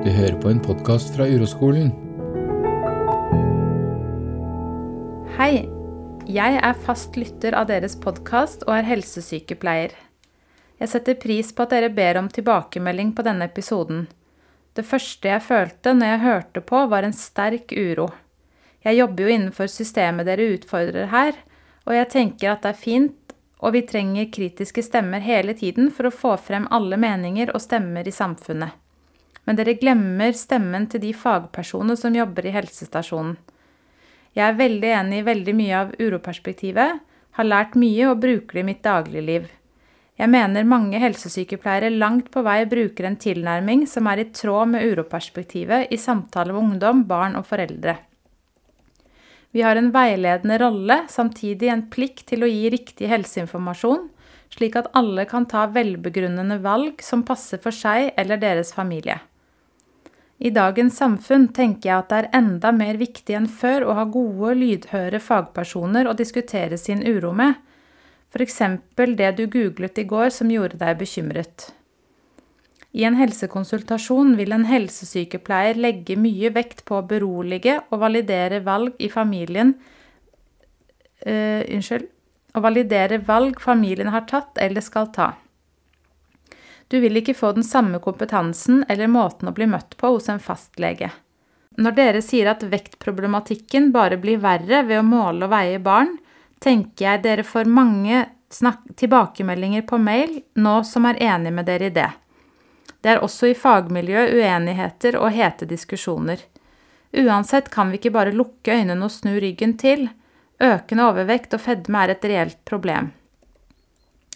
Du 0.00 0.08
hører 0.08 0.38
på 0.40 0.48
en 0.48 0.60
podkast 0.64 1.10
fra 1.12 1.26
Uroskolen. 1.28 1.90
Hei, 5.36 5.66
jeg 6.24 6.56
er 6.56 6.80
fast 6.86 7.18
lytter 7.20 7.52
av 7.58 7.66
deres 7.68 7.98
podkast 8.00 8.64
og 8.64 8.72
er 8.78 8.88
helsesykepleier. 8.88 9.92
Jeg 10.80 10.92
setter 10.94 11.20
pris 11.20 11.52
på 11.52 11.68
at 11.68 11.76
dere 11.76 11.92
ber 11.92 12.16
om 12.22 12.32
tilbakemelding 12.32 13.12
på 13.12 13.28
denne 13.28 13.50
episoden. 13.52 14.06
Det 14.72 14.88
første 14.88 15.34
jeg 15.34 15.44
følte 15.44 15.92
når 15.92 16.14
jeg 16.14 16.24
hørte 16.24 16.64
på, 16.72 16.84
var 16.88 17.04
en 17.04 17.20
sterk 17.20 17.76
uro. 17.76 18.08
Jeg 18.80 19.02
jobber 19.02 19.28
jo 19.28 19.36
innenfor 19.36 19.68
systemet 19.68 20.32
dere 20.32 20.48
utfordrer 20.56 21.12
her, 21.12 21.44
og 21.84 21.98
jeg 22.00 22.14
tenker 22.16 22.54
at 22.54 22.64
det 22.64 22.72
er 22.72 22.84
fint, 22.88 23.40
og 23.60 23.76
vi 23.76 23.84
trenger 23.84 24.32
kritiske 24.32 24.80
stemmer 24.80 25.20
hele 25.20 25.52
tiden 25.52 25.92
for 25.92 26.08
å 26.08 26.18
få 26.24 26.38
frem 26.40 26.72
alle 26.72 26.96
meninger 26.96 27.52
og 27.52 27.68
stemmer 27.68 28.08
i 28.08 28.22
samfunnet 28.24 28.80
men 29.44 29.58
dere 29.58 29.76
glemmer 29.80 30.34
stemmen 30.36 30.86
til 30.90 31.02
de 31.04 31.12
fagpersonene 31.16 31.96
som 31.98 32.16
jobber 32.16 32.46
i 32.46 32.54
helsestasjonen. 32.54 33.38
Jeg 34.36 34.46
er 34.46 34.58
veldig 34.58 34.90
enig 34.94 35.22
i 35.22 35.26
veldig 35.26 35.54
mye 35.58 35.78
av 35.78 35.94
uroperspektivet, 35.98 37.00
har 37.38 37.46
lært 37.46 37.78
mye 37.78 38.10
og 38.10 38.20
bruker 38.22 38.58
det 38.58 38.62
i 38.62 38.68
mitt 38.68 38.84
dagligliv. 38.84 39.48
Jeg 40.20 40.28
mener 40.28 40.66
mange 40.68 40.98
helsesykepleiere 41.00 41.88
langt 41.94 42.28
på 42.34 42.42
vei 42.44 42.58
bruker 42.68 43.06
en 43.08 43.16
tilnærming 43.16 43.86
som 43.88 44.06
er 44.10 44.20
i 44.20 44.28
tråd 44.36 44.74
med 44.74 44.84
uroperspektivet 44.90 45.88
i 45.94 45.98
samtale 45.98 46.52
med 46.52 46.66
ungdom, 46.66 47.06
barn 47.08 47.38
og 47.38 47.46
foreldre. 47.48 47.96
Vi 49.50 49.64
har 49.64 49.80
en 49.80 49.90
veiledende 49.94 50.60
rolle, 50.62 51.00
samtidig 51.08 51.72
en 51.72 51.86
plikt 51.90 52.28
til 52.30 52.44
å 52.44 52.50
gi 52.50 52.68
riktig 52.70 53.08
helseinformasjon, 53.10 54.06
slik 54.52 54.76
at 54.78 54.92
alle 54.98 55.24
kan 55.30 55.48
ta 55.50 55.64
velbegrunnede 55.72 56.60
valg 56.62 57.02
som 57.02 57.24
passer 57.26 57.58
for 57.62 57.74
seg 57.74 58.12
eller 58.20 58.38
deres 58.38 58.74
familie. 58.76 59.18
I 60.40 60.50
dagens 60.56 60.96
samfunn 60.96 61.50
tenker 61.52 61.90
jeg 61.90 61.98
at 61.98 62.08
det 62.08 62.18
er 62.22 62.30
enda 62.38 62.70
mer 62.72 62.96
viktig 63.00 63.34
enn 63.36 63.48
før 63.50 63.84
å 63.84 63.96
ha 63.98 64.06
gode, 64.08 64.54
lydhøre 64.56 65.20
fagpersoner 65.20 66.08
å 66.08 66.16
diskutere 66.16 66.78
sin 66.80 67.02
uro 67.04 67.34
med, 67.36 67.58
f.eks. 68.32 68.62
det 68.96 69.34
du 69.36 69.44
googlet 69.52 70.00
i 70.00 70.06
går 70.08 70.32
som 70.32 70.48
gjorde 70.48 70.80
deg 70.80 70.96
bekymret. 71.02 71.66
I 72.96 73.04
en 73.06 73.18
helsekonsultasjon 73.20 74.32
vil 74.38 74.54
en 74.56 74.64
helsesykepleier 74.66 75.76
legge 75.78 76.16
mye 76.18 76.50
vekt 76.56 76.86
på 76.88 76.98
å 76.98 77.06
berolige 77.06 77.76
og 77.90 78.00
validere 78.02 78.62
valg 78.64 78.96
i 78.98 79.10
familien 79.12 79.76
uh, 81.26 81.60
Unnskyld. 81.68 82.08
Å 82.50 82.58
validere 82.64 83.20
valg 83.22 83.60
familien 83.62 84.08
har 84.10 84.24
tatt 84.26 84.58
eller 84.58 84.82
skal 84.82 85.12
ta. 85.14 85.28
Du 86.90 86.98
vil 87.00 87.20
ikke 87.20 87.36
få 87.38 87.52
den 87.54 87.64
samme 87.66 88.00
kompetansen 88.02 88.82
eller 88.88 89.10
måten 89.10 89.48
å 89.48 89.54
bli 89.54 89.68
møtt 89.70 89.94
på 89.96 90.10
hos 90.16 90.26
en 90.28 90.42
fastlege. 90.42 91.12
Når 91.78 91.94
dere 91.94 92.22
sier 92.24 92.50
at 92.50 92.64
vektproblematikken 92.66 93.92
bare 93.94 94.18
blir 94.18 94.40
verre 94.42 94.82
ved 94.88 94.98
å 94.98 95.06
måle 95.06 95.46
og 95.46 95.52
veie 95.52 95.78
barn, 95.78 96.16
tenker 96.58 97.06
jeg 97.06 97.22
dere 97.24 97.46
får 97.46 97.70
mange 97.70 98.24
tilbakemeldinger 98.98 99.86
på 99.86 100.00
mail 100.02 100.40
nå 100.58 100.80
som 100.84 101.06
er 101.06 101.20
enig 101.22 101.54
med 101.54 101.70
dere 101.70 101.86
i 101.86 101.94
det. 101.94 102.08
Det 103.00 103.14
er 103.14 103.22
også 103.24 103.52
i 103.52 103.56
fagmiljøet 103.56 104.34
uenigheter 104.34 105.16
og 105.20 105.30
hete 105.32 105.70
diskusjoner. 105.70 106.42
Uansett 107.16 107.70
kan 107.70 107.90
vi 107.90 108.00
ikke 108.00 108.12
bare 108.18 108.34
lukke 108.34 108.74
øynene 108.74 109.06
og 109.06 109.14
snu 109.14 109.38
ryggen 109.40 109.78
til. 109.78 110.08
Økende 110.60 111.06
overvekt 111.06 111.54
og 111.56 111.62
fedme 111.64 112.02
er 112.02 112.16
et 112.16 112.26
reelt 112.28 112.60
problem. 112.68 113.14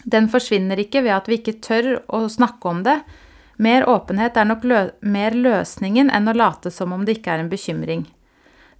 Den 0.05 0.29
forsvinner 0.29 0.81
ikke 0.81 1.03
ved 1.05 1.17
at 1.17 1.29
vi 1.29 1.39
ikke 1.41 1.61
tør 1.65 1.95
å 2.13 2.27
snakke 2.29 2.69
om 2.69 2.83
det. 2.85 2.99
Mer 3.57 3.87
åpenhet 3.89 4.37
er 4.37 4.49
nok 4.49 4.65
lø 4.67 4.81
mer 5.01 5.37
løsningen 5.37 6.11
enn 6.11 6.29
å 6.29 6.37
late 6.37 6.73
som 6.75 6.93
om 6.93 7.05
det 7.07 7.19
ikke 7.19 7.37
er 7.37 7.45
en 7.45 7.53
bekymring. 7.53 8.05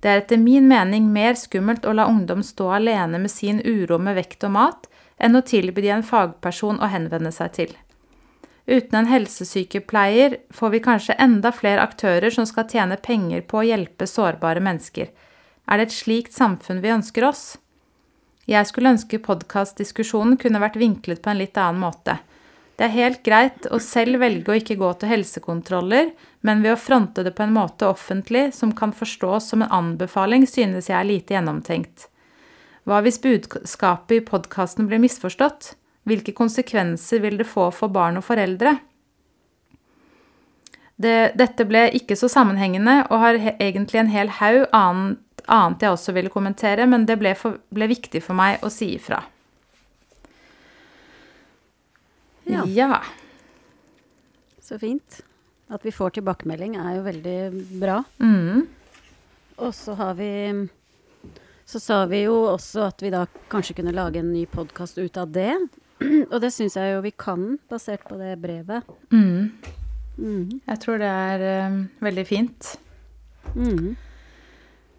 Det 0.05 0.11
er 0.11 0.20
etter 0.20 0.36
min 0.36 0.67
mening 0.69 1.06
mer 1.12 1.39
skummelt 1.41 1.86
å 1.89 1.95
la 1.97 2.05
ungdom 2.11 2.42
stå 2.45 2.75
alene 2.77 3.20
med 3.22 3.33
sin 3.33 3.62
uro 3.64 3.96
med 3.98 4.18
vekt 4.18 4.45
og 4.45 4.52
mat, 4.58 4.89
enn 5.17 5.39
å 5.39 5.45
tilby 5.46 5.80
de 5.80 5.95
en 5.95 6.05
fagperson 6.05 6.83
å 6.83 6.90
henvende 6.92 7.33
seg 7.33 7.55
til. 7.57 7.73
Uten 8.67 8.98
en 8.98 9.08
helsesykepleier 9.08 10.39
får 10.52 10.70
vi 10.74 10.83
kanskje 10.84 11.17
enda 11.20 11.52
flere 11.52 11.84
aktører 11.84 12.33
som 12.33 12.46
skal 12.48 12.68
tjene 12.68 12.96
penger 13.01 13.45
på 13.48 13.61
å 13.61 13.67
hjelpe 13.67 14.08
sårbare 14.08 14.61
mennesker. 14.64 15.08
Er 15.68 15.80
det 15.80 15.89
et 15.89 15.96
slikt 15.96 16.36
samfunn 16.36 16.80
vi 16.84 16.92
ønsker 16.92 17.29
oss? 17.29 17.45
Jeg 18.50 18.68
skulle 18.68 18.92
ønske 18.92 19.22
podkastdiskusjonen 19.24 20.36
kunne 20.40 20.60
vært 20.60 20.77
vinklet 20.80 21.22
på 21.24 21.32
en 21.32 21.40
litt 21.40 21.56
annen 21.56 21.80
måte. 21.80 22.18
Det 22.74 22.88
er 22.88 22.96
helt 22.96 23.20
greit 23.22 23.68
å 23.70 23.78
selv 23.78 24.18
velge 24.20 24.50
å 24.50 24.56
ikke 24.58 24.77
gå 24.80 24.88
til 24.98 25.12
helsekontroller, 25.12 26.10
men 26.42 26.64
ved 26.64 26.74
å 26.74 26.80
fronte 26.80 27.22
det 27.22 27.33
på 27.38 27.44
en 27.46 27.54
måte 27.54 27.86
offentlig 27.86 28.48
som 28.56 28.74
kan 28.77 28.92
forstås 28.92 29.52
som 29.52 29.62
en 29.62 29.72
anbefaling, 29.72 30.48
synes 30.50 30.90
jeg 30.90 30.98
er 30.98 31.08
lite 31.08 31.36
gjennomtenkt. 31.36 32.08
Hva 32.84 32.98
hvis 33.04 33.20
budskapet 33.22 34.18
i 34.18 34.24
podkasten 34.27 34.90
blir 34.90 35.00
misforstått? 35.00 35.72
Hvilke 36.04 36.34
konsekvenser 36.36 37.22
vil 37.22 37.38
det 37.40 37.48
få 37.48 37.70
for 37.72 37.94
barn 37.94 38.18
og 38.20 38.27
foreldre? 38.27 38.74
Det, 41.00 41.33
dette 41.38 41.64
ble 41.66 41.88
ikke 41.96 42.18
så 42.18 42.28
sammenhengende 42.30 43.00
og 43.08 43.22
har 43.22 43.38
egentlig 43.54 44.02
en 44.02 44.12
hel 44.12 44.28
haug 44.36 44.66
annen 44.68 45.16
annet 45.52 45.84
jeg 45.84 45.94
også 45.94 46.14
ville 46.16 46.32
kommentere, 46.32 46.86
men 46.88 47.06
det 47.08 47.18
ble, 47.20 47.34
for, 47.38 47.60
ble 47.74 47.88
viktig 47.90 48.22
for 48.24 48.36
meg 48.38 48.62
å 48.64 48.70
si 48.72 48.94
ifra. 48.96 49.22
Ja. 52.44 52.64
ja. 52.66 53.02
Så 54.60 54.78
fint. 54.78 55.20
At 55.72 55.84
vi 55.84 55.92
får 55.92 56.18
tilbakemelding 56.18 56.77
er 56.77 56.98
jo 56.98 57.04
veldig 57.06 57.38
bra. 57.80 58.02
Mm. 58.20 58.66
Og 59.56 59.74
så 59.74 59.94
har 59.96 60.16
vi 60.18 60.68
Så 61.64 61.80
sa 61.80 62.04
vi 62.06 62.24
jo 62.27 62.34
også 62.50 62.84
at 62.90 63.02
vi 63.02 63.10
da 63.12 63.24
kanskje 63.48 63.78
kunne 63.78 63.94
lage 63.96 64.20
en 64.20 64.33
ny 64.34 64.44
podkast 64.46 64.98
ut 65.00 65.16
av 65.16 65.30
det. 65.33 65.54
Og 66.33 66.36
det 66.42 66.50
syns 66.52 66.77
jeg 66.77 66.92
jo 66.92 67.00
vi 67.04 67.14
kan, 67.16 67.54
basert 67.70 68.04
på 68.04 68.18
det 68.20 68.34
brevet. 68.42 68.84
Mm. 69.08 69.48
Mm. 70.18 70.60
Jeg 70.66 70.80
tror 70.83 71.00
det 71.00 71.08
er 71.08 71.44
um, 71.64 71.78
veldig 72.04 72.27
fint. 72.28 72.74
Mm. 73.54 73.94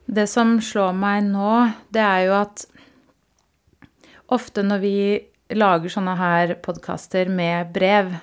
Det 0.06 0.28
som 0.30 0.60
slår 0.62 0.94
meg 0.94 1.24
nå, 1.26 1.52
det 1.94 2.04
er 2.04 2.26
jo 2.28 2.36
at 2.38 2.66
ofte 4.36 4.62
når 4.66 4.82
vi 4.84 4.98
lager 5.58 5.92
sånne 5.92 6.14
her 6.20 6.54
podkaster 6.66 7.30
med 7.30 7.72
brev, 7.74 8.14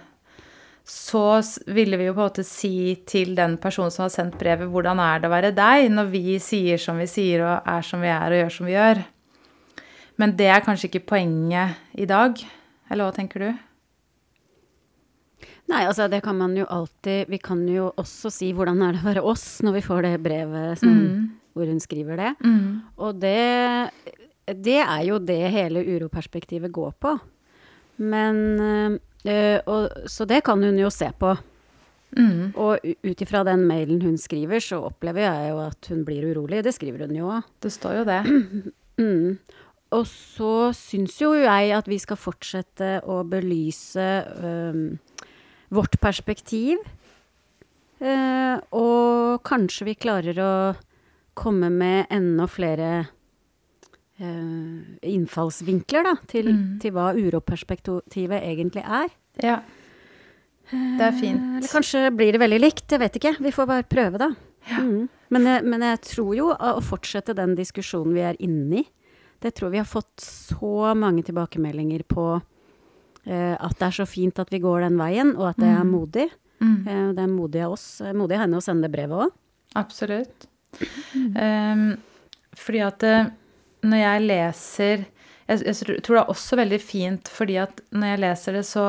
så 0.87 1.41
ville 1.71 1.99
vi 1.99 2.09
jo 2.09 2.15
på 2.15 2.23
en 2.23 2.31
måte 2.31 2.45
si 2.47 2.95
til 3.07 3.35
den 3.39 3.57
personen 3.63 3.95
som 3.95 4.07
har 4.07 4.15
sendt 4.15 4.39
brevet, 4.39 4.71
hvordan 4.71 5.03
er 5.03 5.23
det 5.23 5.31
å 5.31 5.35
være 5.35 5.53
deg, 5.55 5.89
når 5.95 6.11
vi 6.15 6.39
sier 6.43 6.81
som 6.83 6.99
vi 6.99 7.09
sier 7.11 7.45
og 7.47 7.69
er 7.75 7.87
som 7.87 8.03
vi 8.03 8.11
er 8.11 8.35
og 8.35 8.43
gjør 8.43 8.57
som 8.57 8.71
vi 8.71 8.75
gjør. 8.77 9.03
Men 10.23 10.35
det 10.39 10.51
er 10.55 10.65
kanskje 10.65 10.91
ikke 10.91 11.07
poenget 11.15 11.99
i 11.99 12.07
dag. 12.07 12.39
Eller 12.91 13.09
hva 13.09 13.15
tenker 13.15 13.47
du? 13.47 13.53
Nei, 15.71 15.85
altså 15.87 16.09
det 16.11 16.21
kan 16.25 16.37
man 16.37 16.53
jo 16.59 16.67
alltid 16.69 17.31
Vi 17.31 17.39
kan 17.41 17.63
jo 17.71 17.87
også 17.97 18.29
si 18.35 18.51
hvordan 18.53 18.83
er 18.83 18.97
det 18.97 19.01
å 19.01 19.07
være 19.07 19.23
oss 19.31 19.47
når 19.65 19.79
vi 19.79 19.85
får 19.87 20.03
det 20.05 20.17
brevet 20.21 20.83
som 20.83 20.91
mm 20.91 21.23
hvor 21.53 21.69
hun 21.69 21.81
skriver 21.83 22.21
det. 22.21 22.33
Mm. 22.45 22.83
Og 22.97 23.21
det, 23.23 23.91
det 24.65 24.81
er 24.81 25.07
jo 25.09 25.21
det 25.23 25.41
hele 25.53 25.85
uroperspektivet 25.97 26.73
går 26.73 26.93
på. 27.01 27.17
Men 28.03 28.61
øh, 28.61 29.59
og, 29.67 29.91
Så 30.07 30.25
det 30.25 30.43
kan 30.45 30.63
hun 30.63 30.79
jo 30.79 30.91
se 30.91 31.11
på. 31.19 31.35
Mm. 32.13 32.53
Og 32.61 32.79
ut 32.85 33.25
ifra 33.25 33.43
den 33.45 33.65
mailen 33.65 34.03
hun 34.03 34.19
skriver, 34.21 34.61
så 34.61 34.83
opplever 34.85 35.25
jeg 35.25 35.51
jo 35.51 35.61
at 35.65 35.89
hun 35.89 36.05
blir 36.05 36.27
urolig. 36.33 36.65
Det 36.65 36.75
skriver 36.75 37.07
hun 37.07 37.17
jo 37.17 37.31
òg. 37.33 37.43
Det 37.63 37.73
står 37.73 38.01
jo 38.03 38.09
det. 38.09 38.23
Mm. 39.01 39.39
Og 39.97 40.03
så 40.07 40.69
syns 40.77 41.15
jo 41.17 41.31
jeg 41.33 41.71
at 41.73 41.87
vi 41.89 41.97
skal 41.99 42.19
fortsette 42.21 42.99
å 43.09 43.23
belyse 43.25 44.05
øh, 44.45 44.93
vårt 45.73 45.97
perspektiv. 46.01 46.83
Uh, 48.03 48.59
og 48.75 49.43
kanskje 49.47 49.87
vi 49.87 49.99
klarer 50.01 50.39
å 50.43 50.53
komme 51.35 51.71
med 51.73 52.11
enda 52.13 52.47
flere 52.51 52.91
eh, 54.21 55.09
innfallsvinkler 55.13 56.07
da, 56.07 56.17
til, 56.29 56.53
mm. 56.53 56.65
til 56.83 56.95
hva 56.97 57.13
uroperspektivet 57.17 58.39
egentlig 58.43 58.85
er. 58.85 59.13
Ja. 59.43 59.61
Det 60.73 61.05
er 61.05 61.17
fint. 61.17 61.43
Uh, 61.43 61.59
eller 61.59 61.73
kanskje 61.73 62.07
blir 62.17 62.33
det 62.33 62.41
veldig 62.41 62.61
likt, 62.63 62.87
jeg 62.93 63.03
vet 63.03 63.19
ikke. 63.19 63.35
Vi 63.45 63.53
får 63.53 63.69
bare 63.69 63.89
prøve, 63.89 64.21
da. 64.23 64.31
Ja. 64.71 64.81
Mm. 64.85 65.09
Men, 65.33 65.49
men, 65.67 65.85
jeg 65.89 66.03
tror 66.07 66.35
jo 66.37 66.51
å 66.53 66.77
fortsette 66.85 67.35
den 67.37 67.57
diskusjonen 67.59 68.15
vi 68.15 68.25
er 68.29 68.39
inne 68.45 68.83
i, 68.83 68.87
det 69.43 69.55
tror 69.57 69.73
vi 69.73 69.81
har 69.81 69.89
fått 69.89 70.23
så 70.23 70.93
mange 70.95 71.25
tilbakemeldinger 71.27 72.05
på 72.07 72.27
eh, 72.37 73.57
at 73.57 73.75
det 73.81 73.89
er 73.89 73.97
så 73.97 74.07
fint 74.07 74.39
at 74.39 74.53
vi 74.53 74.61
går 74.63 74.85
den 74.85 75.01
veien, 75.01 75.33
og 75.35 75.49
at 75.51 75.59
det 75.59 75.71
er 75.73 75.83
mm. 75.83 75.91
modig. 75.97 76.29
Mm. 76.63 76.77
det 77.17 77.25
er 77.25 77.27
modig 77.33 77.65
av 77.67 77.73
oss, 77.75 77.87
modig 78.15 78.37
av 78.37 78.45
henne 78.45 78.61
å 78.61 78.63
sende 78.63 78.93
brevet 78.93 79.25
òg. 79.25 79.33
Absolutt. 79.81 80.47
Um, 81.37 81.85
fordi 82.57 82.81
at 82.85 83.05
eh, 83.05 83.29
når 83.85 84.01
jeg 84.01 84.23
leser 84.25 85.05
jeg, 85.51 85.61
jeg, 85.67 86.01
tror 86.05 86.17
det 86.17 86.23
er 86.23 86.33
også 86.33 86.59
veldig 86.59 86.79
fint 86.81 87.29
fordi 87.29 87.59
at 87.61 87.83
når 87.93 88.13
jeg 88.13 88.23
leser 88.23 88.57
det, 88.57 88.65
så 88.69 88.87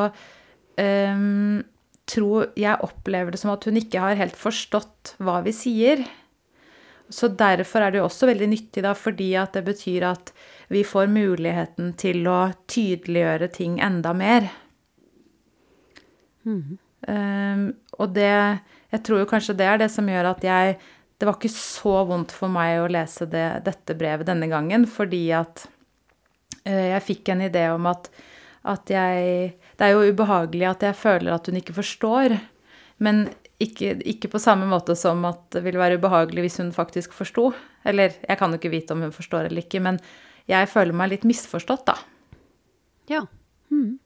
um, 0.80 1.62
tror 2.10 2.52
Jeg 2.60 2.84
opplever 2.84 3.32
det 3.32 3.40
som 3.40 3.54
at 3.54 3.64
hun 3.68 3.80
ikke 3.80 4.02
har 4.04 4.20
helt 4.20 4.36
forstått 4.38 5.16
hva 5.24 5.38
vi 5.46 5.54
sier. 5.56 6.04
Så 7.08 7.30
derfor 7.32 7.84
er 7.84 7.94
det 7.94 8.02
jo 8.02 8.08
også 8.10 8.28
veldig 8.28 8.50
nyttig, 8.52 8.84
da, 8.84 8.92
fordi 8.98 9.30
at 9.40 9.56
det 9.56 9.64
betyr 9.68 10.06
at 10.10 10.34
vi 10.74 10.84
får 10.88 11.12
muligheten 11.14 11.94
til 12.00 12.28
å 12.28 12.52
tydeliggjøre 12.68 13.50
ting 13.56 13.78
enda 13.84 14.12
mer. 14.18 14.50
Um, 17.08 17.70
og 18.00 18.14
det 18.16 18.60
Jeg 18.94 19.02
tror 19.04 19.24
jo 19.24 19.28
kanskje 19.28 19.56
det 19.60 19.66
er 19.68 19.80
det 19.82 19.90
som 19.92 20.08
gjør 20.08 20.28
at 20.34 20.44
jeg 20.46 20.76
Det 21.18 21.27
var 21.30 21.38
ikke 21.38 21.54
så 21.54 22.01
vondt 22.10 22.33
for 22.36 22.51
meg 22.51 22.81
å 22.81 22.89
lese 22.92 23.27
det, 23.30 23.48
dette 23.68 23.95
brevet 23.98 24.27
denne 24.27 24.50
gangen, 24.51 24.88
fordi 24.89 25.25
at 25.36 25.65
uh, 26.65 26.88
jeg 26.94 27.06
fikk 27.06 27.33
en 27.33 27.45
idé 27.45 27.68
om 27.74 27.88
at, 27.92 28.10
at 28.69 28.92
jeg 28.92 29.54
Det 29.77 29.86
er 29.88 29.94
jo 29.94 30.10
ubehagelig 30.10 30.68
at 30.69 30.83
jeg 30.89 31.00
føler 31.00 31.33
at 31.36 31.48
hun 31.48 31.60
ikke 31.60 31.75
forstår, 31.77 32.38
men 33.04 33.25
ikke, 33.63 33.95
ikke 34.10 34.31
på 34.33 34.42
samme 34.42 34.68
måte 34.69 34.95
som 35.00 35.24
at 35.27 35.45
det 35.56 35.63
ville 35.65 35.81
være 35.81 36.00
ubehagelig 36.01 36.45
hvis 36.45 36.60
hun 36.62 36.74
faktisk 36.75 37.13
forsto. 37.15 37.51
Eller 37.88 38.15
jeg 38.21 38.39
kan 38.39 38.51
jo 38.51 38.60
ikke 38.60 38.74
vite 38.74 38.95
om 38.95 39.04
hun 39.04 39.15
forstår 39.15 39.50
eller 39.50 39.63
ikke, 39.63 39.81
men 39.83 40.00
jeg 40.50 40.69
føler 40.71 40.95
meg 40.95 41.13
litt 41.13 41.27
misforstått, 41.27 41.86
da. 41.88 41.95
Ja. 43.12 43.25
Mm. 43.71 44.00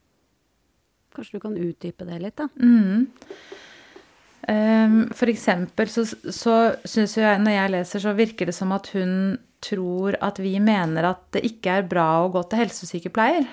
Kanskje 1.15 1.38
du 1.38 1.44
kan 1.45 1.57
utdype 1.57 2.06
det 2.06 2.19
litt, 2.21 2.38
da? 2.38 2.50
Mm. 2.62 3.07
Um, 4.48 5.10
for 5.12 5.28
eksempel 5.28 5.90
så, 5.92 6.06
så 6.32 6.56
syns 6.88 7.18
jeg, 7.20 7.40
når 7.44 7.52
jeg 7.52 7.72
leser, 7.74 8.04
så 8.04 8.16
virker 8.16 8.48
det 8.48 8.56
som 8.56 8.72
at 8.72 8.88
hun 8.96 9.12
tror 9.60 10.16
at 10.24 10.40
vi 10.40 10.54
mener 10.64 11.10
at 11.10 11.26
det 11.36 11.42
ikke 11.50 11.80
er 11.80 11.90
bra 11.90 12.06
å 12.22 12.30
gå 12.32 12.44
til 12.48 12.62
helsesykepleier. 12.62 13.48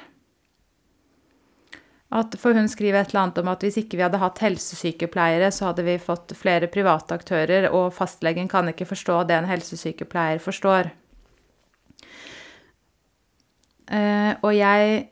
At, 2.15 2.37
for 2.39 2.55
hun 2.55 2.69
skriver 2.71 3.01
et 3.01 3.11
eller 3.11 3.25
annet 3.25 3.41
om 3.43 3.51
at 3.51 3.65
hvis 3.67 3.81
ikke 3.81 3.99
vi 3.99 4.05
hadde 4.05 4.21
hatt 4.23 4.39
helsesykepleiere, 4.45 5.49
så 5.51 5.73
hadde 5.73 5.87
vi 5.87 5.97
fått 5.99 6.37
flere 6.39 6.69
private 6.71 7.17
aktører, 7.17 7.67
og 7.75 7.91
fastlegen 7.97 8.47
kan 8.53 8.71
ikke 8.71 8.87
forstå 8.87 9.25
det 9.27 9.41
en 9.41 9.49
helsesykepleier 9.51 10.39
forstår. 10.45 10.93
Uh, 13.91 14.31
og 14.47 14.53
jeg 14.55 15.09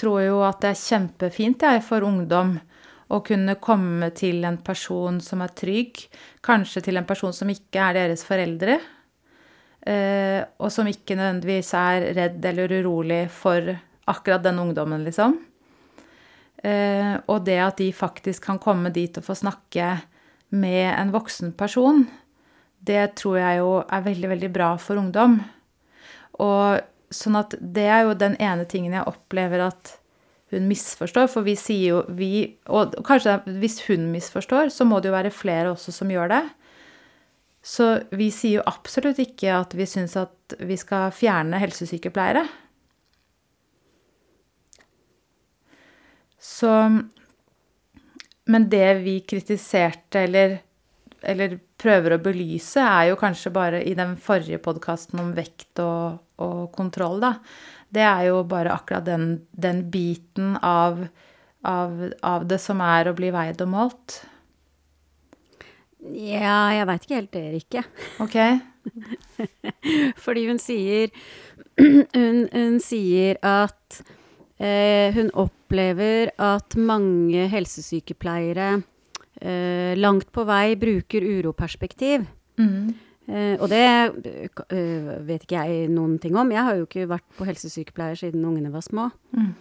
tror 0.00 0.22
jo 0.24 0.40
at 0.46 0.64
det 0.64 0.72
er 0.72 0.80
kjempefint 0.80 1.66
jeg, 1.68 1.84
for 1.84 2.08
ungdom 2.08 2.56
å 3.06 3.20
kunne 3.22 3.54
komme 3.62 4.10
til 4.16 4.44
en 4.48 4.58
person 4.64 5.20
som 5.22 5.42
er 5.44 5.54
trygg, 5.58 6.02
kanskje 6.44 6.82
til 6.88 6.98
en 6.98 7.06
person 7.06 7.34
som 7.34 7.50
ikke 7.52 7.82
er 7.88 7.98
deres 8.00 8.24
foreldre, 8.26 8.78
eh, 9.86 10.40
og 10.58 10.72
som 10.74 10.88
ikke 10.90 11.18
nødvendigvis 11.18 11.72
er 11.78 12.08
redd 12.18 12.48
eller 12.50 12.74
urolig 12.80 13.26
for 13.30 13.70
akkurat 14.10 14.42
den 14.42 14.58
ungdommen, 14.62 15.06
liksom. 15.06 15.38
Eh, 16.66 17.14
og 17.30 17.44
det 17.46 17.58
at 17.62 17.78
de 17.78 17.92
faktisk 17.94 18.48
kan 18.48 18.58
komme 18.62 18.90
dit 18.94 19.18
og 19.18 19.26
få 19.26 19.36
snakke 19.38 19.90
med 20.56 20.88
en 20.94 21.12
voksen 21.14 21.52
person, 21.58 22.06
det 22.86 23.16
tror 23.18 23.38
jeg 23.38 23.60
jo 23.60 23.70
er 23.82 24.02
veldig, 24.04 24.28
veldig 24.34 24.50
bra 24.54 24.72
for 24.78 24.98
ungdom. 25.00 25.40
Og 26.42 26.82
sånn 27.10 27.38
at 27.38 27.54
det 27.60 27.86
er 27.86 28.04
jo 28.06 28.18
den 28.18 28.36
ene 28.42 28.66
tingen 28.68 28.94
jeg 28.94 29.08
opplever 29.08 29.66
at 29.68 29.96
hun 30.54 30.68
misforstår. 30.70 31.28
For 31.32 31.46
vi 31.46 31.56
sier 31.58 31.96
jo 31.96 32.02
vi 32.18 32.58
Og 32.70 32.94
kanskje 33.06 33.40
hvis 33.60 33.80
hun 33.88 34.10
misforstår, 34.12 34.70
så 34.74 34.86
må 34.86 35.00
det 35.00 35.10
jo 35.10 35.16
være 35.16 35.34
flere 35.34 35.72
også 35.72 35.94
som 35.94 36.12
gjør 36.12 36.30
det. 36.34 36.44
Så 37.66 37.88
vi 38.14 38.30
sier 38.30 38.60
jo 38.60 38.68
absolutt 38.70 39.18
ikke 39.18 39.50
at 39.56 39.74
vi 39.74 39.88
syns 39.90 40.14
at 40.20 40.54
vi 40.62 40.76
skal 40.78 41.10
fjerne 41.14 41.58
helsesykepleiere. 41.58 42.44
Så 46.38 46.70
Men 48.46 48.68
det 48.70 49.00
vi 49.02 49.16
kritiserte, 49.26 50.20
eller, 50.22 50.60
eller 51.26 51.56
prøver 51.82 52.14
å 52.14 52.20
belyse, 52.22 52.78
er 52.78 53.08
jo 53.08 53.16
kanskje 53.18 53.50
bare 53.50 53.80
i 53.82 53.96
den 53.98 54.14
forrige 54.22 54.60
podkasten 54.62 55.18
om 55.18 55.32
vekt 55.34 55.82
og, 55.82 56.20
og 56.38 56.70
kontroll, 56.76 57.18
da 57.18 57.32
det 57.96 58.04
er 58.04 58.28
jo 58.28 58.42
bare 58.48 58.74
akkurat 58.76 59.06
den, 59.06 59.46
den 59.56 59.86
biten 59.92 60.56
av, 60.60 61.00
av, 61.64 61.94
av, 62.20 62.46
det 62.48 62.60
som 62.62 62.82
er 62.84 63.08
å 63.08 63.16
bli 63.16 63.32
veid 63.34 63.62
og 63.64 63.72
målt. 63.72 64.18
Ja, 66.06 66.70
jeg 66.76 66.86
veit 66.86 67.06
ikke 67.06 67.18
helt 67.18 67.32
det, 67.34 67.46
Rikke. 67.54 67.84
Ok. 68.22 68.36
Fordi 70.24 70.44
hun 70.46 70.60
sier 70.62 71.10
hun, 72.16 72.44
hun 72.52 72.76
sier 72.84 73.40
at 73.44 74.02
eh, 74.60 75.10
hun 75.16 75.32
opplever 75.34 76.30
at 76.36 76.76
mange 76.78 77.48
helsesykepleiere 77.50 78.68
eh, 79.40 79.96
langt 79.98 80.30
på 80.32 80.46
vei 80.48 80.76
bruker 80.78 81.26
uroperspektiv. 81.26 82.28
Mm. 82.60 82.94
Uh, 83.26 83.56
og 83.58 83.66
det 83.72 83.82
uh, 84.70 85.14
vet 85.26 85.42
ikke 85.42 85.64
jeg 85.66 85.88
noen 85.90 86.18
ting 86.22 86.36
om. 86.38 86.52
Jeg 86.54 86.62
har 86.62 86.78
jo 86.78 86.86
ikke 86.86 87.08
vært 87.10 87.26
på 87.38 87.46
helsesykepleier 87.48 88.18
siden 88.20 88.44
ungene 88.46 88.70
var 88.74 88.84
små. 88.86 89.08
Mm. 89.34 89.54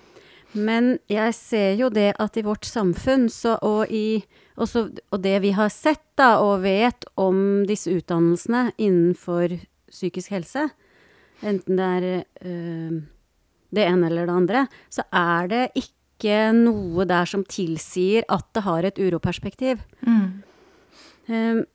Men 0.55 0.91
jeg 1.11 1.33
ser 1.35 1.73
jo 1.79 1.89
det 1.91 2.13
at 2.21 2.37
i 2.37 2.45
vårt 2.45 2.67
samfunn, 2.67 3.25
så, 3.33 3.57
og, 3.65 3.89
i, 3.91 4.21
også, 4.61 4.87
og 5.11 5.23
det 5.23 5.39
vi 5.43 5.51
har 5.57 5.73
sett 5.73 6.03
da, 6.15 6.37
og 6.45 6.63
vet 6.63 7.07
om 7.19 7.65
disse 7.67 7.91
utdannelsene 7.91 8.69
innenfor 8.77 9.57
psykisk 9.91 10.31
helse, 10.37 10.69
enten 11.43 11.81
det 11.81 11.89
er 11.97 12.07
uh, 12.45 13.03
det 13.75 13.89
ene 13.89 14.07
eller 14.07 14.29
det 14.29 14.39
andre, 14.39 14.65
så 14.93 15.03
er 15.11 15.51
det 15.51 15.65
ikke 15.81 16.39
noe 16.55 17.03
der 17.09 17.27
som 17.27 17.43
tilsier 17.43 18.23
at 18.31 18.45
det 18.55 18.63
har 18.63 18.87
et 18.87 19.01
uroperspektiv. 19.01 19.81
Mm. 20.05 21.65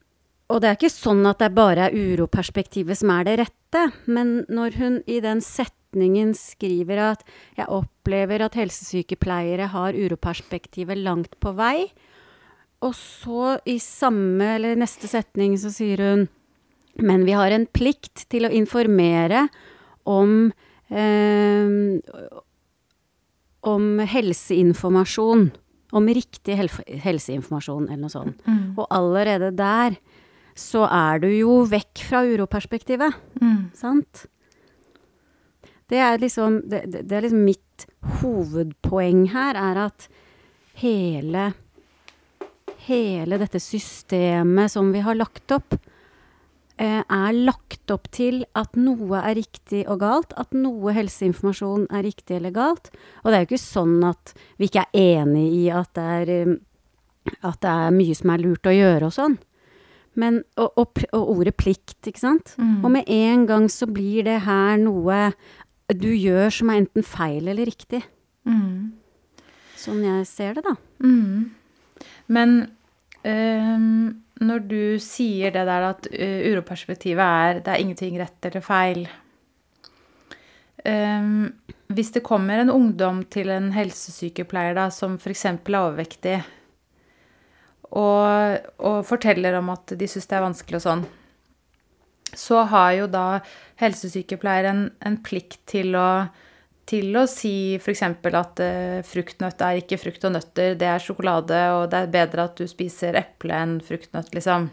Og 0.50 0.58
det 0.60 0.68
er 0.70 0.78
ikke 0.78 0.90
sånn 0.90 1.22
at 1.30 1.38
det 1.42 1.52
bare 1.54 1.88
er 1.88 1.94
uroperspektivet 1.94 2.98
som 2.98 3.12
er 3.14 3.28
det 3.28 3.36
rette, 3.44 3.84
men 4.10 4.40
når 4.50 4.78
hun 4.80 4.96
i 5.06 5.20
den 5.22 5.42
setningen 5.44 6.34
skriver 6.34 6.98
at 7.12 7.22
'jeg 7.56 7.70
opplever 7.70 8.42
at 8.42 8.58
helsesykepleiere 8.58 9.70
har 9.70 9.94
uroperspektivet 9.94 10.98
langt 10.98 11.38
på 11.38 11.54
vei', 11.54 11.90
og 12.82 12.94
så 12.94 13.60
i 13.66 13.78
samme 13.78 14.56
eller 14.56 14.74
neste 14.74 15.06
setning 15.06 15.56
så 15.56 15.70
sier 15.70 15.98
hun 15.98 16.28
'men 16.98 17.24
vi 17.24 17.32
har 17.32 17.52
en 17.52 17.66
plikt 17.66 18.28
til 18.28 18.42
å 18.42 18.50
informere 18.50 19.48
om 20.04 20.52
eh, 20.90 22.00
om 23.62 23.98
helseinformasjon'. 23.98 25.50
Om 25.92 26.06
riktig 26.06 26.54
helseinformasjon, 27.02 27.88
eller 27.88 28.04
noe 28.04 28.12
sånt. 28.12 28.42
Mm. 28.46 28.78
Og 28.78 28.86
allerede 28.94 29.50
der 29.56 29.96
så 30.60 30.84
er 30.86 31.22
du 31.24 31.30
jo 31.32 31.62
vekk 31.70 32.04
fra 32.06 32.22
uroperspektivet. 32.28 33.16
Mm. 33.40 33.70
Sant? 33.76 34.26
Det 35.90 35.98
er, 35.98 36.20
liksom, 36.22 36.60
det, 36.70 36.84
det 36.92 37.16
er 37.16 37.24
liksom 37.26 37.42
mitt 37.48 37.86
hovedpoeng 38.20 39.24
her, 39.32 39.58
er 39.58 39.86
at 39.88 40.08
hele 40.84 41.50
Hele 42.80 43.36
dette 43.38 43.60
systemet 43.60 44.72
som 44.72 44.88
vi 44.90 45.02
har 45.04 45.14
lagt 45.14 45.52
opp, 45.52 45.74
eh, 46.80 47.02
er 47.04 47.36
lagt 47.36 47.92
opp 47.92 48.08
til 48.10 48.40
at 48.56 48.72
noe 48.80 49.20
er 49.20 49.36
riktig 49.36 49.82
og 49.84 50.00
galt. 50.00 50.32
At 50.40 50.56
noe 50.56 50.94
helseinformasjon 50.96 51.84
er 51.92 52.06
riktig 52.08 52.38
eller 52.38 52.54
galt. 52.56 52.88
Og 53.20 53.28
det 53.28 53.36
er 53.36 53.44
jo 53.44 53.50
ikke 53.50 53.60
sånn 53.62 54.00
at 54.08 54.32
vi 54.56 54.70
ikke 54.70 54.86
er 54.88 55.20
enig 55.20 55.44
i 55.60 55.62
at 55.76 55.92
det 55.94 56.06
er, 56.16 56.32
eh, 56.38 57.36
at 57.44 57.60
det 57.60 57.76
er 57.76 57.94
mye 58.00 58.16
som 58.16 58.32
er 58.32 58.44
lurt 58.48 58.72
å 58.72 58.74
gjøre 58.74 59.12
og 59.12 59.16
sånn. 59.18 59.36
Men, 60.18 60.40
og, 60.58 60.72
og, 60.78 61.02
og, 61.12 61.28
ordet 61.36 61.54
plikt, 61.58 61.98
ikke 62.06 62.22
sant. 62.22 62.54
Mm. 62.58 62.80
Og 62.84 62.90
med 62.96 63.10
en 63.14 63.44
gang 63.46 63.68
så 63.70 63.86
blir 63.86 64.26
det 64.26 64.40
her 64.46 64.80
noe 64.82 65.30
du 65.90 66.10
gjør 66.14 66.50
som 66.54 66.70
er 66.70 66.82
enten 66.82 67.06
feil 67.06 67.50
eller 67.50 67.66
riktig. 67.66 68.02
Mm. 68.46 68.90
Sånn 69.78 70.02
jeg 70.04 70.26
ser 70.28 70.58
det, 70.58 70.66
da. 70.66 70.74
Mm. 71.02 71.50
Men 72.30 72.58
øh, 73.26 73.86
når 74.40 74.62
du 74.68 74.82
sier 75.02 75.52
det 75.54 75.66
der 75.68 75.88
at 75.90 76.06
uh, 76.12 76.38
uroperspektivet 76.50 77.20
er 77.20 77.60
det 77.60 77.72
er 77.72 77.82
ingenting 77.82 78.16
rett 78.20 78.46
eller 78.48 78.64
feil 78.64 79.02
um, 80.86 81.50
Hvis 81.92 82.14
det 82.14 82.24
kommer 82.24 82.62
en 82.62 82.72
ungdom 82.72 83.24
til 83.28 83.50
en 83.52 83.68
helsesykepleier 83.74 84.78
da, 84.78 84.88
som 84.94 85.18
f.eks. 85.18 85.44
er 85.50 85.58
overvektig, 85.80 86.38
og, 87.98 88.68
og 88.86 89.00
forteller 89.08 89.56
om 89.58 89.72
at 89.72 89.96
de 89.98 90.08
syns 90.10 90.28
det 90.30 90.36
er 90.38 90.44
vanskelig 90.44 90.78
og 90.78 90.84
sånn, 90.84 91.08
så 92.36 92.62
har 92.70 92.92
jo 92.94 93.08
da 93.10 93.40
helsesykepleier 93.80 94.68
en, 94.70 94.84
en 95.02 95.16
plikt 95.24 95.58
til 95.70 95.96
å, 95.98 96.26
til 96.86 97.16
å 97.18 97.24
si 97.30 97.74
f.eks. 97.80 98.04
at 98.06 98.62
uh, 98.62 99.00
fruktnøtt 99.06 99.64
er 99.66 99.80
ikke 99.80 99.98
frukt 99.98 100.26
og 100.28 100.36
nøtter, 100.36 100.76
det 100.78 100.90
er 100.90 101.02
sjokolade, 101.02 101.62
og 101.74 101.88
det 101.90 102.04
er 102.04 102.14
bedre 102.14 102.46
at 102.46 102.60
du 102.60 102.68
spiser 102.70 103.18
eple 103.18 103.56
enn 103.56 103.80
fruktnøtt, 103.84 104.30
liksom. 104.36 104.68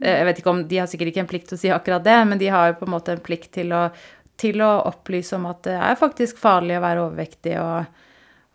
Uh, 0.00 0.14
jeg 0.14 0.28
vet 0.30 0.42
ikke 0.42 0.54
om, 0.54 0.64
De 0.70 0.80
har 0.80 0.88
sikkert 0.90 1.12
ikke 1.12 1.24
en 1.26 1.30
plikt 1.34 1.52
til 1.52 1.60
å 1.60 1.62
si 1.66 1.74
akkurat 1.74 2.06
det, 2.06 2.18
men 2.30 2.40
de 2.40 2.48
har 2.52 2.70
jo 2.70 2.80
på 2.80 2.88
en 2.88 2.96
måte 2.96 3.16
en 3.16 3.24
plikt 3.24 3.52
til 3.58 3.76
å, 3.76 3.84
til 4.40 4.64
å 4.64 4.72
opplyse 4.88 5.36
om 5.36 5.50
at 5.50 5.66
det 5.68 5.76
er 5.76 6.00
faktisk 6.00 6.40
farlig 6.40 6.80
å 6.80 6.86
være 6.86 7.04
overvektig, 7.04 7.58
og, 7.60 8.08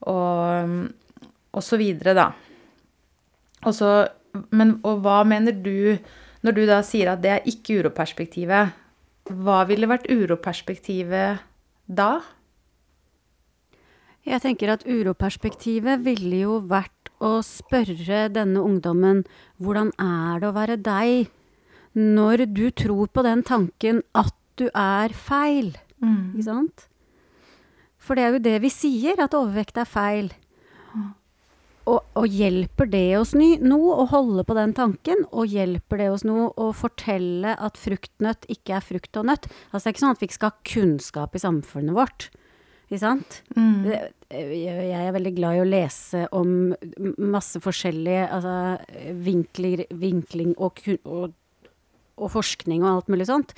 og, 0.10 0.76
og 1.54 1.66
så 1.66 1.78
videre, 1.78 2.18
da. 2.18 2.32
Og 3.68 3.76
så 3.76 3.92
Men 4.54 4.78
og 4.86 5.02
hva 5.02 5.24
mener 5.26 5.56
du 5.56 5.98
når 6.46 6.54
du 6.54 6.66
da 6.70 6.82
sier 6.86 7.10
at 7.10 7.24
det 7.24 7.32
er 7.34 7.48
ikke 7.50 7.80
uroperspektivet? 7.82 8.76
Hva 9.34 9.64
ville 9.68 9.90
vært 9.90 10.06
uroperspektivet 10.14 11.42
da? 11.90 12.12
Jeg 14.28 14.44
tenker 14.44 14.76
at 14.76 14.86
uroperspektivet 14.86 16.04
ville 16.06 16.44
jo 16.44 16.60
vært 16.70 17.10
å 17.24 17.40
spørre 17.42 18.28
denne 18.30 18.62
ungdommen 18.62 19.24
hvordan 19.58 19.90
er 19.98 20.44
det 20.44 20.50
å 20.52 20.56
være 20.56 20.78
deg 20.86 21.32
når 21.98 22.46
du 22.54 22.68
tror 22.78 23.10
på 23.10 23.24
den 23.26 23.42
tanken 23.48 24.04
at 24.14 24.36
du 24.60 24.68
er 24.70 25.16
feil? 25.16 25.74
Ikke 26.36 26.46
sant? 26.46 26.86
For 27.98 28.16
det 28.16 28.24
er 28.24 28.36
jo 28.36 28.44
det 28.44 28.58
vi 28.64 28.70
sier, 28.72 29.18
at 29.20 29.34
overvekt 29.36 29.80
er 29.82 29.90
feil. 29.90 30.30
Og, 31.88 32.04
og 32.20 32.26
hjelper 32.28 32.90
det 32.92 33.06
oss 33.20 33.32
noe 33.38 33.94
å 34.02 34.08
holde 34.12 34.44
på 34.48 34.56
den 34.58 34.74
tanken? 34.76 35.24
Og 35.32 35.54
hjelper 35.54 36.02
det 36.02 36.10
oss 36.12 36.26
nå 36.28 36.50
å 36.52 36.72
fortelle 36.76 37.54
at 37.56 37.80
fruktnøtt 37.80 38.48
ikke 38.52 38.76
er 38.78 38.84
frukt 38.84 39.20
og 39.20 39.30
nøtt? 39.30 39.48
Altså 39.72 39.86
det 39.86 39.92
er 39.92 39.96
ikke 39.96 40.04
sånn 40.04 40.18
at 40.18 40.22
vi 40.22 40.30
ikke 40.30 40.40
skal 40.40 40.52
ha 40.52 40.68
kunnskap 40.74 41.38
i 41.38 41.44
samfunnet 41.44 41.96
vårt. 41.96 42.30
Ikke 42.88 43.02
sant? 43.04 43.42
Mm. 43.56 43.88
jeg 44.32 44.86
jeg 44.88 45.02
er 45.02 45.16
veldig 45.16 45.34
glad 45.36 45.58
i 45.58 45.64
å 45.64 45.68
lese 45.68 46.28
om 46.36 46.54
masse 47.20 47.60
forskjellige 47.64 48.30
altså, 48.32 48.54
vinkler, 49.26 49.84
vinkling 49.92 50.54
og, 50.56 50.80
og, 51.04 51.36
og 52.16 52.32
forskning 52.32 52.86
og 52.86 52.94
alt 52.94 53.12
mulig 53.12 53.28
sånt. 53.28 53.54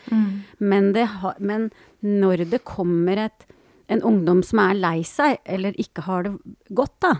Men, 0.57 0.91
det 0.97 1.05
men 1.37 1.69
når 2.01 2.45
det 2.49 2.63
kommer 2.65 3.21
et, 3.27 3.45
en 3.89 4.01
ungdom 4.05 4.41
som 4.45 4.61
er 4.65 4.81
lei 4.81 4.97
seg, 5.05 5.37
eller 5.45 5.77
ikke 5.81 6.05
har 6.09 6.25
det 6.25 6.35
godt, 6.73 6.97
da, 7.05 7.13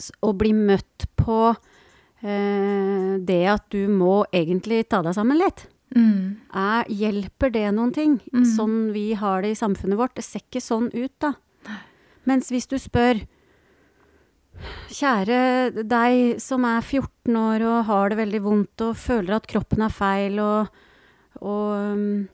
s- 0.00 0.12
og 0.24 0.38
bli 0.40 0.52
møtt 0.56 1.06
på 1.20 1.36
eh, 2.22 3.18
det 3.24 3.42
at 3.48 3.66
du 3.72 3.86
må 3.88 4.24
egentlig 4.32 4.82
ta 4.88 5.02
deg 5.06 5.14
sammen 5.16 5.38
litt. 5.40 5.66
Mm. 5.96 6.36
Er, 6.54 6.84
hjelper 6.86 7.50
det 7.54 7.66
noen 7.74 7.92
ting? 7.96 8.18
Sånn 8.46 8.92
vi 8.94 9.12
har 9.18 9.42
det 9.42 9.50
i 9.54 9.58
samfunnet 9.58 9.98
vårt. 9.98 10.14
Det 10.14 10.24
ser 10.24 10.40
ikke 10.44 10.62
sånn 10.62 10.90
ut, 10.94 11.12
da. 11.20 11.34
Mens 12.28 12.50
hvis 12.52 12.68
du 12.70 12.76
spør 12.78 13.22
Kjære 14.92 15.84
deg 15.88 16.40
som 16.42 16.64
er 16.68 16.82
14 16.84 17.36
år 17.38 17.62
og 17.64 17.84
har 17.88 18.10
det 18.12 18.18
veldig 18.18 18.40
vondt 18.44 18.82
og 18.84 18.98
føler 19.00 19.38
at 19.38 19.46
kroppen 19.48 19.80
er 19.86 19.94
feil 19.94 20.36
og, 20.42 20.68
og 21.40 21.70
um, 21.94 22.28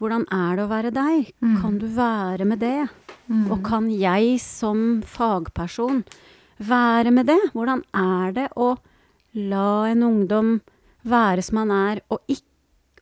Hvordan 0.00 0.24
er 0.32 0.56
det 0.58 0.64
å 0.64 0.68
være 0.70 0.90
deg? 0.92 1.28
Kan 1.60 1.76
du 1.80 1.86
være 1.96 2.44
med 2.48 2.60
det? 2.60 2.86
Og 3.50 3.62
kan 3.64 3.86
jeg 3.90 4.38
som 4.44 5.02
fagperson 5.08 6.02
være 6.58 7.12
med 7.14 7.28
det? 7.28 7.38
Hvordan 7.52 7.82
er 7.96 8.36
det 8.36 8.46
å 8.56 8.74
la 9.36 9.88
en 9.90 10.04
ungdom 10.06 10.56
være 11.06 11.44
som 11.44 11.62
han 11.62 11.74
er, 11.74 12.02
og 12.10 12.22
ikke, 12.30 12.48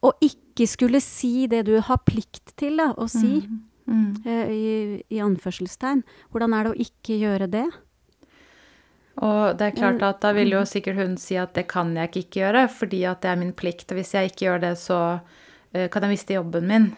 og 0.04 0.24
ikke 0.24 0.66
skulle 0.68 1.00
si 1.02 1.46
det 1.50 1.64
du 1.68 1.78
har 1.80 2.02
plikt 2.04 2.52
til 2.60 2.76
da, 2.82 2.90
å 2.92 3.06
si, 3.08 3.40
eh, 4.26 4.50
i, 4.52 4.74
i 5.08 5.22
anførselstegn. 5.24 6.04
Hvordan 6.32 6.56
er 6.56 6.66
det 6.66 6.74
å 6.74 6.82
ikke 6.84 7.18
gjøre 7.22 7.48
det? 7.52 7.66
Og 9.22 9.54
det 9.58 9.68
er 9.68 9.76
klart 9.76 10.02
at 10.02 10.20
da 10.24 10.32
vil 10.34 10.50
jo 10.56 10.64
sikkert 10.66 10.98
hun 10.98 11.14
si 11.20 11.36
at 11.38 11.54
det 11.54 11.68
kan 11.70 11.92
jeg 11.96 12.10
ikke, 12.24 12.42
gjøre, 12.42 12.66
fordi 12.72 13.04
at 13.06 13.22
det 13.22 13.30
er 13.30 13.40
min 13.40 13.54
plikt. 13.56 13.86
Og 13.92 14.00
hvis 14.00 14.12
jeg 14.16 14.32
ikke 14.32 14.48
gjør 14.48 14.64
det, 14.66 14.74
så 14.82 15.00
eh, 15.72 15.86
kan 15.88 16.04
jeg 16.04 16.16
miste 16.16 16.36
jobben 16.36 16.66
min. 16.68 16.90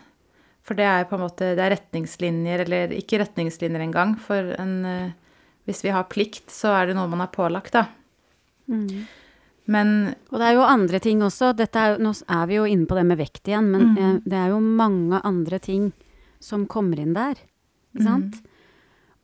For 0.67 0.79
det 0.79 0.87
er 0.89 1.07
på 1.07 1.19
en 1.19 1.23
måte 1.27 1.53
det 1.55 1.63
er 1.63 1.77
retningslinjer, 1.77 2.65
eller 2.65 2.95
ikke 2.97 3.21
retningslinjer 3.23 3.85
engang. 3.85 4.17
For 4.19 4.57
en, 4.57 4.75
eh, 4.89 5.13
hvis 5.67 5.83
vi 5.85 5.93
har 5.95 6.09
plikt, 6.11 6.49
så 6.53 6.73
er 6.79 6.91
det 6.91 6.97
noe 6.99 7.11
man 7.11 7.25
er 7.25 7.33
pålagt, 7.33 7.75
da. 7.75 7.89
Men 9.67 9.89
Og 10.31 10.39
det 10.39 10.47
er 10.47 10.55
jo 10.55 10.67
andre 10.67 11.01
ting 11.03 11.23
også. 11.27 11.53
Er, 11.67 11.97
nå 12.03 12.13
er 12.15 12.45
vi 12.47 12.59
jo 12.59 12.67
inne 12.71 12.87
på 12.87 12.99
det 12.99 13.07
med 13.07 13.19
vekt 13.19 13.51
igjen, 13.51 13.73
men 13.73 13.89
mm. 13.95 14.21
det 14.27 14.39
er 14.39 14.53
jo 14.55 14.61
mange 14.63 15.21
andre 15.27 15.59
ting 15.63 15.91
som 16.43 16.69
kommer 16.71 17.01
inn 17.03 17.17
der. 17.17 17.39
Ikke 17.95 18.07
sant? 18.07 18.39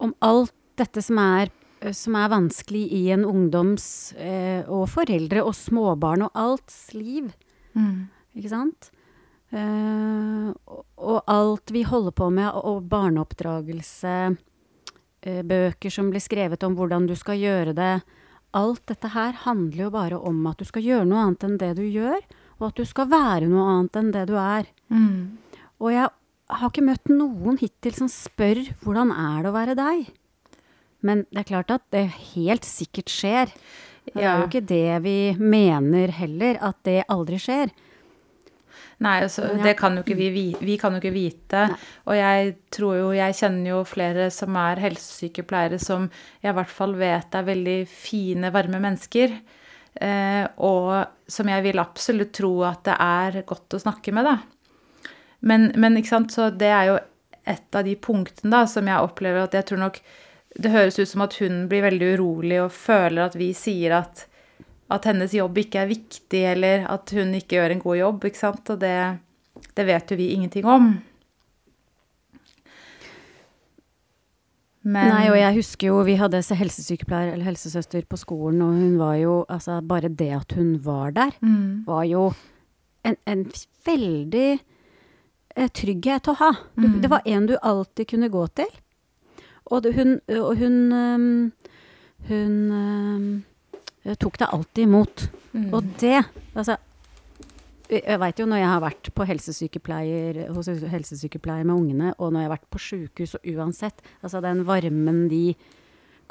Om 0.03 0.15
alt 0.25 0.55
dette 0.81 1.03
som 1.05 1.21
er, 1.23 1.53
eh, 1.83 1.95
som 1.95 2.17
er 2.19 2.33
vanskelig 2.33 2.87
i 2.97 3.05
en 3.15 3.27
ungdoms 3.29 3.85
eh, 4.19 4.67
og 4.67 4.89
foreldre 4.91 5.45
og 5.47 5.55
småbarn 5.55 6.27
og 6.27 6.35
alts 6.35 6.89
liv. 6.97 7.31
Ikke 8.35 8.51
sant? 8.51 8.91
Eh, 9.53 10.49
og, 10.97 11.19
alt 11.29 11.73
vi 11.75 11.85
holder 11.85 12.15
på 12.17 12.31
med, 12.33 12.49
og 12.57 12.87
barneoppdragelse, 12.89 14.15
eh, 14.33 14.39
bøker 15.23 15.93
som 15.93 16.11
blir 16.11 16.23
skrevet 16.23 16.63
om 16.67 16.75
hvordan 16.79 17.07
du 17.07 17.15
skal 17.19 17.39
gjøre 17.39 17.75
det. 17.77 17.93
Alt 18.53 18.83
dette 18.91 19.09
her 19.15 19.33
handler 19.45 19.87
jo 19.87 19.91
bare 19.95 20.19
om 20.19 20.41
at 20.51 20.59
du 20.61 20.67
skal 20.69 20.85
gjøre 20.85 21.07
noe 21.09 21.23
annet 21.25 21.47
enn 21.47 21.61
det 21.61 21.71
du 21.79 21.85
gjør, 21.87 22.19
og 22.61 22.67
at 22.69 22.81
du 22.81 22.85
skal 22.85 23.09
være 23.09 23.49
noe 23.49 23.69
annet 23.77 23.97
enn 23.97 24.11
det 24.13 24.27
du 24.29 24.35
er. 24.37 24.67
Og 25.81 25.93
jeg 25.95 26.09
har 26.53 26.69
ikke 26.69 26.85
møtt 26.85 27.09
noen 27.09 27.57
hittil 27.61 27.95
som 27.97 28.11
spør 28.13 28.61
hvordan 28.83 29.15
er 29.15 29.39
det 29.43 29.49
å 29.53 29.57
være 29.57 29.79
deg. 29.79 30.11
Men 31.03 31.25
det 31.31 31.41
er 31.43 31.49
klart 31.49 31.73
at 31.75 31.87
det 31.95 32.05
helt 32.35 32.67
sikkert 32.69 33.11
skjer. 33.11 33.55
Det 34.13 34.21
er 34.23 34.43
jo 34.43 34.51
ikke 34.51 34.67
det 34.67 35.01
vi 35.03 35.17
mener 35.39 36.13
heller, 36.15 36.59
at 36.61 36.77
det 36.85 37.05
aldri 37.09 37.39
skjer. 37.43 37.73
Nei, 39.03 39.17
altså, 39.25 39.49
ja. 39.49 39.59
det 39.65 39.75
kan 39.81 39.97
jo 39.99 40.05
ikke 40.05 40.19
vi 40.19 40.29
vi 40.31 40.45
Vi 40.63 40.77
kan 40.79 40.95
jo 40.95 41.01
ikke 41.03 41.15
vite. 41.15 41.65
Nei. 41.73 41.79
Og 42.07 42.19
jeg 42.19 42.53
tror 42.75 42.99
jo 43.01 43.09
Jeg 43.17 43.39
kjenner 43.39 43.73
jo 43.73 43.81
flere 43.89 44.29
som 44.35 44.57
er 44.61 44.83
helsesykepleiere 44.85 45.81
som 45.83 46.07
jeg 46.43 46.53
i 46.53 46.57
hvert 46.59 46.73
fall 46.73 46.95
vet 46.99 47.35
er 47.35 47.49
veldig 47.49 47.79
fine, 47.91 48.53
varme 48.55 48.81
mennesker. 48.83 49.35
Eh, 49.93 50.45
og 50.65 51.29
som 51.29 51.49
jeg 51.51 51.65
vil 51.67 51.83
absolutt 51.83 52.33
tro 52.39 52.55
at 52.65 52.85
det 52.89 52.97
er 52.97 53.43
godt 53.49 53.77
å 53.77 53.83
snakke 53.83 54.15
med, 54.15 54.29
da. 54.29 54.39
Men, 55.43 55.71
men 55.77 55.99
ikke 55.99 56.15
sant, 56.15 56.33
så 56.33 56.49
det 56.55 56.71
er 56.71 56.91
jo 56.93 56.99
et 57.51 57.75
av 57.75 57.85
de 57.85 57.97
punktene 57.99 58.53
da, 58.55 58.67
som 58.71 58.87
jeg 58.87 59.03
opplever 59.03 59.43
at 59.43 59.57
jeg 59.59 59.67
tror 59.71 59.83
nok 59.89 59.97
Det 60.53 60.71
høres 60.71 60.99
ut 61.01 61.09
som 61.09 61.23
at 61.25 61.35
hun 61.41 61.65
blir 61.71 61.81
veldig 61.81 62.09
urolig 62.19 62.59
og 62.61 62.75
føler 62.77 63.25
at 63.25 63.37
vi 63.41 63.55
sier 63.57 63.95
at 64.03 64.27
at 64.91 65.05
hennes 65.05 65.33
jobb 65.35 65.59
ikke 65.59 65.81
er 65.85 65.87
viktig, 65.93 66.43
eller 66.55 66.87
at 66.91 67.11
hun 67.17 67.35
ikke 67.35 67.57
gjør 67.57 67.71
en 67.77 67.81
god 67.81 67.97
jobb, 67.97 68.25
ikke 68.25 68.39
sant? 68.39 68.71
Og 68.75 68.81
det, 68.81 69.19
det 69.77 69.87
vet 69.87 70.11
jo 70.11 70.17
vi 70.17 70.33
ingenting 70.35 70.65
om. 70.69 70.91
Men 74.83 75.13
Nei, 75.15 75.27
og 75.31 75.37
jeg 75.39 75.55
husker 75.61 75.93
jo 75.93 76.01
vi 76.03 76.17
hadde 76.19 76.41
helsesykepleier 76.59 77.37
eller 77.37 77.47
helsesøster 77.47 78.03
på 78.11 78.19
skolen, 78.19 78.63
og 78.67 78.73
hun 78.75 78.97
var 78.99 79.15
jo 79.21 79.35
Altså, 79.49 79.77
bare 79.87 80.09
det 80.11 80.31
at 80.35 80.53
hun 80.59 80.73
var 80.85 81.11
der, 81.15 81.31
Mm. 81.41 81.85
var 81.87 82.03
jo 82.05 82.33
en, 83.05 83.17
en 83.27 83.45
veldig 83.87 84.61
eh, 85.57 85.69
trygghet 85.69 86.29
å 86.29 86.35
ha. 86.35 86.51
Du, 86.75 86.83
Mm. 86.89 87.01
Det 87.03 87.11
var 87.11 87.23
en 87.27 87.47
du 87.47 87.57
alltid 87.63 88.07
kunne 88.09 88.29
gå 88.29 88.47
til. 88.57 88.67
Og 89.71 89.83
det, 89.83 89.95
hun, 89.95 90.21
og 90.29 90.57
hun 90.59 90.93
øhm, 90.93 91.53
Hun 92.29 92.71
øhm, 92.73 93.45
tok 94.19 94.39
deg 94.39 94.49
alltid 94.53 94.83
imot. 94.89 95.29
Mm. 95.55 95.69
Og 95.75 95.83
det 96.01 96.25
Altså 96.55 96.77
jeg 97.93 98.19
veit 98.23 98.39
jo 98.41 98.47
når 98.49 98.57
jeg 98.63 98.69
har 98.71 98.81
vært 98.81 99.09
på 99.13 99.25
helsesykepleier, 99.29 100.39
hos 100.57 100.67
helsesykepleier 100.67 101.67
med 101.69 101.77
ungene, 101.77 102.15
og 102.19 102.31
når 102.33 102.41
jeg 102.41 102.49
har 102.49 102.55
vært 102.57 102.71
på 102.73 102.81
sjukehus 102.81 103.35
og 103.37 103.49
uansett, 103.53 104.01
altså 104.25 104.41
den 104.41 104.63
varmen 104.65 105.27
de 105.29 105.55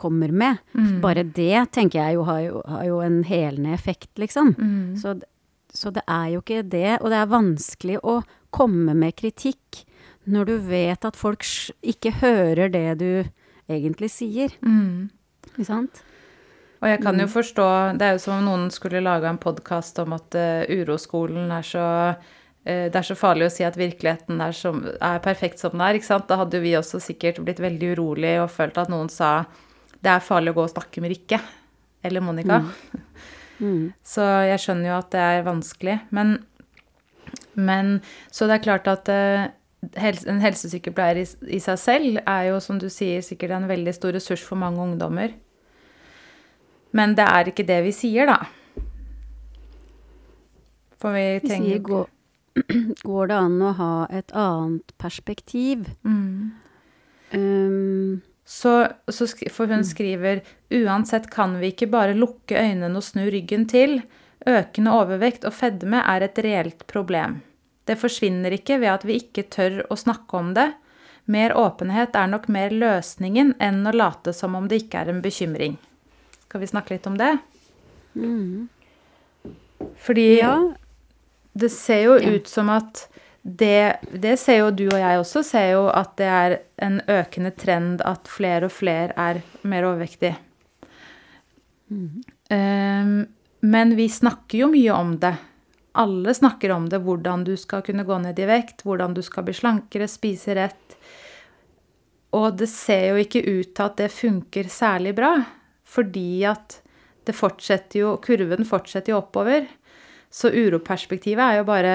kommer 0.01 0.31
med, 0.33 0.57
Mm. 0.73 1.01
bare 1.01 1.21
det 1.23 1.71
tenker 1.71 1.99
jeg 2.01 2.15
jo 2.15 2.23
har 2.23 2.39
jo, 2.41 2.61
har 2.65 2.85
jo 2.85 2.99
en 3.05 3.23
helende 3.23 3.73
effekt, 3.73 4.09
liksom. 4.17 4.55
Mm. 4.57 4.95
Så, 4.97 5.21
så 5.71 5.91
det 5.93 6.01
er 6.07 6.31
jo 6.33 6.41
ikke 6.41 6.63
det, 6.67 6.97
og 7.01 7.09
det 7.11 7.19
er 7.19 7.29
vanskelig 7.29 7.99
å 8.01 8.23
komme 8.49 8.95
med 8.97 9.15
kritikk 9.15 9.83
når 10.25 10.45
du 10.45 10.57
vet 10.57 11.05
at 11.05 11.15
folk 11.15 11.45
ikke 11.83 12.11
hører 12.23 12.71
det 12.73 12.97
du 12.97 13.23
egentlig 13.69 14.09
sier, 14.09 14.49
Mm. 14.65 15.11
ikke 15.53 15.65
sant? 15.65 16.01
Og 16.81 16.89
jeg 16.89 17.01
kan 17.03 17.19
jo 17.19 17.27
Mm. 17.27 17.33
forstå 17.33 17.97
Det 17.97 18.01
er 18.01 18.11
jo 18.13 18.19
som 18.23 18.37
om 18.39 18.45
noen 18.45 18.71
skulle 18.71 19.03
laga 19.03 19.29
en 19.29 19.37
podkast 19.37 19.99
om 19.99 20.13
at 20.13 20.33
uh, 20.35 20.65
uroskolen 20.65 21.51
er 21.51 21.61
så 21.61 22.15
eh, 22.65 22.89
det 22.89 22.95
er 22.95 23.05
så 23.05 23.15
farlig 23.15 23.45
å 23.45 23.53
si 23.53 23.63
at 23.63 23.77
virkeligheten 23.77 24.41
er, 24.41 24.51
som, 24.51 24.83
er 25.01 25.19
perfekt 25.19 25.59
som 25.59 25.71
den 25.71 25.81
er. 25.81 25.93
ikke 25.93 26.09
sant? 26.09 26.27
Da 26.27 26.37
hadde 26.37 26.59
vi 26.61 26.73
også 26.77 26.99
sikkert 26.99 27.43
blitt 27.45 27.61
veldig 27.61 27.95
urolig 27.95 28.41
og 28.41 28.49
følt 28.49 28.77
at 28.77 28.89
noen 28.89 29.09
sa 29.09 29.45
det 30.01 30.09
er 30.09 30.19
farlig 30.25 30.51
å 30.51 30.57
gå 30.57 30.63
og 30.63 30.73
snakke 30.73 31.01
med 31.01 31.13
Rikke. 31.13 31.39
Eller 32.03 32.21
Monica. 32.21 32.63
Mm. 33.61 33.93
Så 34.01 34.25
jeg 34.49 34.57
skjønner 34.57 34.89
jo 34.89 34.95
at 34.97 35.11
det 35.13 35.21
er 35.21 35.43
vanskelig. 35.45 35.99
Men, 36.09 36.39
men 37.53 38.01
Så 38.31 38.47
det 38.49 38.55
er 38.55 38.63
klart 38.65 38.87
at 38.89 39.09
eh, 39.13 39.51
helse, 40.01 40.25
en 40.29 40.41
helsesykepleier 40.41 41.21
i, 41.21 41.27
i 41.45 41.59
seg 41.61 41.77
selv 41.77 42.17
er 42.25 42.47
jo, 42.49 42.59
som 42.59 42.79
du 42.81 42.89
sier, 42.89 43.21
sikkert 43.21 43.53
en 43.53 43.69
veldig 43.69 43.93
stor 43.93 44.17
ressurs 44.17 44.41
for 44.41 44.57
mange 44.57 44.81
ungdommer. 44.81 45.37
Men 46.97 47.15
det 47.15 47.25
er 47.27 47.51
ikke 47.51 47.65
det 47.67 47.79
vi 47.85 47.91
sier, 47.95 48.27
da. 48.27 48.39
For 51.01 51.15
vi 51.15 51.39
Vi 51.41 51.47
trenger 51.47 51.69
sier 51.69 51.79
jo 51.87 52.01
går 53.07 53.27
det 53.31 53.37
an 53.39 53.61
å 53.63 53.71
ha 53.77 53.93
et 54.11 54.33
annet 54.35 54.91
perspektiv? 54.99 55.87
mm. 56.03 56.51
Um, 57.31 58.21
Så, 58.43 58.87
så 59.07 59.25
For 59.49 59.67
hun 59.71 59.85
skriver 59.87 60.41
uansett 60.73 61.29
kan 61.31 61.53
vi 61.61 61.69
ikke 61.71 61.87
bare 61.87 62.17
lukke 62.17 62.57
øynene 62.59 62.97
og 62.99 63.05
snu 63.07 63.29
ryggen 63.31 63.63
til. 63.71 64.01
Økende 64.43 64.91
overvekt 64.91 65.45
og 65.47 65.53
fedme 65.55 66.01
er 66.03 66.25
et 66.25 66.41
reelt 66.43 66.83
problem. 66.91 67.39
Det 67.87 67.95
forsvinner 68.01 68.51
ikke 68.51 68.81
ved 68.81 68.91
at 68.91 69.05
vi 69.07 69.15
ikke 69.21 69.45
tør 69.53 69.85
å 69.87 69.95
snakke 69.95 70.37
om 70.37 70.51
det. 70.57 70.73
Mer 71.31 71.55
åpenhet 71.55 72.17
er 72.17 72.27
nok 72.27 72.49
mer 72.51 72.73
løsningen 72.75 73.53
enn 73.63 73.85
å 73.87 73.95
late 73.95 74.33
som 74.35 74.57
om 74.59 74.67
det 74.67 74.83
ikke 74.83 75.05
er 75.05 75.13
en 75.13 75.21
bekymring. 75.23 75.77
Skal 76.51 76.65
vi 76.65 76.67
snakke 76.67 76.91
litt 76.91 77.05
om 77.07 77.13
det? 77.15 77.37
Fordi 80.03 80.39
Ja. 80.41 80.73
det 81.53 81.69
ser 81.71 82.03
jo 82.03 82.17
Ja. 82.19 82.29
ut 82.29 82.47
som 82.47 82.69
at 82.69 83.07
det, 83.45 83.97
det 84.11 84.37
ser 84.37 84.57
jo 84.57 84.71
du 84.71 84.87
og 84.87 84.99
jeg 84.99 85.19
også, 85.19 85.43
ser 85.45 85.71
jo 85.71 85.87
at 85.87 86.17
det 86.17 86.25
er 86.27 86.59
en 86.77 86.99
økende 87.07 87.55
trend 87.55 88.01
at 88.01 88.27
flere 88.27 88.65
og 88.65 88.71
flere 88.71 89.13
er 89.15 89.41
mer 89.63 89.83
overvektige. 89.83 90.35
Um, 91.89 93.27
men 93.61 93.95
vi 93.95 94.09
snakker 94.09 94.57
jo 94.59 94.67
mye 94.67 94.91
om 94.91 95.17
det. 95.19 95.37
Alle 95.95 96.33
snakker 96.33 96.71
om 96.71 96.89
det, 96.89 96.99
hvordan 97.01 97.45
du 97.45 97.55
skal 97.55 97.81
kunne 97.81 98.03
gå 98.03 98.21
ned 98.21 98.37
i 98.39 98.45
vekt, 98.45 98.83
hvordan 98.83 99.13
du 99.13 99.21
skal 99.21 99.43
bli 99.43 99.53
slankere, 99.53 100.07
spise 100.07 100.53
rett. 100.55 100.97
Og 102.33 102.57
det 102.57 102.67
ser 102.69 103.09
jo 103.09 103.15
ikke 103.23 103.41
ut 103.59 103.73
til 103.73 103.83
at 103.83 103.97
det 103.97 104.11
funker 104.11 104.63
særlig 104.63 105.15
bra, 105.15 105.45
fordi 105.91 106.43
at 106.47 106.79
det 107.27 107.35
fortsetter 107.37 108.01
jo, 108.01 108.15
kurven 108.23 108.65
fortsetter 108.67 109.13
jo 109.13 109.19
oppover. 109.19 109.67
Så 110.31 110.49
uroperspektivet 110.49 111.43
er 111.43 111.61
jo 111.61 111.69
bare 111.69 111.93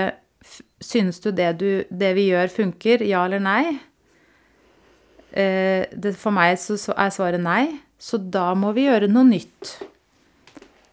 Synes 0.78 1.16
du 1.24 1.32
det, 1.34 1.56
du 1.58 1.82
det 1.90 2.12
vi 2.14 2.28
gjør, 2.28 2.46
funker? 2.52 3.02
Ja 3.02 3.24
eller 3.26 3.40
nei? 3.42 3.80
Eh, 5.32 5.88
det, 5.90 6.12
for 6.20 6.30
meg 6.36 6.54
så, 6.62 6.76
så 6.78 6.94
er 6.94 7.10
svaret 7.10 7.42
nei, 7.42 7.80
så 7.98 8.20
da 8.20 8.52
må 8.54 8.70
vi 8.76 8.84
gjøre 8.84 9.08
noe 9.10 9.26
nytt. 9.26 9.72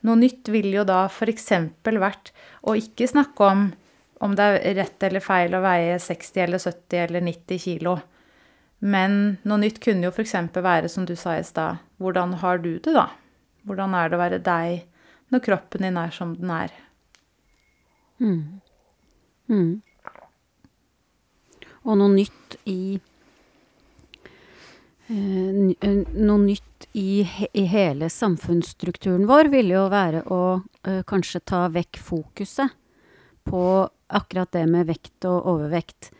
Noe 0.07 0.17
nytt 0.17 0.49
ville 0.49 0.79
jo 0.79 0.87
da 0.87 1.03
f.eks. 1.05 1.51
vært 1.85 2.33
å 2.65 2.73
ikke 2.79 3.11
snakke 3.11 3.51
om 3.51 3.67
om 4.23 4.35
det 4.39 4.45
er 4.63 4.77
rett 4.77 5.03
eller 5.03 5.23
feil 5.23 5.53
å 5.53 5.61
veie 5.63 5.97
60 5.99 6.45
eller 6.45 6.61
70 6.63 6.99
eller 7.01 7.25
90 7.25 7.59
kilo. 7.59 7.97
Men 8.83 9.37
noe 9.47 9.61
nytt 9.61 9.79
kunne 9.83 10.09
jo 10.09 10.11
f.eks. 10.11 10.35
være, 10.55 10.89
som 10.91 11.05
du 11.07 11.15
sa 11.15 11.37
i 11.39 11.45
stad, 11.47 11.79
hvordan 12.03 12.35
har 12.43 12.59
du 12.59 12.73
det, 12.75 12.91
da? 12.91 13.07
Hvordan 13.63 13.95
er 13.95 14.09
det 14.11 14.17
å 14.17 14.23
være 14.23 14.41
deg 14.43 14.83
når 15.31 15.43
kroppen 15.45 15.87
din 15.87 15.99
er 15.99 16.11
som 16.11 16.35
den 16.35 16.51
er? 16.51 16.75
Mm. 18.19 18.59
Og 21.83 21.97
noe 21.99 22.11
nytt 22.13 22.57
i 22.69 22.95
eh, 25.11 25.71
eh, 25.73 25.97
Noe 26.15 26.39
nytt 26.45 26.87
i, 26.93 27.23
i 27.23 27.63
hele 27.71 28.09
samfunnsstrukturen 28.11 29.25
vår 29.27 29.49
ville 29.53 29.75
jo 29.75 29.87
være 29.91 30.23
å 30.31 30.43
eh, 30.87 31.01
kanskje 31.07 31.43
ta 31.49 31.65
vekk 31.73 31.99
fokuset 32.03 32.75
på 33.47 33.63
akkurat 34.13 34.51
det 34.55 34.65
med 34.69 34.87
vekt 34.87 35.25
og 35.27 35.47
overvekt. 35.55 36.11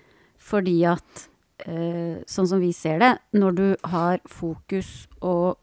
Fordi 0.44 0.82
at, 0.90 1.28
sånn 1.64 2.48
som 2.50 2.60
vi 2.60 2.74
ser 2.76 3.00
det, 3.00 3.14
når 3.40 3.56
du 3.56 3.68
har 3.88 4.20
fokus 4.28 5.08
og 5.22 5.58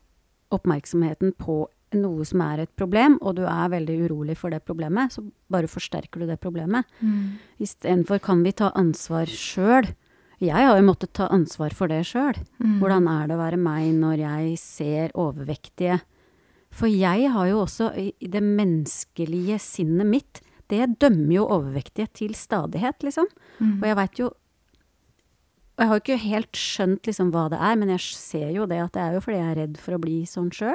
oppmerksomheten 0.50 1.34
på 1.36 1.66
noe 1.92 2.24
som 2.24 2.40
er 2.46 2.60
et 2.62 2.70
problem, 2.78 3.18
og 3.20 3.34
du 3.36 3.42
er 3.50 3.70
veldig 3.72 3.96
urolig 4.06 4.36
for 4.38 4.50
det 4.54 4.62
problemet, 4.64 5.10
så 5.12 5.24
bare 5.50 5.66
forsterker 5.70 6.22
du 6.22 6.26
det 6.30 6.38
problemet. 6.40 6.86
Istedenfor 7.58 8.20
kan 8.22 8.44
vi 8.46 8.52
ta 8.52 8.70
ansvar 8.78 9.26
sjøl. 9.26 9.90
Jeg 10.40 10.54
har 10.54 10.78
jo 10.78 10.86
måttet 10.86 11.12
ta 11.12 11.26
ansvar 11.28 11.74
for 11.76 11.90
det 11.90 12.04
sjøl. 12.08 12.38
Hvordan 12.80 13.08
er 13.10 13.26
det 13.26 13.34
å 13.36 13.42
være 13.42 13.58
meg 13.60 13.90
når 13.98 14.22
jeg 14.22 14.58
ser 14.62 15.10
overvektige? 15.18 16.00
For 16.70 16.86
jeg 16.86 17.28
har 17.34 17.46
jo 17.50 17.64
også 17.64 17.90
i 17.98 18.14
det 18.30 18.40
menneskelige 18.40 19.58
sinnet 19.58 20.06
mitt 20.06 20.40
Det 20.70 20.86
dømmer 21.02 21.34
jo 21.34 21.48
overvektige 21.50 22.06
til 22.14 22.34
stadighet, 22.38 23.02
liksom. 23.02 23.26
Og 23.82 23.86
jeg 23.88 23.96
veit 23.98 24.18
jo 24.20 24.30
Og 25.80 25.84
jeg 25.84 25.88
har 25.88 25.96
jo 25.96 26.02
ikke 26.02 26.22
helt 26.28 26.58
skjønt 26.60 27.06
liksom 27.08 27.30
hva 27.32 27.46
det 27.48 27.56
er, 27.56 27.76
men 27.80 27.88
jeg 27.94 28.02
ser 28.12 28.50
jo 28.52 28.66
det 28.68 28.82
at 28.82 28.92
det 28.92 29.00
er 29.00 29.14
jo 29.16 29.20
fordi 29.24 29.38
jeg 29.38 29.48
er 29.48 29.58
redd 29.62 29.78
for 29.80 29.96
å 29.96 30.00
bli 30.02 30.16
sånn 30.28 30.50
sjøl. 30.52 30.74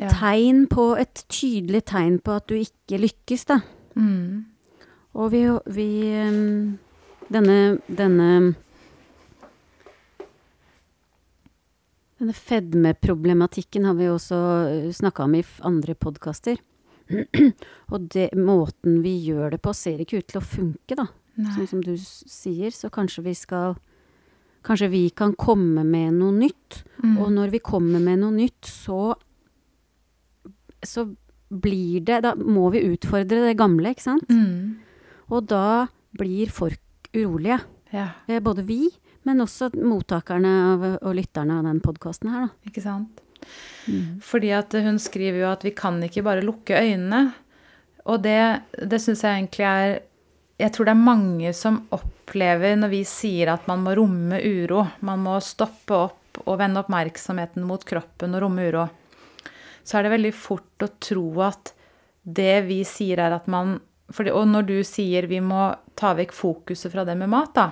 Ja. 0.00 0.08
Tegn 0.08 0.62
på 0.72 0.86
Et 0.96 1.20
tydelig 1.28 1.82
tegn 1.92 2.16
på 2.24 2.32
at 2.32 2.46
du 2.48 2.56
ikke 2.56 3.00
lykkes, 3.02 3.44
da. 3.52 3.58
Mm. 3.92 4.46
Og 5.20 5.28
vi, 5.32 5.42
vi 5.72 5.88
um, 6.16 6.78
Denne, 7.32 7.76
denne 7.88 8.30
Denne 12.16 12.32
fedmeproblematikken 12.32 13.84
har 13.84 13.98
vi 14.00 14.08
også 14.08 14.40
snakka 14.96 15.26
om 15.26 15.36
i 15.36 15.44
andre 15.68 15.92
podkaster. 15.92 16.56
Og 17.92 18.08
det, 18.14 18.30
måten 18.40 19.02
vi 19.04 19.12
gjør 19.28 19.52
det 19.52 19.60
på, 19.60 19.76
ser 19.76 20.00
ikke 20.00 20.22
ut 20.22 20.30
til 20.32 20.40
å 20.40 20.46
funke, 20.56 20.96
da. 20.96 21.10
Nei. 21.36 21.52
Sånn 21.56 21.68
som 21.68 21.80
du 21.84 21.94
sier, 22.00 22.70
så 22.72 22.90
kanskje 22.92 23.24
vi 23.26 23.34
skal 23.36 23.76
Kanskje 24.66 24.88
vi 24.90 25.02
kan 25.14 25.30
komme 25.38 25.84
med 25.86 26.16
noe 26.18 26.32
nytt. 26.34 26.80
Mm. 26.98 27.12
Og 27.22 27.28
når 27.30 27.52
vi 27.52 27.60
kommer 27.62 28.00
med 28.02 28.18
noe 28.18 28.34
nytt, 28.34 28.66
så 28.66 29.14
Så 30.82 31.04
blir 31.50 32.00
det 32.02 32.22
Da 32.24 32.32
må 32.34 32.70
vi 32.74 32.82
utfordre 32.88 33.44
det 33.46 33.56
gamle, 33.60 33.92
ikke 33.94 34.02
sant? 34.08 34.26
Mm. 34.28 34.78
Og 35.30 35.46
da 35.46 35.86
blir 36.18 36.50
folk 36.50 36.80
urolige. 37.14 37.60
Ja, 37.92 38.08
Eh, 38.28 38.40
Både 38.40 38.64
vi, 38.66 38.88
men 39.24 39.38
også 39.44 39.70
mottakerne 39.74 40.50
av, 40.72 40.84
og 41.02 41.14
lytterne 41.14 41.58
av 41.60 41.64
den 41.64 41.80
podkasten 41.80 42.30
her, 42.30 42.48
da. 42.48 42.70
ikke 42.70 42.82
sant? 42.82 43.20
Fordi 44.20 44.50
at 44.50 44.72
hun 44.82 44.98
skriver 44.98 45.44
jo 45.44 45.50
at 45.52 45.62
vi 45.62 45.70
kan 45.70 46.00
ikke 46.02 46.24
bare 46.26 46.42
lukke 46.42 46.74
øynene. 46.74 47.32
Og 48.06 48.22
det, 48.22 48.62
det 48.90 48.98
syns 49.02 49.22
jeg 49.22 49.38
egentlig 49.38 49.66
er 49.66 50.00
Jeg 50.56 50.72
tror 50.72 50.88
det 50.88 50.94
er 50.94 51.08
mange 51.08 51.50
som 51.56 51.82
opplever 51.92 52.78
når 52.80 52.92
vi 52.94 53.02
sier 53.08 53.50
at 53.52 53.66
man 53.68 53.82
må 53.84 53.92
romme 53.98 54.38
uro. 54.40 54.86
Man 55.04 55.24
må 55.24 55.36
stoppe 55.44 55.98
opp 56.06 56.40
og 56.44 56.58
vende 56.60 56.80
oppmerksomheten 56.80 57.64
mot 57.68 57.84
kroppen 57.84 58.36
og 58.36 58.44
romme 58.44 58.64
uro. 58.70 58.86
Så 59.84 59.98
er 59.98 60.06
det 60.06 60.14
veldig 60.16 60.32
fort 60.34 60.84
å 60.84 60.88
tro 61.00 61.26
at 61.44 61.74
det 62.26 62.64
vi 62.66 62.80
sier, 62.88 63.20
er 63.22 63.36
at 63.36 63.46
man 63.46 63.78
det, 64.08 64.32
Og 64.32 64.46
når 64.48 64.62
du 64.66 64.76
sier 64.86 65.26
vi 65.26 65.40
må 65.42 65.74
ta 65.98 66.12
vekk 66.14 66.32
fokuset 66.34 66.92
fra 66.92 67.04
det 67.04 67.16
med 67.18 67.30
mat, 67.30 67.52
da. 67.54 67.70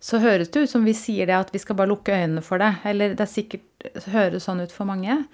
så 0.00 0.18
høres 0.18 0.50
det 0.50 0.66
ut 0.66 0.70
som 0.70 0.84
vi 0.84 0.94
sier 0.94 1.26
det 1.26 1.34
at 1.34 1.52
vi 1.54 1.58
skal 1.58 1.76
bare 1.78 1.90
lukke 1.90 2.14
øynene 2.14 2.42
for 2.42 2.58
det. 2.58 2.74
Eller 2.84 3.14
det 3.14 3.24
er 3.24 3.30
sikkert 3.30 4.06
høres 4.12 4.46
sånn 4.46 4.60
ut 4.60 4.74
for 4.74 4.86
mange. 4.86 5.24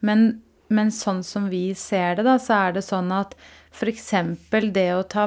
Men, 0.00 0.40
men 0.68 0.90
sånn 0.90 1.22
som 1.26 1.50
vi 1.50 1.74
ser 1.74 2.16
det, 2.16 2.26
da, 2.26 2.38
så 2.42 2.60
er 2.66 2.78
det 2.78 2.86
sånn 2.86 3.12
at 3.14 3.36
f.eks. 3.76 4.12
det 4.72 4.88
å 4.96 5.02
ta 5.04 5.26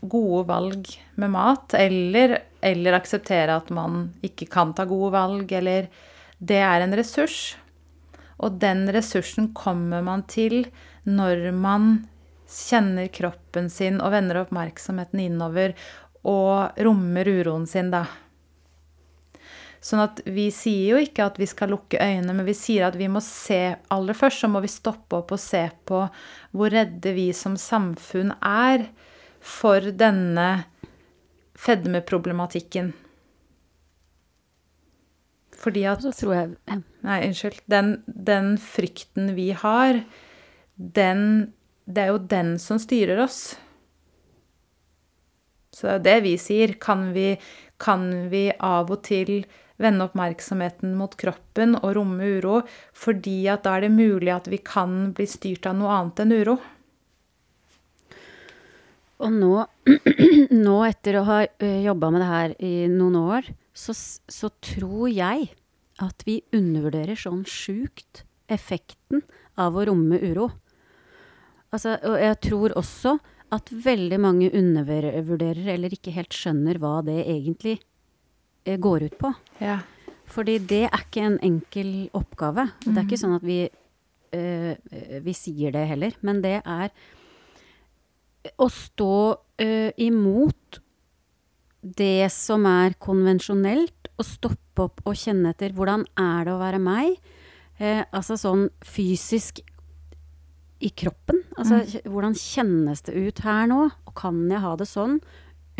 gode 0.00 0.44
valg 0.48 0.88
med 1.20 1.32
mat, 1.34 1.74
eller, 1.76 2.38
eller 2.64 2.96
akseptere 2.96 3.58
at 3.60 3.68
man 3.74 4.06
ikke 4.24 4.48
kan 4.52 4.72
ta 4.72 4.86
gode 4.88 5.12
valg, 5.16 5.52
eller 5.52 5.90
Det 6.42 6.58
er 6.58 6.82
en 6.82 6.96
ressurs. 6.96 7.54
Og 8.42 8.56
den 8.58 8.88
ressursen 8.90 9.52
kommer 9.54 10.02
man 10.02 10.24
til 10.26 10.64
når 11.04 11.52
man 11.54 12.08
kjenner 12.50 13.06
kroppen 13.12 13.70
sin 13.70 14.00
og 14.02 14.10
vender 14.12 14.40
oppmerksomheten 14.42 15.22
innover 15.22 15.76
og 16.26 16.80
rommer 16.82 17.28
uroen 17.28 17.68
sin, 17.70 17.92
da. 17.94 18.04
Sånn 19.82 20.04
at 20.04 20.20
vi 20.30 20.46
sier 20.54 20.94
jo 20.94 20.98
ikke 21.02 21.24
at 21.26 21.38
vi 21.42 21.46
skal 21.50 21.72
lukke 21.74 21.98
øynene, 21.98 22.36
men 22.38 22.46
vi 22.46 22.54
sier 22.54 22.86
at 22.86 22.96
vi 22.98 23.08
må 23.10 23.18
se 23.24 23.74
Aller 23.90 24.14
først 24.14 24.44
så 24.44 24.50
må 24.50 24.62
vi 24.62 24.70
stoppe 24.70 25.18
opp 25.18 25.32
og 25.34 25.42
se 25.42 25.64
på 25.90 26.04
hvor 26.54 26.70
redde 26.70 27.14
vi 27.16 27.32
som 27.34 27.56
samfunn 27.58 28.30
er 28.38 28.86
for 29.42 29.90
denne 29.98 30.68
fedmeproblematikken. 31.58 32.92
Fordi 35.62 35.82
at 35.86 36.02
Så 36.02 36.12
tror 36.14 36.34
jeg. 36.34 36.78
Nei, 37.02 37.18
unnskyld. 37.26 37.58
Den, 37.70 37.96
den 38.06 38.54
frykten 38.58 39.34
vi 39.34 39.50
har, 39.50 40.04
den 40.76 41.52
Det 41.86 41.98
er 41.98 42.12
jo 42.12 42.18
den 42.30 42.58
som 42.62 42.78
styrer 42.78 43.18
oss. 43.18 43.56
Så 45.74 45.86
det 45.86 45.90
er 45.90 45.98
jo 45.98 46.04
det 46.06 46.16
vi 46.22 46.36
sier. 46.38 46.74
Kan 46.78 47.10
vi, 47.12 47.34
kan 47.82 48.30
vi 48.30 48.52
av 48.54 48.90
og 48.94 49.02
til 49.02 49.42
vende 49.82 50.06
oppmerksomheten 50.06 50.94
mot 50.98 51.14
kroppen 51.18 51.76
og 51.80 51.96
romme 51.98 52.28
uro, 52.38 52.60
fordi 52.96 53.42
at 53.52 53.64
da 53.66 53.76
er 53.76 53.86
det 53.86 53.94
mulig 53.94 54.32
at 54.34 54.48
vi 54.50 54.60
kan 54.62 55.12
bli 55.16 55.26
styrt 55.30 55.68
av 55.68 55.78
noe 55.78 55.92
annet 55.96 56.22
enn 56.24 56.36
uro? 56.40 56.56
Og 59.22 59.34
nå, 59.34 59.52
nå 60.66 60.76
etter 60.88 61.18
å 61.20 61.26
ha 61.28 61.42
jobba 61.60 62.10
med 62.10 62.24
det 62.24 62.30
her 62.30 62.54
i 62.58 62.74
noen 62.90 63.18
år, 63.20 63.52
så, 63.72 63.94
så 63.94 64.50
tror 64.64 65.06
jeg 65.12 65.52
at 66.02 66.24
vi 66.26 66.40
undervurderer 66.54 67.18
sånn 67.18 67.44
sjukt 67.48 68.24
effekten 68.52 69.22
av 69.60 69.76
å 69.76 69.84
romme 69.88 70.18
uro. 70.18 70.48
Altså, 71.72 71.96
og 72.04 72.18
jeg 72.20 72.40
tror 72.48 72.74
også 72.76 73.16
at 73.52 73.70
veldig 73.84 74.18
mange 74.20 74.50
undervurderer 74.56 75.74
eller 75.74 75.94
ikke 75.94 76.14
helt 76.16 76.34
skjønner 76.36 76.80
hva 76.80 76.98
det 77.04 77.20
egentlig 77.22 77.78
eh, 77.78 77.91
går 78.64 79.08
ut 79.08 79.16
på. 79.18 79.32
Ja. 79.62 79.80
Fordi 80.32 80.58
det 80.64 80.84
er 80.88 81.02
ikke 81.02 81.24
en 81.26 81.38
enkel 81.44 81.90
oppgave. 82.16 82.68
Det 82.84 82.94
er 82.94 83.04
ikke 83.04 83.20
sånn 83.20 83.36
at 83.36 83.44
vi, 83.44 83.58
eh, 84.32 85.18
vi 85.24 85.34
sier 85.36 85.74
det 85.74 85.84
heller. 85.90 86.14
Men 86.24 86.40
det 86.44 86.60
er 86.62 86.92
å 88.58 88.68
stå 88.72 89.16
eh, 89.60 89.90
imot 90.02 90.80
det 91.82 92.30
som 92.32 92.64
er 92.70 92.94
konvensjonelt, 93.02 94.10
og 94.20 94.26
stoppe 94.28 94.84
opp 94.84 95.00
og 95.08 95.16
kjenne 95.18 95.50
etter 95.50 95.72
hvordan 95.74 96.04
er 96.20 96.46
det 96.46 96.54
å 96.54 96.60
være 96.60 96.80
meg. 96.82 97.16
Eh, 97.82 98.04
altså 98.14 98.36
sånn 98.38 98.68
fysisk 98.86 99.62
i 100.82 100.90
kroppen. 100.94 101.42
Altså 101.56 101.80
mm. 101.82 102.10
hvordan 102.12 102.36
kjennes 102.38 103.02
det 103.06 103.16
ut 103.16 103.42
her 103.44 103.66
nå? 103.70 103.88
Og 104.06 104.14
kan 104.18 104.44
jeg 104.50 104.62
ha 104.62 104.76
det 104.78 104.88
sånn 104.90 105.18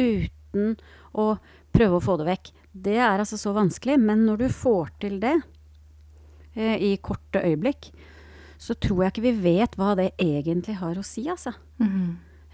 uten 0.00 0.76
å 1.12 1.26
prøve 1.74 1.98
å 1.98 2.04
få 2.04 2.18
det 2.20 2.28
vekk? 2.30 2.52
Det 2.74 2.96
er 2.96 3.18
altså 3.20 3.36
så 3.38 3.52
vanskelig, 3.54 3.98
men 4.00 4.24
når 4.26 4.38
du 4.38 4.48
får 4.48 4.90
til 5.00 5.18
det 5.20 5.34
eh, 6.56 6.76
i 6.80 6.96
korte 7.04 7.42
øyeblikk, 7.44 7.90
så 8.58 8.74
tror 8.78 9.02
jeg 9.04 9.12
ikke 9.12 9.24
vi 9.26 9.32
vet 9.44 9.74
hva 9.76 9.94
det 9.98 10.12
egentlig 10.22 10.76
har 10.78 10.94
å 10.96 11.04
si, 11.04 11.26
altså. 11.28 11.52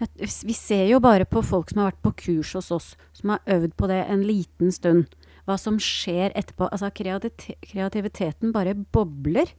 Et- 0.01 0.43
Vi 0.45 0.53
ser 0.53 0.87
jo 0.87 0.99
bare 0.99 1.25
på 1.25 1.43
folk 1.43 1.69
som 1.69 1.81
har 1.83 1.91
vært 1.91 2.01
på 2.01 2.15
kurs 2.15 2.53
hos 2.53 2.71
oss, 2.71 2.95
som 3.13 3.29
har 3.29 3.39
øvd 3.47 3.73
på 3.75 3.87
det 3.87 4.05
en 4.09 4.23
liten 4.23 4.71
stund. 4.71 5.05
Hva 5.47 5.57
som 5.59 5.77
skjer 5.77 6.31
etterpå. 6.35 6.69
Altså 6.71 6.89
kreativite- 6.91 7.55
kreativiteten 7.61 8.51
bare 8.53 8.73
bobler. 8.75 9.51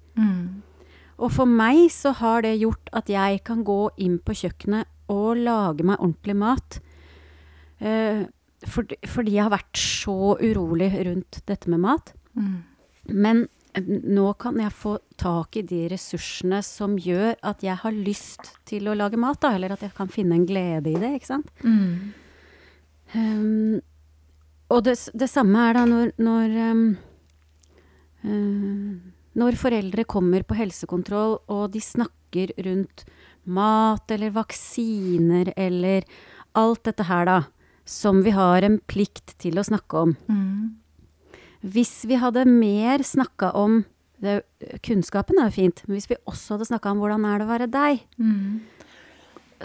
Og 1.18 1.30
for 1.32 1.44
meg 1.46 1.90
så 1.90 2.14
har 2.14 2.40
det 2.42 2.58
gjort 2.60 2.88
at 2.94 3.06
jeg 3.08 3.44
kan 3.44 3.62
gå 3.64 3.90
inn 3.98 4.18
på 4.18 4.32
kjøkkenet 4.32 4.86
og 5.10 5.36
lage 5.36 5.84
meg 5.84 5.98
ordentlig 6.00 6.36
mat. 6.36 6.80
Eh, 7.80 8.24
fordi, 8.68 8.98
fordi 9.08 9.36
jeg 9.36 9.46
har 9.46 9.54
vært 9.54 9.80
så 9.80 10.36
urolig 10.40 10.90
rundt 11.06 11.40
dette 11.48 11.70
med 11.72 11.82
mat. 11.84 12.12
Men 13.10 13.44
eh, 13.74 13.84
nå 13.86 14.32
kan 14.40 14.58
jeg 14.60 14.74
få 14.76 14.96
tak 15.20 15.56
i 15.56 15.64
de 15.66 15.86
ressursene 15.92 16.60
som 16.66 16.98
gjør 17.00 17.38
at 17.46 17.64
jeg 17.64 17.78
har 17.82 17.96
lyst 17.96 18.54
til 18.68 18.90
å 18.90 18.96
lage 18.98 19.20
mat, 19.20 19.40
da, 19.42 19.54
eller 19.56 19.76
at 19.76 19.84
jeg 19.86 19.94
kan 19.96 20.12
finne 20.12 20.36
en 20.36 20.48
glede 20.48 20.92
i 20.92 20.98
det, 21.00 21.14
ikke 21.18 21.32
sant. 21.32 21.52
Um, 23.14 23.80
og 24.70 24.84
det, 24.86 24.96
det 25.18 25.26
samme 25.30 25.64
er 25.66 25.74
da 25.74 25.86
når, 25.88 26.12
når 26.22 26.52
um, 26.70 26.82
uh, 28.22 28.92
Når 29.40 29.56
foreldre 29.58 30.04
kommer 30.06 30.44
på 30.46 30.54
helsekontroll 30.58 31.40
og 31.50 31.72
de 31.74 31.82
snakker 31.82 32.52
rundt 32.66 33.02
mat 33.50 34.10
eller 34.14 34.30
vaksiner 34.34 35.50
eller 35.56 36.06
alt 36.58 36.84
dette 36.86 37.06
her, 37.06 37.26
da, 37.26 37.38
som 37.90 38.22
vi 38.22 38.30
har 38.36 38.62
en 38.62 38.78
plikt 38.86 39.34
til 39.42 39.58
å 39.58 39.66
snakke 39.66 40.04
om. 40.06 40.12
Hvis 41.60 42.04
vi 42.08 42.16
hadde 42.22 42.46
mer 42.48 43.02
snakka 43.04 43.50
om 43.58 43.82
det, 44.22 44.42
Kunnskapen 44.84 45.40
er 45.40 45.48
jo 45.48 45.56
fint, 45.56 45.82
men 45.86 45.96
hvis 45.96 46.08
vi 46.10 46.18
også 46.28 46.54
hadde 46.54 46.68
snakka 46.70 46.92
om 46.92 47.00
hvordan 47.02 47.24
er 47.28 47.40
det 47.40 47.46
å 47.46 47.50
være 47.50 47.70
deg, 47.72 48.04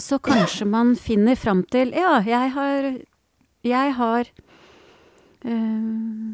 så 0.01 0.17
kanskje 0.19 0.65
man 0.67 0.95
finner 0.99 1.35
fram 1.39 1.63
til 1.71 1.93
Ja, 1.95 2.17
jeg 2.25 2.51
har 2.55 2.87
Jeg 3.63 3.93
har 3.95 4.25
øh, 5.45 6.31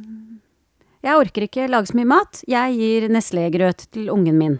Jeg 1.03 1.17
orker 1.17 1.45
ikke 1.45 1.67
lage 1.69 1.89
så 1.91 1.97
mye 1.97 2.09
mat. 2.09 2.43
Jeg 2.47 2.77
gir 2.77 3.09
Nestlé-grøt 3.09 3.87
til 3.91 4.09
ungen 4.13 4.37
min. 4.37 4.59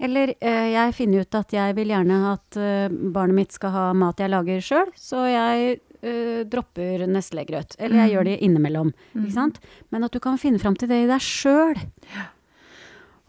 Eller 0.00 0.34
øh, 0.40 0.68
jeg 0.72 0.94
finner 0.94 1.20
ut 1.26 1.34
at 1.34 1.52
jeg 1.52 1.76
vil 1.76 1.88
gjerne 1.92 2.18
at 2.32 2.56
øh, 2.56 2.88
barnet 3.12 3.34
mitt 3.36 3.52
skal 3.52 3.70
ha 3.74 3.92
mat 3.92 4.20
jeg 4.22 4.30
lager 4.30 4.60
sjøl, 4.64 4.92
så 4.96 5.26
jeg 5.28 5.80
øh, 6.02 6.40
dropper 6.50 7.06
neslegrøt. 7.10 7.76
Eller 7.78 8.04
jeg 8.04 8.14
gjør 8.14 8.28
det 8.30 8.38
innimellom. 8.46 8.92
Ikke 9.16 9.34
sant? 9.34 9.60
Men 9.90 10.06
at 10.06 10.14
du 10.14 10.20
kan 10.22 10.40
finne 10.40 10.60
fram 10.62 10.76
til 10.78 10.90
det 10.90 11.02
i 11.04 11.10
deg 11.10 11.24
sjøl. 11.24 11.78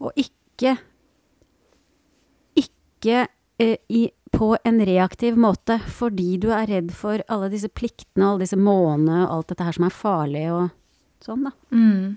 Og 0.02 0.12
ikke 0.16 0.76
Ikke 2.58 3.22
uh, 3.26 3.78
i, 3.90 4.02
på 4.32 4.52
en 4.64 4.82
reaktiv 4.86 5.38
måte 5.40 5.78
fordi 5.90 6.36
du 6.42 6.50
er 6.54 6.68
redd 6.70 6.92
for 6.94 7.22
alle 7.28 7.48
disse 7.50 7.68
pliktene 7.68 8.24
og 8.24 8.34
alle 8.34 8.44
disse 8.44 8.58
månene 8.60 9.24
og 9.24 9.32
alt 9.36 9.48
dette 9.52 9.66
her 9.66 9.76
som 9.76 9.88
er 9.88 9.96
farlig 9.96 10.44
og 10.52 10.68
sånn, 11.24 11.48
da. 11.48 11.52
Mm. 11.74 12.14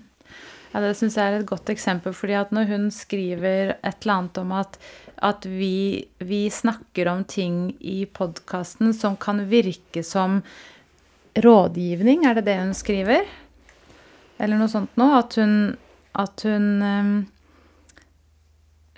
Ja, 0.72 0.82
det 0.84 0.92
syns 0.98 1.16
jeg 1.16 1.32
er 1.32 1.40
et 1.40 1.48
godt 1.48 1.70
eksempel, 1.72 2.12
fordi 2.12 2.36
at 2.36 2.50
når 2.52 2.70
hun 2.70 2.88
skriver 2.92 3.74
et 3.76 4.02
eller 4.02 4.14
annet 4.14 4.40
om 4.42 4.50
at, 4.58 4.78
at 5.24 5.46
vi, 5.46 6.04
vi 6.18 6.50
snakker 6.50 7.08
om 7.08 7.24
ting 7.24 7.76
i 7.80 8.04
podkasten 8.06 8.94
som 8.94 9.16
kan 9.16 9.44
virke 9.48 10.02
som 10.04 10.42
rådgivning, 11.36 12.24
er 12.24 12.34
det 12.34 12.46
det 12.48 12.58
hun 12.60 12.74
skriver? 12.76 13.26
Eller 14.38 14.60
noe 14.60 14.68
sånt 14.68 14.96
noe? 15.00 15.20
At 15.20 15.36
hun, 15.40 15.76
at 16.16 16.46
hun 16.48 16.70
ehm, 16.82 17.16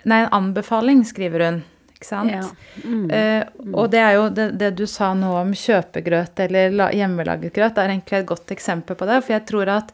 Nei, 0.07 0.21
en 0.23 0.31
anbefaling, 0.31 1.01
skriver 1.03 1.41
hun. 1.43 1.57
Ikke 1.91 2.07
sant? 2.07 2.31
Ja. 2.31 2.45
Mm. 2.87 3.09
Uh, 3.11 3.73
og 3.75 3.89
det 3.91 3.99
er 3.99 4.13
jo 4.15 4.21
det, 4.31 4.45
det 4.61 4.69
du 4.79 4.85
sa 4.87 5.09
nå 5.11 5.33
om 5.41 5.51
kjøpegrøt 5.51 6.39
eller 6.45 6.71
la- 6.71 6.93
hjemmelaget 6.95 7.51
grøt, 7.57 7.77
er 7.77 7.91
egentlig 7.91 8.21
et 8.21 8.29
godt 8.29 8.53
eksempel 8.55 8.95
på 8.95 9.07
det. 9.09 9.17
For 9.25 9.35
jeg 9.35 9.43
tror 9.49 9.73
at 9.73 9.91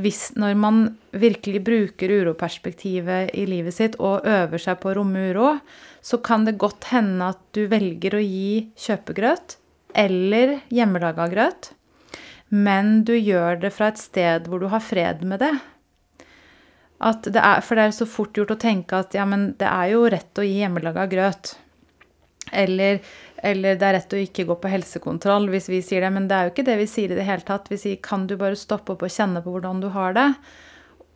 hvis 0.00 0.32
når 0.38 0.56
man 0.58 0.78
virkelig 1.14 1.60
bruker 1.66 2.10
uroperspektivet 2.10 3.34
i 3.36 3.44
livet 3.46 3.76
sitt 3.76 3.98
og 4.02 4.26
øver 4.26 4.62
seg 4.62 4.80
på 4.82 4.90
å 4.90 4.96
romme 4.98 5.28
uro, 5.30 5.52
så 6.04 6.18
kan 6.24 6.46
det 6.46 6.58
godt 6.60 6.90
hende 6.90 7.30
at 7.34 7.40
du 7.56 7.64
velger 7.70 8.16
å 8.18 8.22
gi 8.22 8.66
kjøpegrøt 8.86 9.58
eller 9.94 10.58
hjemmelaga 10.74 11.28
grøt, 11.30 11.70
men 12.50 13.04
du 13.06 13.14
gjør 13.14 13.62
det 13.62 13.70
fra 13.74 13.92
et 13.92 14.00
sted 14.02 14.48
hvor 14.50 14.62
du 14.62 14.68
har 14.72 14.82
fred 14.84 15.22
med 15.26 15.42
det. 15.44 15.54
Det 17.24 17.40
er, 17.40 17.60
for 17.60 17.76
det 17.76 17.86
er 17.86 17.94
så 17.94 18.06
fort 18.08 18.36
gjort 18.36 18.54
å 18.54 18.60
tenke 18.60 18.98
at 18.98 19.14
ja, 19.16 19.26
men 19.28 19.52
det 19.60 19.68
er 19.68 19.92
jo 19.92 20.06
rett 20.10 20.40
å 20.40 20.46
gi 20.46 20.60
hjemmelaga 20.62 21.06
grøt. 21.10 21.54
Eller, 22.52 23.00
eller 23.44 23.76
det 23.76 23.86
er 23.86 23.96
rett 23.98 24.14
å 24.16 24.20
ikke 24.22 24.46
gå 24.48 24.56
på 24.60 24.70
helsekontroll 24.72 25.50
hvis 25.52 25.68
vi 25.68 25.82
sier 25.84 26.04
det. 26.04 26.12
Men 26.14 26.28
det 26.30 26.36
er 26.36 26.46
jo 26.46 26.54
ikke 26.54 26.66
det 26.66 26.78
vi 26.80 26.90
sier 26.90 27.12
i 27.12 27.18
det 27.18 27.26
hele 27.28 27.44
tatt. 27.44 27.68
Vi 27.72 27.80
sier 27.80 28.00
kan 28.04 28.24
du 28.30 28.38
bare 28.40 28.56
stoppe 28.56 28.94
opp 28.94 29.04
og 29.04 29.12
kjenne 29.12 29.42
på 29.44 29.52
hvordan 29.52 29.82
du 29.84 29.90
har 29.92 30.16
det, 30.16 30.30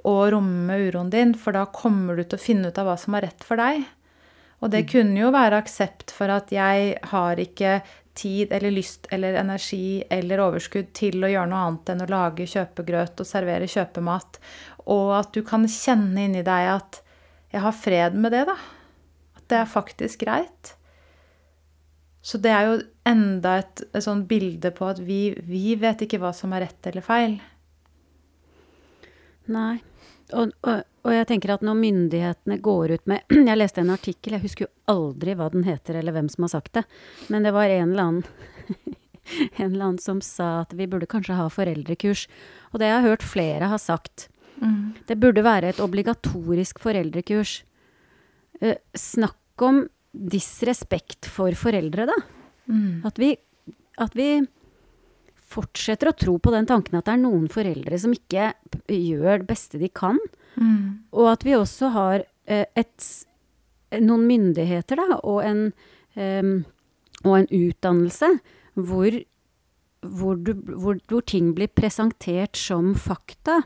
og 0.09 0.21
romme 0.35 0.77
uroen 0.89 1.09
din, 1.13 1.33
for 1.37 1.57
da 1.57 1.65
kommer 1.73 2.19
du 2.19 2.25
til 2.25 2.39
å 2.39 2.43
finne 2.43 2.71
ut 2.71 2.79
av 2.81 2.89
hva 2.89 2.99
som 3.01 3.17
er 3.17 3.29
rett 3.29 3.47
for 3.47 3.61
deg. 3.61 3.83
Og 4.59 4.73
det 4.73 4.89
kunne 4.91 5.17
jo 5.21 5.33
være 5.35 5.61
aksept 5.63 6.13
for 6.15 6.31
at 6.35 6.51
jeg 6.53 6.95
har 7.13 7.41
ikke 7.41 7.79
tid 8.19 8.53
eller 8.53 8.75
lyst 8.75 9.07
eller 9.15 9.37
energi 9.39 10.03
eller 10.11 10.43
overskudd 10.43 10.91
til 10.97 11.23
å 11.23 11.31
gjøre 11.31 11.51
noe 11.53 11.67
annet 11.67 11.93
enn 11.93 12.03
å 12.03 12.09
lage 12.11 12.49
kjøpegrøt 12.51 13.23
og 13.23 13.29
servere 13.29 13.69
kjøpemat. 13.71 14.41
Og 14.91 15.13
at 15.21 15.31
du 15.37 15.45
kan 15.47 15.69
kjenne 15.71 16.27
inni 16.27 16.43
deg 16.47 16.73
at 16.75 17.01
jeg 17.55 17.63
har 17.65 17.77
fred 17.77 18.19
med 18.19 18.35
det, 18.35 18.45
da. 18.51 18.57
At 19.39 19.47
det 19.49 19.63
er 19.63 19.71
faktisk 19.71 20.27
greit. 20.27 20.75
Så 22.23 22.41
det 22.43 22.51
er 22.53 22.67
jo 22.67 22.79
enda 23.09 23.59
et, 23.63 23.83
et 23.95 24.05
sånn 24.05 24.25
bilde 24.29 24.73
på 24.75 24.89
at 24.91 25.01
vi, 25.05 25.33
vi 25.47 25.77
vet 25.79 26.03
ikke 26.05 26.21
hva 26.23 26.33
som 26.37 26.53
er 26.57 26.67
rett 26.67 26.91
eller 26.91 27.05
feil. 27.05 27.39
Nei. 29.49 29.79
Og, 30.37 30.51
og, 30.69 30.83
og 31.07 31.15
jeg 31.15 31.29
tenker 31.31 31.55
at 31.55 31.63
når 31.65 31.79
myndighetene 31.79 32.59
går 32.61 32.97
ut 32.99 33.07
med 33.09 33.33
Jeg 33.49 33.57
leste 33.57 33.81
en 33.81 33.95
artikkel, 33.95 34.35
jeg 34.37 34.45
husker 34.45 34.67
jo 34.67 34.73
aldri 34.93 35.33
hva 35.39 35.47
den 35.55 35.65
heter 35.65 35.97
eller 35.97 36.13
hvem 36.13 36.29
som 36.29 36.45
har 36.45 36.53
sagt 36.59 36.75
det, 36.77 36.83
men 37.33 37.47
det 37.47 37.55
var 37.57 37.73
en 37.73 37.95
eller 37.95 38.11
annen 38.11 38.99
en 39.63 39.71
eller 39.71 39.87
annen 39.87 40.03
som 40.03 40.21
sa 40.25 40.67
at 40.67 40.75
vi 40.77 40.89
burde 40.91 41.09
kanskje 41.09 41.39
ha 41.39 41.47
foreldrekurs. 41.53 42.27
Og 42.73 42.81
det 42.81 42.91
har 42.91 42.99
jeg 42.99 43.11
hørt 43.15 43.25
flere 43.25 43.71
ha 43.73 43.79
sagt. 43.81 44.29
Det 45.09 45.17
burde 45.21 45.45
være 45.45 45.73
et 45.73 45.81
obligatorisk 45.83 46.81
foreldrekurs. 46.83 47.63
Eh, 48.61 48.79
snakk 48.97 49.63
om 49.63 49.85
disrespekt 50.13 51.29
for 51.31 51.53
foreldre, 51.59 52.07
da. 52.09 52.17
At 53.09 53.19
vi, 53.21 53.35
at 53.99 54.17
vi 54.17 54.43
fortsetter 55.49 56.11
å 56.11 56.17
tro 56.17 56.37
på 56.39 56.53
den 56.53 56.67
tanken 56.69 56.99
at 56.99 57.07
det 57.09 57.15
er 57.17 57.23
noen 57.23 57.47
foreldre 57.49 57.99
som 58.01 58.13
ikke 58.13 58.51
gjør 58.93 59.41
det 59.41 59.49
beste 59.49 59.81
de 59.81 59.89
kan. 59.89 60.19
Og 61.13 61.31
at 61.33 61.45
vi 61.47 61.57
også 61.57 61.93
har 61.95 62.25
eh, 62.47 62.67
et, 62.77 63.09
noen 64.01 64.27
myndigheter 64.29 65.01
da, 65.01 65.21
og 65.23 65.41
en, 65.47 65.73
em, 66.17 66.53
og 67.25 67.39
en 67.39 67.49
utdannelse 67.49 68.33
hvor, 68.75 69.17
hvor, 70.05 70.37
du, 70.37 70.53
hvor, 70.75 71.01
hvor 71.09 71.25
ting 71.25 71.55
blir 71.57 71.73
presentert 71.73 72.57
som 72.57 72.95
fakta. 72.95 73.63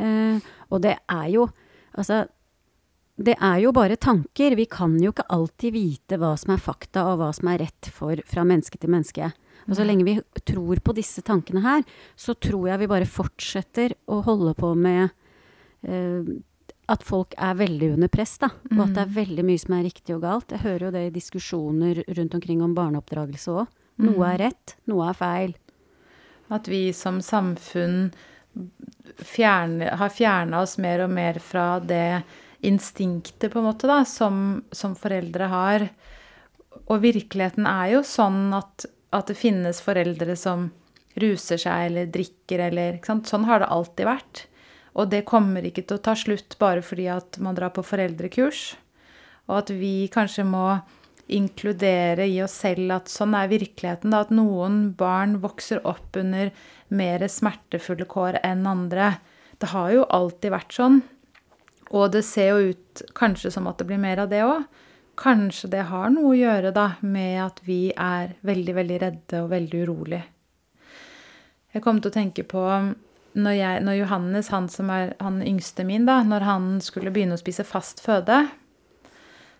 Eh, 0.00 0.50
og 0.70 0.82
det 0.82 0.98
er 1.08 1.28
jo 1.34 1.48
Altså, 1.96 2.26
det 3.16 3.36
er 3.40 3.60
jo 3.64 3.72
bare 3.72 3.96
tanker. 3.96 4.56
Vi 4.58 4.66
kan 4.68 4.96
jo 5.00 5.12
ikke 5.12 5.26
alltid 5.32 5.72
vite 5.72 6.18
hva 6.20 6.34
som 6.36 6.52
er 6.52 6.62
fakta, 6.62 7.06
og 7.10 7.20
hva 7.22 7.30
som 7.36 7.48
er 7.48 7.62
rett 7.64 7.88
for, 7.92 8.20
fra 8.28 8.44
menneske 8.44 8.80
til 8.80 8.92
menneske. 8.92 9.30
Og 9.66 9.78
så 9.78 9.86
lenge 9.86 10.06
vi 10.06 10.18
tror 10.46 10.82
på 10.84 10.94
disse 10.96 11.24
tankene 11.26 11.64
her, 11.64 11.86
så 12.14 12.36
tror 12.36 12.68
jeg 12.70 12.82
vi 12.84 12.90
bare 12.90 13.08
fortsetter 13.08 13.96
å 14.12 14.20
holde 14.26 14.52
på 14.58 14.74
med 14.78 15.08
uh, 15.88 16.28
at 16.92 17.02
folk 17.02 17.34
er 17.42 17.56
veldig 17.58 17.94
under 17.96 18.12
press, 18.12 18.36
da. 18.38 18.52
Og 18.76 18.84
at 18.84 18.94
det 18.94 19.02
er 19.02 19.16
veldig 19.16 19.46
mye 19.48 19.64
som 19.64 19.74
er 19.74 19.86
riktig 19.88 20.14
og 20.14 20.22
galt. 20.22 20.52
Jeg 20.54 20.62
hører 20.62 20.86
jo 20.86 20.94
det 20.94 21.04
i 21.08 21.14
diskusjoner 21.16 22.04
rundt 22.06 22.36
omkring 22.38 22.62
om 22.62 22.76
barneoppdragelse 22.76 23.56
òg. 23.56 23.72
Noe 24.04 24.28
er 24.28 24.42
rett, 24.44 24.76
noe 24.86 25.08
er 25.08 25.16
feil. 25.16 25.56
At 26.52 26.68
vi 26.70 26.92
som 26.94 27.18
samfunn 27.24 28.10
fjerne, 29.18 29.88
har 29.98 30.12
fjerna 30.12 30.60
oss 30.62 30.76
mer 30.78 31.02
og 31.06 31.14
mer 31.16 31.40
fra 31.42 31.78
det 31.80 32.22
instinktet, 32.64 33.50
på 33.52 33.60
en 33.60 33.68
måte, 33.68 33.88
da, 33.90 34.02
som, 34.08 34.62
som 34.72 34.96
foreldre 34.98 35.50
har. 35.52 35.88
Og 36.86 37.00
virkeligheten 37.02 37.68
er 37.68 37.96
jo 37.96 38.02
sånn 38.06 38.54
at, 38.56 38.86
at 39.16 39.30
det 39.30 39.38
finnes 39.38 39.80
foreldre 39.82 40.36
som 40.38 40.70
ruser 41.20 41.60
seg 41.60 41.90
eller 41.90 42.10
drikker 42.12 42.66
eller? 42.68 43.00
Sånn 43.04 43.48
har 43.48 43.62
det 43.62 43.72
alltid 43.72 44.08
vært. 44.08 44.44
Og 44.96 45.10
det 45.12 45.26
kommer 45.28 45.64
ikke 45.66 45.84
til 45.84 45.98
å 45.98 46.04
ta 46.04 46.14
slutt 46.16 46.56
bare 46.60 46.84
fordi 46.84 47.08
at 47.12 47.40
man 47.42 47.56
drar 47.56 47.74
på 47.76 47.84
foreldrekurs. 47.84 48.70
Og 49.46 49.58
at 49.60 49.72
vi 49.74 50.08
kanskje 50.12 50.46
må 50.48 50.68
inkludere 51.26 52.26
i 52.30 52.38
oss 52.44 52.54
selv 52.62 52.92
at 52.94 53.10
sånn 53.10 53.34
er 53.36 53.50
virkeligheten. 53.50 54.12
Da, 54.14 54.24
at 54.24 54.34
noen 54.34 54.92
barn 54.98 55.36
vokser 55.42 55.82
opp 55.88 56.16
under 56.18 56.52
mer 56.88 57.26
smertefulle 57.30 58.06
kår 58.08 58.40
enn 58.46 58.66
andre. 58.70 59.16
Det 59.60 59.72
har 59.72 59.92
jo 59.94 60.08
alltid 60.12 60.54
vært 60.54 60.76
sånn. 60.76 61.02
Og 61.94 62.10
det 62.14 62.24
ser 62.26 62.50
jo 62.50 62.72
ut 62.72 63.02
kanskje 63.14 63.52
som 63.54 63.68
at 63.70 63.78
det 63.78 63.86
blir 63.88 64.00
mer 64.02 64.24
av 64.24 64.30
det 64.32 64.42
òg. 64.46 64.64
Kanskje 65.16 65.70
det 65.72 65.86
har 65.88 66.10
noe 66.12 66.34
å 66.34 66.36
gjøre 66.36 66.72
da 66.76 66.90
med 67.00 67.38
at 67.44 67.60
vi 67.64 67.88
er 67.92 68.34
veldig, 68.44 68.74
veldig 68.76 68.98
redde 69.00 69.42
og 69.44 69.52
veldig 69.52 69.82
urolige. 69.86 70.24
Jeg 71.72 71.84
kom 71.84 72.00
til 72.00 72.10
å 72.10 72.16
tenke 72.16 72.44
på 72.48 72.62
når, 73.36 73.52
jeg, 73.52 73.80
når 73.84 73.98
Johannes, 73.98 74.48
han 74.52 74.68
som 74.72 74.90
er 74.92 75.12
han 75.20 75.42
yngste 75.44 75.84
min, 75.88 76.06
da, 76.08 76.22
når 76.24 76.46
han 76.46 76.68
skulle 76.84 77.12
begynne 77.12 77.36
å 77.36 77.40
spise 77.40 77.66
fast 77.68 78.00
føde, 78.04 78.46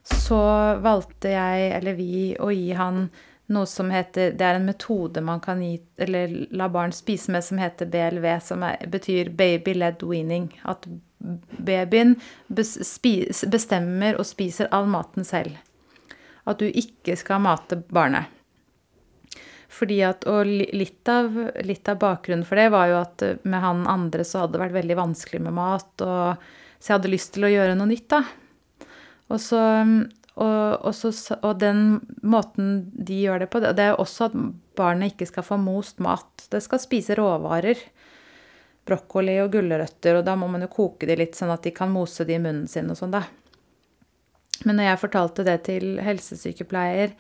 så 0.07 0.41
valgte 0.81 1.33
jeg, 1.35 1.71
eller 1.77 1.97
vi, 1.99 2.37
å 2.41 2.49
gi 2.55 2.71
han 2.79 3.09
noe 3.53 3.67
som 3.71 3.93
heter 3.95 4.33
Det 4.35 4.43
er 4.43 4.57
en 4.59 4.67
metode 4.67 5.23
man 5.23 5.39
kan 5.43 5.61
gi, 5.63 5.77
eller 6.03 6.33
la 6.57 6.67
barn 6.73 6.95
spise 6.95 7.31
med, 7.31 7.45
som 7.45 7.61
heter 7.63 7.91
BLV, 7.91 8.27
som 8.43 8.65
er, 8.67 8.81
betyr 8.91 9.31
baby 9.39 9.77
led 9.77 10.03
weaning. 10.03 10.49
At 10.65 10.89
babyen 11.19 12.15
bestemmer 12.49 14.19
og 14.19 14.27
spiser 14.29 14.71
all 14.75 14.89
maten 14.91 15.27
selv. 15.27 15.57
At 16.47 16.61
du 16.63 16.69
ikke 16.69 17.17
skal 17.19 17.43
mate 17.43 17.81
barnet. 17.91 18.33
Fordi 19.77 19.99
at, 20.07 20.25
og 20.31 20.47
litt 20.49 21.09
av, 21.11 21.35
litt 21.67 21.89
av, 21.91 21.99
bakgrunnen 22.01 22.47
for 22.47 22.57
det 22.57 22.71
var 22.73 22.91
jo 22.91 23.01
at 23.01 23.25
med 23.45 23.61
han 23.61 23.83
andre 23.91 24.25
så 24.25 24.45
hadde 24.45 24.57
det 24.57 24.63
vært 24.63 24.77
veldig 24.79 24.99
vanskelig 25.03 25.41
med 25.49 25.57
mat. 25.57 26.05
Og, 26.07 26.47
så 26.79 26.93
jeg 26.93 26.99
hadde 26.99 27.13
lyst 27.13 27.35
til 27.35 27.49
å 27.49 27.53
gjøre 27.53 27.75
noe 27.77 27.91
nytt, 27.91 28.07
da. 28.15 28.23
Og, 29.27 29.41
så, 29.43 29.61
og, 30.39 30.87
og, 30.87 30.93
så, 30.95 31.11
og 31.43 31.59
den 31.61 31.83
måten 32.23 32.87
de 32.95 33.19
gjør 33.25 33.43
det 33.43 33.51
på, 33.53 33.61
det 33.67 33.75
er 33.83 33.99
også 33.99 34.31
at 34.31 34.39
barnet 34.79 35.15
ikke 35.15 35.29
skal 35.33 35.45
få 35.45 35.59
most 35.61 36.01
mat. 36.05 36.47
Det 36.53 36.63
skal 36.65 36.81
spise 36.81 37.19
råvarer. 37.19 37.81
Brokkoli 38.87 39.39
og 39.43 39.51
gulrøtter, 39.57 40.21
og 40.21 40.27
da 40.27 40.37
må 40.39 40.49
man 40.51 40.63
jo 40.65 40.71
koke 40.73 41.09
de 41.09 41.17
litt 41.19 41.35
sånn 41.39 41.51
at 41.55 41.65
de 41.67 41.73
kan 41.75 41.91
mose 41.91 42.25
de 42.27 42.37
i 42.37 42.43
munnen 42.43 42.69
sin 42.71 42.91
og 42.93 42.99
sånn, 43.01 43.17
da. 43.17 43.25
Men 44.65 44.79
når 44.79 44.91
jeg 44.91 45.03
fortalte 45.03 45.45
det 45.47 45.57
til 45.67 45.99
helsesykepleier, 46.03 47.13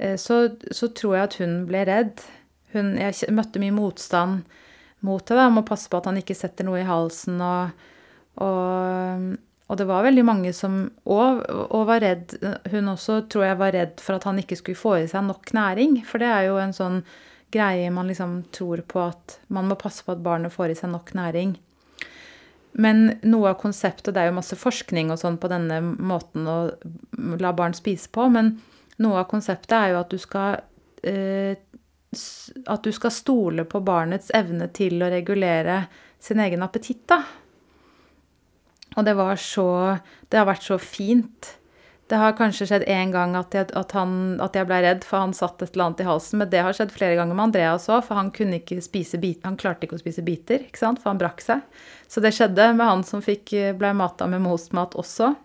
Eh, 0.00 0.16
så, 0.16 0.48
så, 0.70 0.88
tror 0.88 1.16
jeg 1.16 1.28
at 1.28 1.38
hun 1.42 1.60
ble 1.68 1.84
redd. 1.88 2.24
Hun, 2.72 2.94
jeg 3.00 3.34
møtte 3.36 3.60
mye 3.62 3.74
motstand 3.74 4.46
mot 5.04 5.24
det. 5.26 5.36
da, 5.36 5.48
Om 5.50 5.62
å 5.62 5.68
passe 5.68 5.90
på 5.92 6.00
at 6.00 6.08
han 6.08 6.20
ikke 6.20 6.38
setter 6.38 6.66
noe 6.68 6.80
i 6.80 6.88
halsen. 6.88 7.40
Og, 7.44 7.86
og, 8.46 9.26
og 9.68 9.80
det 9.80 9.88
var 9.90 10.06
veldig 10.06 10.24
mange 10.26 10.54
som 10.56 10.82
òg 11.04 11.44
var 11.90 12.04
redd. 12.06 12.38
Hun 12.72 12.94
også 12.94 13.24
tror 13.32 13.50
jeg 13.50 13.60
var 13.60 13.76
redd 13.76 14.00
for 14.02 14.16
at 14.16 14.28
han 14.28 14.40
ikke 14.40 14.60
skulle 14.60 14.80
få 14.80 14.96
i 15.02 15.10
seg 15.10 15.26
nok 15.28 15.52
næring. 15.56 16.00
For 16.08 16.22
det 16.22 16.32
er 16.32 16.48
jo 16.48 16.56
en 16.62 16.76
sånn 16.76 17.02
greie 17.52 17.90
man 17.90 18.10
liksom 18.10 18.42
tror 18.54 18.82
på 18.88 19.02
at 19.08 19.38
man 19.48 19.68
må 19.70 19.78
passe 19.78 20.04
på 20.06 20.14
at 20.14 20.22
barnet 20.24 20.54
får 20.54 20.72
i 20.72 20.78
seg 20.78 20.92
nok 20.92 21.12
næring. 21.18 21.56
Men 22.72 23.16
noe 23.26 23.50
av 23.50 23.56
konseptet 23.58 24.14
Det 24.14 24.20
er 24.22 24.28
jo 24.28 24.36
masse 24.36 24.54
forskning 24.54 25.08
og 25.10 25.18
sånn 25.18 25.40
på 25.42 25.48
denne 25.50 25.80
måten 25.82 26.46
å 26.46 26.58
la 27.42 27.50
barn 27.56 27.74
spise 27.74 28.10
på. 28.12 28.28
men 28.30 28.60
noe 29.02 29.22
av 29.22 29.30
konseptet 29.30 29.74
er 29.74 29.92
jo 29.92 30.00
at 30.02 30.12
du 30.12 30.18
skal 30.20 30.60
eh, 31.02 31.56
At 32.66 32.84
du 32.84 32.92
skal 32.92 33.14
stole 33.14 33.64
på 33.64 33.82
barnets 33.86 34.30
evne 34.34 34.68
til 34.74 35.02
å 35.02 35.10
regulere 35.10 35.84
sin 36.20 36.40
egen 36.42 36.62
appetitt, 36.62 37.06
da. 37.08 37.22
Og 38.98 39.06
det 39.06 39.14
var 39.16 39.38
så 39.40 39.98
Det 40.28 40.38
har 40.38 40.46
vært 40.46 40.66
så 40.66 40.78
fint. 40.78 41.56
Det 42.10 42.18
har 42.18 42.32
kanskje 42.34 42.66
skjedd 42.66 42.88
én 42.90 43.12
gang 43.14 43.36
at 43.38 43.54
jeg, 43.54 43.68
at, 43.78 43.92
han, 43.94 44.14
at 44.42 44.56
jeg 44.58 44.66
ble 44.66 44.80
redd, 44.82 45.04
for 45.06 45.22
han 45.22 45.34
satt 45.36 45.62
et 45.62 45.76
eller 45.76 45.90
annet 45.90 46.00
i 46.02 46.08
halsen. 46.08 46.40
Men 46.40 46.50
det 46.50 46.64
har 46.66 46.74
skjedd 46.74 46.90
flere 46.90 47.14
ganger 47.20 47.38
med 47.38 47.44
Andreas 47.44 47.86
òg, 47.86 48.02
for 48.08 48.18
han, 48.18 48.32
kunne 48.34 48.58
ikke 48.58 48.80
spise 48.82 49.20
bit, 49.22 49.44
han 49.46 49.58
klarte 49.60 49.86
ikke 49.86 49.94
å 49.94 50.02
spise 50.02 50.24
biter. 50.26 50.64
ikke 50.66 50.80
sant? 50.80 50.98
For 51.02 51.12
han 51.12 51.20
brakk 51.20 51.44
seg. 51.44 51.62
Så 52.10 52.22
det 52.24 52.34
skjedde 52.34 52.72
med 52.74 52.82
han 52.88 53.06
som 53.06 53.22
fikk, 53.22 53.54
ble 53.78 53.92
mata 53.94 54.26
med 54.30 54.42
mostmat 54.42 54.98
også. 54.98 55.36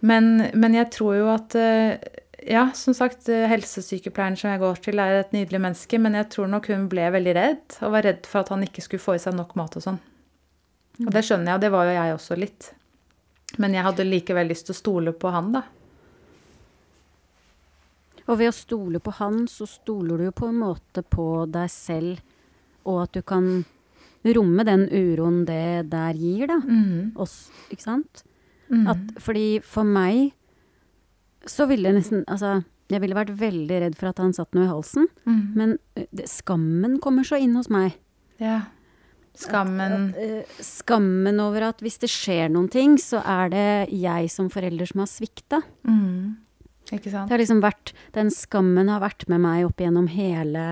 Men, 0.00 0.48
men, 0.56 0.78
jeg 0.78 0.88
tror 0.96 1.18
jo 1.18 1.28
at 1.28 1.54
eh, 1.60 2.00
Ja, 2.48 2.70
som 2.72 2.96
sagt, 2.96 3.28
eh, 3.28 3.44
helsesykepleieren 3.52 4.38
som 4.40 4.48
jeg 4.54 4.62
går 4.62 4.80
til, 4.80 5.04
er 5.04 5.18
et 5.20 5.34
nydelig 5.36 5.60
menneske, 5.60 6.00
men 6.00 6.16
jeg 6.16 6.30
tror 6.32 6.48
nok 6.48 6.70
hun 6.72 6.88
ble 6.88 7.10
veldig 7.12 7.36
redd, 7.36 7.80
og 7.84 7.92
var 7.98 8.08
redd 8.08 8.24
for 8.24 8.40
at 8.40 8.54
han 8.54 8.64
ikke 8.64 8.86
skulle 8.86 9.04
få 9.04 9.18
i 9.18 9.20
seg 9.20 9.36
nok 9.36 9.52
mat 9.60 9.76
og 9.76 9.84
sånn. 9.84 10.00
Og 11.04 11.12
det 11.12 11.26
skjønner 11.28 11.52
jeg, 11.52 11.58
og 11.58 11.64
det 11.66 11.74
var 11.76 11.88
jo 11.88 11.98
jeg 11.98 12.16
også 12.16 12.40
litt. 12.40 12.72
Men 13.60 13.76
jeg 13.76 13.84
hadde 13.84 14.08
likevel 14.08 14.50
lyst 14.50 14.68
til 14.68 14.76
å 14.76 14.80
stole 14.80 15.12
på 15.12 15.32
han, 15.34 15.52
da. 15.52 15.64
Og 18.30 18.38
ved 18.38 18.52
å 18.52 18.54
stole 18.54 19.00
på 19.02 19.12
han, 19.18 19.44
så 19.50 19.66
stoler 19.68 20.20
du 20.20 20.28
jo 20.28 20.36
på 20.38 20.48
en 20.48 20.60
måte 20.62 21.02
på 21.02 21.26
deg 21.50 21.70
selv, 21.72 22.20
og 22.88 23.04
at 23.04 23.16
du 23.16 23.24
kan 23.26 23.50
romme 24.36 24.64
den 24.68 24.86
uroen 24.88 25.42
det 25.48 25.90
der 25.90 26.18
gir, 26.18 26.46
da. 26.50 26.60
Mm. 26.62 27.12
Oss, 27.20 27.50
ikke 27.72 27.88
sant? 27.88 28.22
Mm. 28.70 28.84
At, 28.92 29.06
fordi 29.20 29.46
for 29.66 29.88
meg 29.88 30.30
så 31.48 31.64
ville 31.66 31.90
nesten 31.90 32.20
Altså, 32.30 32.60
jeg 32.92 33.00
ville 33.02 33.16
vært 33.16 33.32
veldig 33.40 33.78
redd 33.82 33.96
for 33.98 34.10
at 34.10 34.20
han 34.22 34.34
satt 34.36 34.54
noe 34.54 34.66
i 34.66 34.70
halsen. 34.70 35.08
Mm. 35.24 35.42
Men 35.56 35.72
det, 35.96 36.28
skammen 36.30 36.98
kommer 37.02 37.26
så 37.26 37.38
inn 37.40 37.56
hos 37.58 37.70
meg. 37.72 37.96
Ja. 38.42 38.60
Skammen 39.40 40.10
uh, 40.16 40.60
Skammen 40.64 41.40
over 41.42 41.70
at 41.70 41.82
hvis 41.84 42.00
det 42.02 42.10
skjer 42.12 42.50
noen 42.52 42.68
ting, 42.72 42.98
så 43.00 43.22
er 43.24 43.52
det 43.52 43.68
jeg 43.94 44.30
som 44.32 44.50
forelder 44.52 44.90
som 44.90 45.04
har 45.04 45.10
svikta. 45.10 45.62
Mm. 45.88 46.36
Ikke 46.90 47.12
sant? 47.12 47.28
Det 47.28 47.36
har 47.36 47.42
liksom 47.42 47.62
vært 47.62 47.92
Den 48.14 48.32
skammen 48.34 48.90
har 48.90 49.02
vært 49.02 49.28
med 49.30 49.42
meg 49.44 49.68
opp 49.68 49.80
gjennom 49.80 50.08
hele 50.10 50.64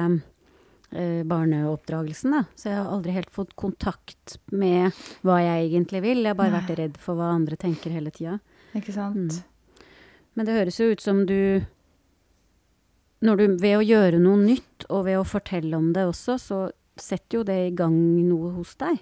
eh, 0.90 1.22
barneoppdragelsen, 1.28 2.34
da. 2.34 2.44
Så 2.58 2.72
jeg 2.72 2.80
har 2.80 2.92
aldri 2.92 3.14
helt 3.14 3.32
fått 3.34 3.54
kontakt 3.58 4.38
med 4.50 4.96
hva 5.26 5.38
jeg 5.44 5.68
egentlig 5.68 6.02
vil. 6.04 6.24
Jeg 6.24 6.34
har 6.34 6.40
bare 6.40 6.56
vært 6.58 6.74
redd 6.80 6.98
for 7.02 7.18
hva 7.18 7.30
andre 7.36 7.58
tenker 7.60 7.94
hele 7.94 8.12
tida. 8.14 8.38
Ikke 8.76 8.94
sant. 8.94 9.38
Mm. 9.38 9.84
Men 10.38 10.46
det 10.46 10.56
høres 10.58 10.78
jo 10.80 10.92
ut 10.92 11.02
som 11.02 11.24
du 11.26 11.64
når 13.24 13.40
du, 13.40 13.44
Ved 13.58 13.80
å 13.80 13.82
gjøre 13.82 14.20
noe 14.22 14.38
nytt, 14.38 14.84
og 14.94 15.08
ved 15.08 15.18
å 15.18 15.26
fortelle 15.26 15.74
om 15.74 15.88
det 15.90 16.04
også, 16.06 16.36
så 16.38 16.58
setter 17.02 17.40
jo 17.40 17.44
det 17.46 17.58
i 17.68 17.76
gang 17.76 17.94
noe 18.28 18.52
hos 18.56 18.74
deg. 18.80 18.98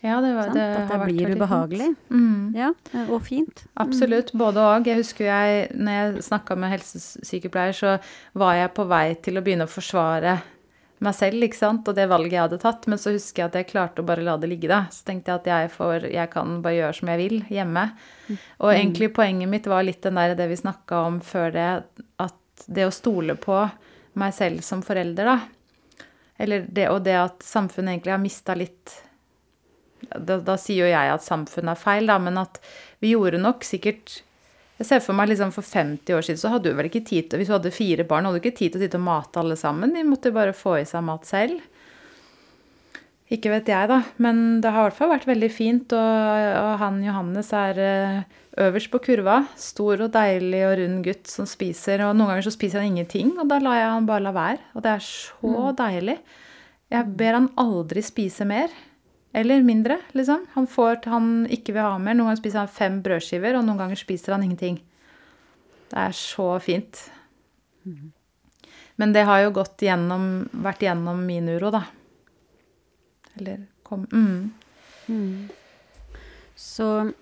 Ja, 0.00 0.20
det, 0.22 0.30
var, 0.36 0.52
det, 0.54 0.64
At 0.78 0.92
det 0.92 0.98
blir 1.08 1.32
ubehagelig. 1.34 1.88
Mm. 2.10 2.52
Ja, 2.54 2.68
og 3.08 3.24
fint. 3.26 3.64
Absolutt. 3.82 4.30
Både 4.38 4.62
og. 4.62 4.86
Jeg 4.86 5.00
husker 5.00 5.26
jeg, 5.26 5.64
når 5.74 5.96
jeg 5.96 6.28
snakka 6.28 6.54
med 6.54 6.70
helsesykepleier, 6.76 7.74
så 7.74 7.96
var 8.38 8.54
jeg 8.60 8.70
på 8.76 8.86
vei 8.86 9.08
til 9.24 9.40
å 9.40 9.42
begynne 9.42 9.66
å 9.66 9.72
forsvare 9.72 10.36
meg 11.04 11.14
selv 11.14 11.46
ikke 11.46 11.58
sant? 11.58 11.86
og 11.86 11.94
det 11.94 12.08
valget 12.10 12.36
jeg 12.36 12.44
hadde 12.44 12.60
tatt. 12.62 12.86
Men 12.90 13.02
så 13.02 13.12
husker 13.14 13.42
jeg 13.42 13.50
at 13.50 13.58
jeg 13.58 13.70
klarte 13.72 14.02
å 14.02 14.06
bare 14.06 14.22
la 14.26 14.36
det 14.38 14.52
ligge, 14.52 14.70
da. 14.70 14.84
Så 14.94 15.02
tenkte 15.08 15.32
jeg 15.32 15.42
at 15.42 15.50
jeg, 15.50 15.74
får, 15.74 16.08
jeg 16.14 16.32
kan 16.32 16.58
bare 16.62 16.78
gjøre 16.78 16.98
som 17.00 17.12
jeg 17.12 17.22
vil 17.24 17.36
hjemme. 17.58 17.84
Og 18.62 18.72
egentlig 18.72 19.12
poenget 19.18 19.50
mitt 19.50 19.66
var 19.70 19.86
litt 19.86 20.02
den 20.06 20.18
der, 20.20 20.38
det 20.38 20.50
vi 20.50 20.62
snakka 20.62 21.04
om 21.10 21.20
før 21.24 21.54
det, 21.54 21.68
at 22.22 22.66
det 22.66 22.86
å 22.86 22.94
stole 22.94 23.38
på 23.38 23.64
meg 24.18 24.34
selv 24.34 24.62
som 24.66 24.82
forelder, 24.86 25.34
da. 25.34 25.38
Eller 26.38 26.66
det, 26.70 26.86
og 26.92 27.02
det 27.06 27.16
at 27.18 27.44
samfunnet 27.44 27.96
egentlig 27.96 28.14
har 28.14 28.22
mista 28.22 28.54
litt 28.58 28.94
da, 30.14 30.38
da, 30.38 30.54
sier 30.60 30.86
jo 30.86 30.90
jeg 30.92 31.10
at 31.10 31.24
samfunnet 31.24 31.74
er 31.74 31.80
feil, 31.80 32.06
da, 32.06 32.20
men 32.22 32.38
at 32.38 32.60
vi 33.02 33.16
gjorde 33.16 33.40
nok 33.42 33.66
sikkert 33.66 34.20
jeg 34.78 34.86
ser 34.86 35.00
for 35.02 35.18
meg 35.18 35.32
liksom 35.32 35.50
For 35.50 35.66
50 35.66 36.14
år 36.14 36.22
siden 36.22 36.38
så 36.38 36.52
hadde 36.52 36.70
du 36.70 36.78
vel 36.78 36.86
ikke 36.86 37.02
tid 37.06 37.26
til 37.26 37.40
Hvis 37.40 37.50
du 37.50 37.56
hadde 37.56 37.74
fire 37.74 38.06
barn, 38.06 38.28
hadde 38.28 38.38
du 38.38 38.44
ikke 38.44 38.60
tid 38.60 38.72
til 38.72 38.80
å 38.80 38.84
sitte 38.84 39.00
og 39.00 39.08
mate 39.08 39.40
alle 39.42 39.56
sammen. 39.58 39.94
De 39.94 40.04
måtte 40.06 40.34
bare 40.34 40.54
få 40.54 40.76
i 40.78 40.86
seg 40.86 41.02
mat 41.02 41.26
selv. 41.26 41.58
Ikke 43.28 43.50
vet 43.52 43.68
jeg, 43.68 43.90
da. 43.90 43.98
Men 44.22 44.60
det 44.62 44.70
har 44.72 44.86
i 44.86 44.88
hvert 44.88 45.00
fall 45.00 45.10
vært 45.10 45.26
veldig 45.28 45.50
fint. 45.52 45.92
Og, 45.98 46.46
og 46.62 46.70
han 46.84 47.02
Johannes 47.04 47.50
er 47.58 47.82
eh, 47.82 48.38
øverst 48.64 48.90
på 48.92 49.00
kurva. 49.04 49.38
Stor 49.58 50.04
og 50.04 50.12
deilig 50.14 50.60
og 50.66 50.74
rund 50.80 51.00
gutt 51.06 51.30
som 51.30 51.48
spiser. 51.48 52.02
Og 52.06 52.16
noen 52.16 52.32
ganger 52.32 52.48
så 52.48 52.54
spiser 52.54 52.82
han 52.82 52.92
ingenting, 52.92 53.32
og 53.38 53.48
da 53.50 53.60
lar 53.62 53.78
jeg 53.78 53.94
han 53.94 54.08
bare 54.08 54.26
la 54.26 54.34
være. 54.36 54.60
Og 54.74 54.84
det 54.84 54.92
er 54.96 55.06
så 55.06 55.54
mm. 55.54 55.78
deilig. 55.78 56.18
Jeg 56.94 57.16
ber 57.20 57.38
han 57.38 57.50
aldri 57.60 58.04
spise 58.04 58.46
mer. 58.48 58.72
Eller 59.36 59.62
mindre, 59.62 59.98
liksom. 60.16 60.46
Han 60.54 60.66
får 60.70 61.04
han 61.12 61.32
ikke 61.52 61.74
vil 61.76 61.84
ha 61.84 61.96
mer. 62.00 62.16
Noen 62.16 62.30
ganger 62.30 62.42
spiser 62.42 62.64
han 62.64 62.72
fem 62.72 63.00
brødskiver, 63.04 63.58
og 63.58 63.66
noen 63.66 63.80
ganger 63.80 64.00
spiser 64.00 64.34
han 64.34 64.46
ingenting. 64.46 64.80
Det 65.88 66.00
er 66.08 66.16
så 66.16 66.50
fint. 66.64 67.04
Men 68.98 69.12
det 69.14 69.24
har 69.28 69.44
jo 69.44 69.54
gått 69.60 69.84
gjennom, 69.86 70.48
vært 70.64 70.82
gjennom 70.88 71.20
min 71.24 71.48
uro, 71.54 71.70
da. 71.72 71.84
Eller 73.38 73.66
Kom, 73.88 74.04
mm. 74.12 74.50
Mm. 75.08 75.48
Så, 76.54 77.12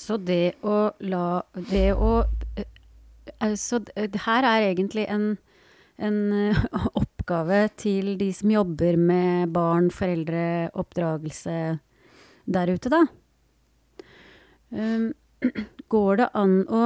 så 0.00 0.16
det 0.16 0.56
å 0.64 0.90
la 1.12 1.42
Det 1.70 1.90
å 1.92 2.12
eh, 2.56 2.66
Altså, 3.40 3.78
det 3.80 4.24
her 4.26 4.44
er 4.44 4.66
egentlig 4.66 5.06
en, 5.08 5.36
en 5.96 6.18
eh, 6.34 6.64
oppgave 7.00 7.68
til 7.80 8.16
de 8.20 8.30
som 8.36 8.50
jobber 8.52 8.98
med 8.98 9.52
barn, 9.54 9.88
foreldre, 9.94 10.68
oppdragelse 10.76 11.54
der 12.50 12.72
ute, 12.74 12.90
da. 12.92 13.04
Um, 14.74 15.12
går 15.94 16.20
det 16.20 16.28
an 16.36 16.56
å 16.68 16.82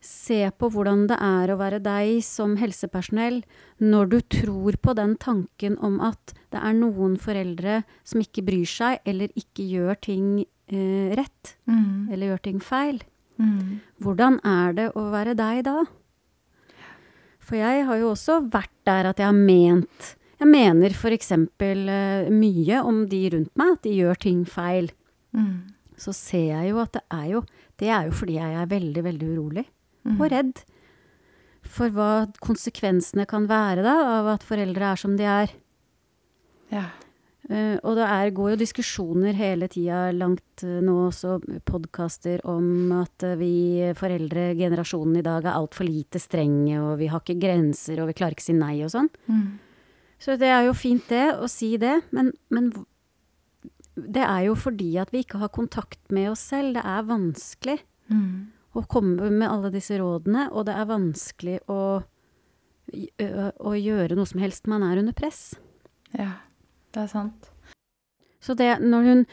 se 0.00 0.40
på 0.56 0.70
hvordan 0.72 1.04
det 1.10 1.18
er 1.22 1.52
å 1.52 1.58
være 1.60 1.80
deg 1.84 2.22
som 2.24 2.56
helsepersonell 2.60 3.42
når 3.84 4.10
du 4.14 4.18
tror 4.40 4.78
på 4.80 4.94
den 4.96 5.14
tanken 5.20 5.76
om 5.84 5.98
at 6.04 6.32
det 6.50 6.60
er 6.60 6.76
noen 6.78 7.18
foreldre 7.20 7.82
som 8.02 8.22
ikke 8.24 8.46
bryr 8.46 8.68
seg, 8.68 9.04
eller 9.04 9.28
ikke 9.36 9.66
gjør 9.68 10.00
ting 10.00 10.30
eh, 10.72 11.14
rett, 11.16 11.56
Mm. 11.68 12.10
eller 12.12 12.26
gjør 12.32 12.42
ting 12.42 12.60
feil. 12.60 13.00
Mm. 13.38 13.80
Hvordan 14.02 14.38
er 14.44 14.72
det 14.76 14.88
å 14.94 15.10
være 15.10 15.34
deg 15.36 15.64
da? 15.64 15.84
For 17.40 17.56
jeg 17.56 17.84
har 17.86 17.96
jo 17.98 18.10
også 18.12 18.40
vært 18.52 18.70
der 18.86 19.08
at 19.10 19.18
jeg 19.18 19.26
har 19.26 19.36
ment 19.36 20.16
Jeg 20.40 20.48
mener 20.48 20.88
f.eks. 20.96 21.32
Eh, 21.32 22.30
mye 22.32 22.82
om 22.84 23.02
de 23.08 23.18
rundt 23.30 23.50
meg, 23.60 23.72
at 23.76 23.82
de 23.82 23.90
gjør 23.98 24.16
ting 24.18 24.44
feil. 24.48 24.90
Mm. 25.36 25.68
Så 26.00 26.14
ser 26.16 26.46
jeg 26.54 26.70
jo 26.70 26.78
at 26.80 26.92
det 26.96 27.02
er 27.12 27.26
jo 27.34 27.42
Det 27.76 27.88
er 27.88 28.06
jo 28.08 28.12
fordi 28.12 28.34
jeg 28.38 28.54
er 28.56 28.66
veldig, 28.66 29.02
veldig 29.04 29.28
urolig 29.36 29.66
Mm. 30.06 30.18
og 30.20 30.30
redd 30.32 30.62
for 31.62 31.90
hva 31.90 32.26
konsekvensene 32.40 33.26
kan 33.28 33.46
være 33.46 33.82
da, 33.84 33.92
av 34.20 34.26
at 34.28 34.42
foreldre 34.42 34.80
er 34.92 34.96
som 34.96 35.14
de 35.16 35.24
er. 35.24 35.50
Ja. 36.72 36.86
Eh, 37.50 37.76
og 37.82 37.96
det 37.98 38.04
er, 38.06 38.28
går 38.30 38.52
jo 38.52 38.58
diskusjoner 38.60 39.34
hele 39.34 39.66
tida, 39.70 40.12
langt 40.14 40.62
eh, 40.62 40.76
nå 40.86 40.92
også 41.08 41.40
podkaster 41.66 42.44
om 42.46 42.92
at 43.00 43.24
eh, 43.26 43.34
vi 43.40 43.54
foreldre, 43.98 44.52
generasjonen 44.54 45.18
i 45.18 45.24
dag, 45.26 45.48
er 45.48 45.56
altfor 45.58 45.88
lite 45.88 46.20
strenge, 46.22 46.76
og 46.78 47.00
vi 47.00 47.08
har 47.10 47.24
ikke 47.24 47.40
grenser, 47.42 47.98
og 47.98 48.12
vi 48.12 48.14
klarer 48.20 48.36
ikke 48.36 48.46
å 48.46 48.50
si 48.52 48.54
nei 48.54 48.76
og 48.86 48.92
sånn. 48.94 49.10
Mm. 49.26 49.42
Så 50.22 50.36
det 50.38 50.52
er 50.52 50.68
jo 50.68 50.76
fint 50.78 51.08
det, 51.10 51.24
å 51.42 51.48
si 51.50 51.72
det, 51.80 51.96
men, 52.14 52.30
men 52.54 52.70
det 53.98 54.22
er 54.22 54.44
jo 54.46 54.54
fordi 54.54 54.92
at 55.02 55.10
vi 55.10 55.24
ikke 55.24 55.40
har 55.42 55.50
kontakt 55.50 55.98
med 56.14 56.30
oss 56.30 56.44
selv. 56.52 56.76
Det 56.78 56.84
er 56.86 57.08
vanskelig 57.10 57.80
Mm. 58.10 58.48
å 58.74 58.82
komme 58.90 59.28
med 59.30 59.46
alle 59.46 59.68
disse 59.70 59.94
rådene, 59.94 60.48
og 60.50 60.64
det 60.66 60.74
er 60.74 60.86
vanskelig 60.90 61.60
å, 61.70 61.76
å 62.90 63.74
gjøre 63.78 64.16
noe 64.18 64.26
som 64.26 64.40
helst. 64.42 64.66
Man 64.66 64.82
er 64.82 64.98
under 64.98 65.14
press. 65.14 65.54
ja. 66.18 66.32
Det 66.94 67.02
er 67.04 67.10
sant. 67.12 67.50
Så 68.40 68.54
det, 68.56 68.70
når 68.80 69.02
hun, 69.06 69.26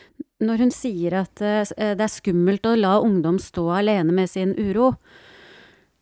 når 0.44 0.58
hun 0.66 0.72
sier 0.76 1.16
at 1.24 1.42
uh, 1.42 1.64
det 1.96 2.04
er 2.04 2.12
skummelt 2.12 2.66
å 2.68 2.76
la 2.78 2.98
ungdom 3.02 3.40
stå 3.40 3.64
alene 3.80 4.12
med 4.14 4.30
sin 4.30 4.52
uro 4.60 4.92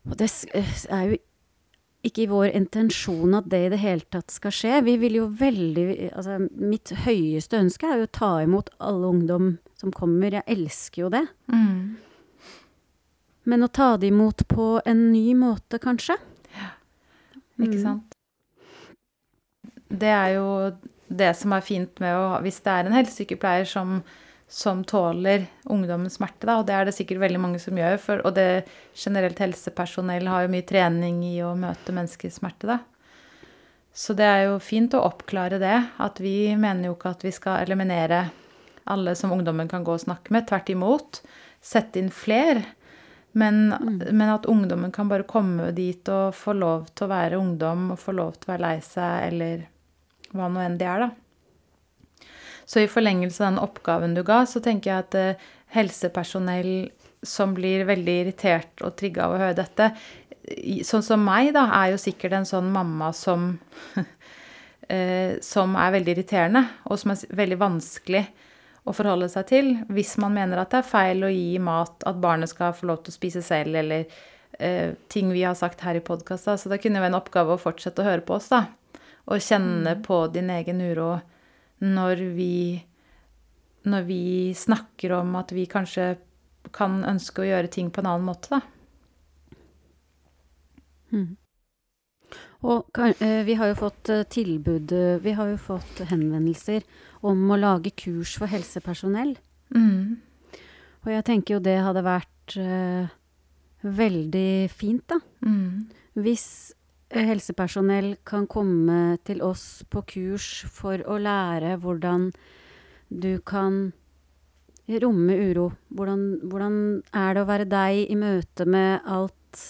Og 0.09 0.15
det 0.17 0.27
eh, 0.53 0.71
er 0.89 1.03
jo 1.11 1.19
ikke 2.05 2.21
i 2.25 2.29
vår 2.29 2.47
intensjon 2.53 3.33
at 3.37 3.47
det 3.49 3.59
i 3.65 3.69
det 3.73 3.79
hele 3.81 4.05
tatt 4.13 4.29
skal 4.29 4.53
skje. 4.53 4.81
Vi 4.85 4.93
vil 5.01 5.15
jo 5.17 5.23
veldig 5.39 5.85
Altså, 6.13 6.35
mitt 6.53 6.91
høyeste 7.05 7.57
ønske 7.57 7.87
er 7.89 7.97
jo 8.03 8.05
å 8.05 8.11
ta 8.13 8.29
imot 8.43 8.69
alle 8.77 9.09
ungdom 9.09 9.47
som 9.73 9.89
kommer. 9.91 10.35
Jeg 10.37 10.45
elsker 10.45 11.01
jo 11.01 11.09
det. 11.09 11.23
Mm. 11.49 11.95
Men 13.49 13.65
å 13.65 13.71
ta 13.73 13.95
det 13.97 14.11
imot 14.13 14.45
på 14.49 14.67
en 14.85 15.01
ny 15.11 15.33
måte, 15.37 15.79
kanskje? 15.81 16.17
Ja. 16.53 16.69
Ikke 17.57 17.77
Mm. 17.79 17.81
sant? 17.81 18.13
Det 19.89 20.09
er 20.13 20.29
jo 20.35 20.45
det 21.07 21.33
som 21.37 21.53
er 21.53 21.65
fint 21.65 21.99
med 22.01 22.15
å 22.17 22.39
Hvis 22.43 22.61
det 22.65 22.71
er 22.71 22.87
en 22.87 22.95
helsesykepleier 22.95 23.67
som, 23.69 23.99
som 24.47 24.83
tåler 24.87 25.45
ungdommens 25.69 26.17
smerte, 26.19 26.47
da, 26.47 26.57
og 26.59 26.65
det 26.67 26.75
er 26.75 26.87
det 26.87 26.95
sikkert 26.97 27.21
veldig 27.21 27.41
mange 27.41 27.61
som 27.61 27.77
gjør, 27.77 27.99
for, 28.01 28.25
og 28.25 28.35
det 28.37 28.65
generelt 28.97 29.39
helsepersonell 29.41 30.27
har 30.31 30.45
jo 30.45 30.53
mye 30.55 30.65
trening 30.67 31.21
i 31.27 31.37
å 31.45 31.53
møte 31.59 31.95
menneskers 31.95 32.41
smerte, 32.41 32.73
da. 32.73 32.79
Så 33.95 34.11
det 34.17 34.25
er 34.27 34.41
jo 34.49 34.57
fint 34.59 34.91
å 34.97 35.05
oppklare 35.07 35.55
det. 35.61 35.75
At 36.03 36.19
vi 36.19 36.51
mener 36.59 36.89
jo 36.89 36.97
ikke 36.97 37.13
at 37.15 37.21
vi 37.23 37.31
skal 37.31 37.61
eliminere 37.63 38.25
alle 38.91 39.13
som 39.15 39.31
ungdommen 39.31 39.69
kan 39.71 39.85
gå 39.87 39.93
og 39.95 40.01
snakke 40.03 40.33
med. 40.35 40.49
Tvert 40.49 40.71
imot. 40.73 41.21
Sette 41.63 42.01
inn 42.01 42.11
fler. 42.11 42.59
Men, 43.39 43.71
men 44.11 44.33
at 44.33 44.49
ungdommen 44.51 44.91
kan 44.95 45.07
bare 45.07 45.23
komme 45.27 45.71
dit 45.75 46.11
og 46.11 46.35
få 46.35 46.57
lov 46.59 46.89
til 46.91 47.07
å 47.07 47.11
være 47.11 47.39
ungdom 47.39 47.89
og 47.95 47.99
få 48.03 48.17
lov 48.19 48.35
til 48.35 48.49
å 48.49 48.51
være 48.53 48.63
lei 48.65 48.75
seg, 48.83 49.15
eller 49.29 49.65
hva 50.33 50.49
nå 50.49 50.63
enn 50.63 50.79
det 50.79 50.89
er, 50.89 51.05
da. 51.05 52.25
Så 52.65 52.81
i 52.81 52.89
forlengelse 52.89 53.43
av 53.43 53.51
den 53.51 53.61
oppgaven 53.61 54.15
du 54.17 54.23
ga, 54.25 54.41
så 54.49 54.61
tenker 54.63 54.91
jeg 54.91 55.05
at 55.05 55.17
eh, 55.19 55.49
helsepersonell 55.75 56.71
som 57.25 57.53
blir 57.57 57.85
veldig 57.85 58.15
irritert 58.23 58.81
og 58.85 58.95
trigga 58.99 59.25
av 59.25 59.35
å 59.35 59.41
høre 59.41 59.57
dette, 59.57 59.91
sånn 60.85 61.05
som 61.05 61.23
meg, 61.25 61.51
da, 61.55 61.67
er 61.73 61.93
jo 61.93 62.01
sikkert 62.01 62.38
en 62.38 62.47
sånn 62.47 62.67
mamma 62.73 63.11
som 63.15 63.55
eh, 64.93 65.41
Som 65.41 65.73
er 65.79 65.95
veldig 65.95 66.13
irriterende, 66.13 66.61
og 66.85 66.99
som 67.01 67.15
er 67.15 67.23
veldig 67.33 67.57
vanskelig 67.61 68.25
å 68.85 68.93
forholde 68.93 69.29
seg 69.33 69.47
til. 69.49 69.71
Hvis 69.89 70.15
man 70.21 70.35
mener 70.35 70.61
at 70.61 70.73
det 70.73 70.83
er 70.83 70.89
feil 70.89 71.25
å 71.25 71.33
gi 71.33 71.57
mat, 71.57 71.97
at 72.05 72.21
barnet 72.21 72.51
skal 72.51 72.75
få 72.77 72.91
lov 72.91 73.01
til 73.01 73.13
å 73.13 73.17
spise 73.17 73.41
selv, 73.45 73.73
eller 73.81 74.05
eh, 74.59 74.93
ting 75.09 75.31
vi 75.33 75.41
har 75.45 75.57
sagt 75.57 75.81
her 75.81 75.97
i 75.97 76.05
podkasta. 76.05 76.57
Så 76.57 76.69
det 76.69 76.83
kunne 76.83 77.01
jo 77.01 77.05
være 77.07 77.15
en 77.15 77.21
oppgave 77.21 77.55
å 77.55 77.61
fortsette 77.61 78.03
å 78.03 78.09
høre 78.11 78.25
på 78.25 78.38
oss, 78.38 78.51
da. 78.53 78.67
Og 79.25 79.41
kjenne 79.41 79.95
på 80.05 80.19
din 80.33 80.51
egen 80.53 80.81
uro 80.81 81.15
når 81.81 82.21
vi 82.35 82.83
Når 83.85 84.01
vi 84.05 84.53
snakker 84.57 85.11
om 85.13 85.35
at 85.35 85.51
vi 85.53 85.67
kanskje 85.69 86.15
kan 86.73 87.03
ønske 87.05 87.43
å 87.43 87.45
gjøre 87.45 87.69
ting 87.69 87.91
på 87.93 88.01
en 88.01 88.07
annen 88.09 88.25
måte, 88.25 88.49
da. 88.49 88.61
Og 92.65 92.99
eh, 92.99 93.43
vi 93.45 93.55
har 93.59 93.69
jo 93.69 93.77
fått 93.77 94.09
eh, 94.09 94.23
tilbud 94.31 94.93
eh, 94.95 95.17
Vi 95.21 95.35
har 95.38 95.51
jo 95.51 95.57
fått 95.61 96.01
henvendelser 96.09 96.85
om 97.25 97.43
å 97.51 97.59
lage 97.59 97.93
kurs 97.97 98.35
for 98.39 98.49
helsepersonell. 98.49 99.35
Mm. 99.73 100.17
Og 101.05 101.11
jeg 101.13 101.25
tenker 101.25 101.55
jo 101.55 101.63
det 101.63 101.77
hadde 101.81 102.03
vært 102.05 102.55
uh, 102.61 103.09
veldig 103.81 104.69
fint, 104.69 105.01
da. 105.09 105.17
Mm. 105.41 105.88
Hvis 106.21 106.47
helsepersonell 107.13 108.15
kan 108.25 108.47
komme 108.49 109.17
til 109.27 109.43
oss 109.45 109.83
på 109.89 110.01
kurs 110.09 110.47
for 110.71 111.01
å 111.05 111.19
lære 111.21 111.75
hvordan 111.83 112.31
du 113.09 113.37
kan 113.45 113.93
romme 115.01 115.37
uro. 115.49 115.69
Hvordan, 115.93 116.25
hvordan 116.49 116.77
er 117.13 117.33
det 117.33 117.43
å 117.43 117.49
være 117.49 117.69
deg 117.69 118.11
i 118.11 118.17
møte 118.19 118.67
med 118.69 119.05
alt, 119.05 119.63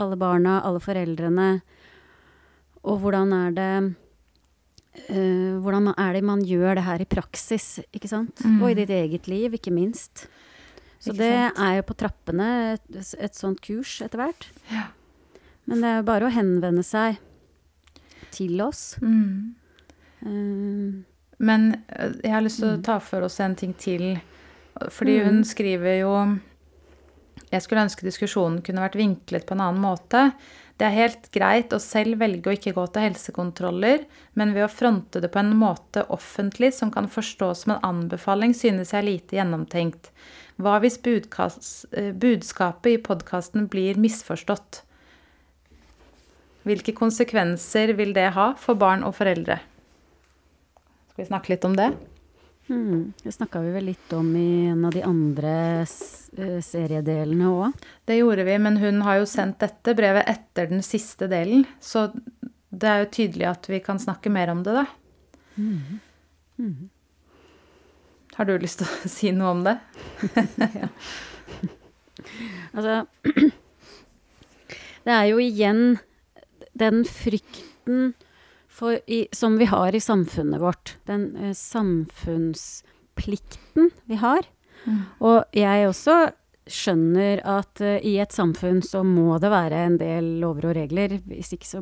alle 0.00 0.18
barna, 0.20 0.60
alle 0.64 0.82
foreldrene? 0.82 1.50
Og 2.84 3.00
hvordan 3.00 3.32
er 3.32 3.54
det 3.56 3.70
uh, 5.08 5.60
Hvordan 5.64 5.94
er 5.96 6.16
det 6.16 6.24
man 6.24 6.44
gjør 6.44 6.76
det 6.78 6.84
her 6.86 7.04
i 7.04 7.08
praksis, 7.08 7.78
ikke 7.96 8.10
sant? 8.10 8.44
Mm. 8.44 8.60
Og 8.60 8.70
i 8.70 8.78
ditt 8.82 8.92
eget 8.92 9.28
liv, 9.30 9.56
ikke 9.56 9.72
minst. 9.74 10.26
Så 11.00 11.12
Ikke 11.12 11.22
det 11.22 11.32
sant? 11.32 11.62
er 11.64 11.78
jo 11.78 11.86
på 11.88 11.96
trappene, 12.00 12.50
et, 12.76 13.16
et 13.20 13.36
sånt 13.36 13.60
kurs 13.64 13.98
etter 14.04 14.20
hvert. 14.20 14.46
Ja. 14.72 14.86
Men 15.66 15.80
det 15.80 15.90
er 15.90 16.02
bare 16.06 16.28
å 16.28 16.34
henvende 16.34 16.82
seg 16.84 17.16
til 18.34 18.60
oss. 18.64 18.96
Mm. 19.02 19.54
Eh, 20.24 21.02
Men 21.44 21.74
eh, 21.88 22.12
jeg 22.22 22.32
har 22.32 22.44
lyst 22.44 22.60
til 22.62 22.74
å 22.76 22.82
ta 22.84 22.98
for 23.02 23.26
oss 23.26 23.40
en 23.40 23.56
ting 23.58 23.74
til. 23.74 24.18
Fordi 24.90 25.20
hun 25.24 25.40
Mm. 25.42 25.44
skriver 25.44 26.00
jo 26.00 26.38
Jeg 27.52 27.62
skulle 27.62 27.82
ønske 27.86 28.02
diskusjonen 28.02 28.62
kunne 28.62 28.82
vært 28.82 28.96
vinklet 28.98 29.46
på 29.46 29.54
en 29.54 29.60
annen 29.60 29.80
måte. 29.82 30.32
Det 30.76 30.86
er 30.86 30.90
helt 30.96 31.30
greit 31.30 31.70
å 31.70 31.78
selv 31.78 32.18
velge 32.18 32.50
å 32.50 32.54
ikke 32.56 32.72
gå 32.74 32.86
til 32.92 33.02
helsekontroller, 33.02 34.06
men 34.34 34.54
ved 34.54 34.64
å 34.64 34.70
fronte 34.72 35.20
det 35.20 35.30
på 35.30 35.38
en 35.38 35.54
måte 35.56 36.02
offentlig 36.10 36.72
som 36.74 36.90
kan 36.90 37.06
forstås 37.06 37.62
som 37.62 37.76
en 37.76 37.82
anbefaling, 37.82 38.54
synes 38.54 38.90
jeg 38.90 38.98
er 38.98 39.06
lite 39.06 39.36
gjennomtenkt. 39.36 40.10
Hva 40.58 40.80
hvis 40.80 40.98
eh, 40.98 42.10
budskapet 42.12 42.90
i 42.92 43.02
podkasten 43.02 43.68
blir 43.68 43.94
misforstått? 43.94 44.82
Hvilke 46.64 46.94
konsekvenser 46.96 47.92
vil 47.98 48.14
det 48.16 48.30
ha 48.36 48.52
for 48.60 48.78
barn 48.80 49.04
og 49.04 49.14
foreldre? 49.18 49.58
Skal 51.12 51.22
vi 51.22 51.28
snakke 51.28 51.52
litt 51.52 51.64
om 51.68 51.76
det? 51.76 51.90
Mm, 52.72 53.12
det 53.20 53.32
snakka 53.36 53.60
vi 53.60 53.72
vel 53.74 53.90
litt 53.90 54.12
om 54.16 54.30
i 54.40 54.66
en 54.70 54.86
av 54.88 54.94
de 54.96 55.02
andre 55.04 55.52
eh, 55.84 56.60
seriedelene 56.64 57.50
òg. 57.52 57.84
Det 58.08 58.16
gjorde 58.16 58.46
vi, 58.48 58.54
men 58.64 58.78
hun 58.80 59.02
har 59.04 59.20
jo 59.20 59.28
sendt 59.28 59.60
dette 59.60 59.92
brevet 59.98 60.24
etter 60.30 60.70
den 60.72 60.80
siste 60.82 61.28
delen, 61.28 61.66
så 61.84 62.08
det 62.72 62.88
er 62.88 63.04
jo 63.04 63.12
tydelig 63.18 63.50
at 63.50 63.68
vi 63.68 63.82
kan 63.84 64.00
snakke 64.00 64.32
mer 64.32 64.48
om 64.54 64.64
det, 64.64 64.80
da. 64.80 64.86
Har 68.34 68.48
du 68.48 68.56
lyst 68.58 68.80
til 68.80 68.88
å 68.88 69.12
si 69.18 69.34
noe 69.36 69.52
om 69.58 69.66
det? 69.68 69.78
Altså 72.74 73.04
Det 75.04 75.12
er 75.12 75.26
jo 75.28 75.40
igjen 75.42 75.98
den 76.78 77.02
frykten 77.08 78.12
for 78.74 78.98
i, 79.06 79.28
som 79.32 79.58
vi 79.58 79.64
har 79.70 79.94
i 79.94 80.00
samfunnet 80.02 80.60
vårt. 80.60 80.96
Den 81.06 81.36
uh, 81.36 81.52
samfunnsplikten 81.54 83.90
vi 84.10 84.14
har. 84.18 84.42
Og 85.24 85.44
jeg 85.56 85.88
også 85.88 86.32
skjønner 86.64 87.40
at 87.46 87.80
uh, 87.84 87.98
i 88.02 88.18
et 88.22 88.32
samfunn 88.34 88.82
så 88.84 89.02
må 89.06 89.38
det 89.38 89.50
være 89.52 89.86
en 89.86 89.98
del 90.00 90.24
lover 90.42 90.66
og 90.72 90.76
regler. 90.80 91.10
Hvis 91.28 91.52
ikke 91.54 91.68
så 91.68 91.80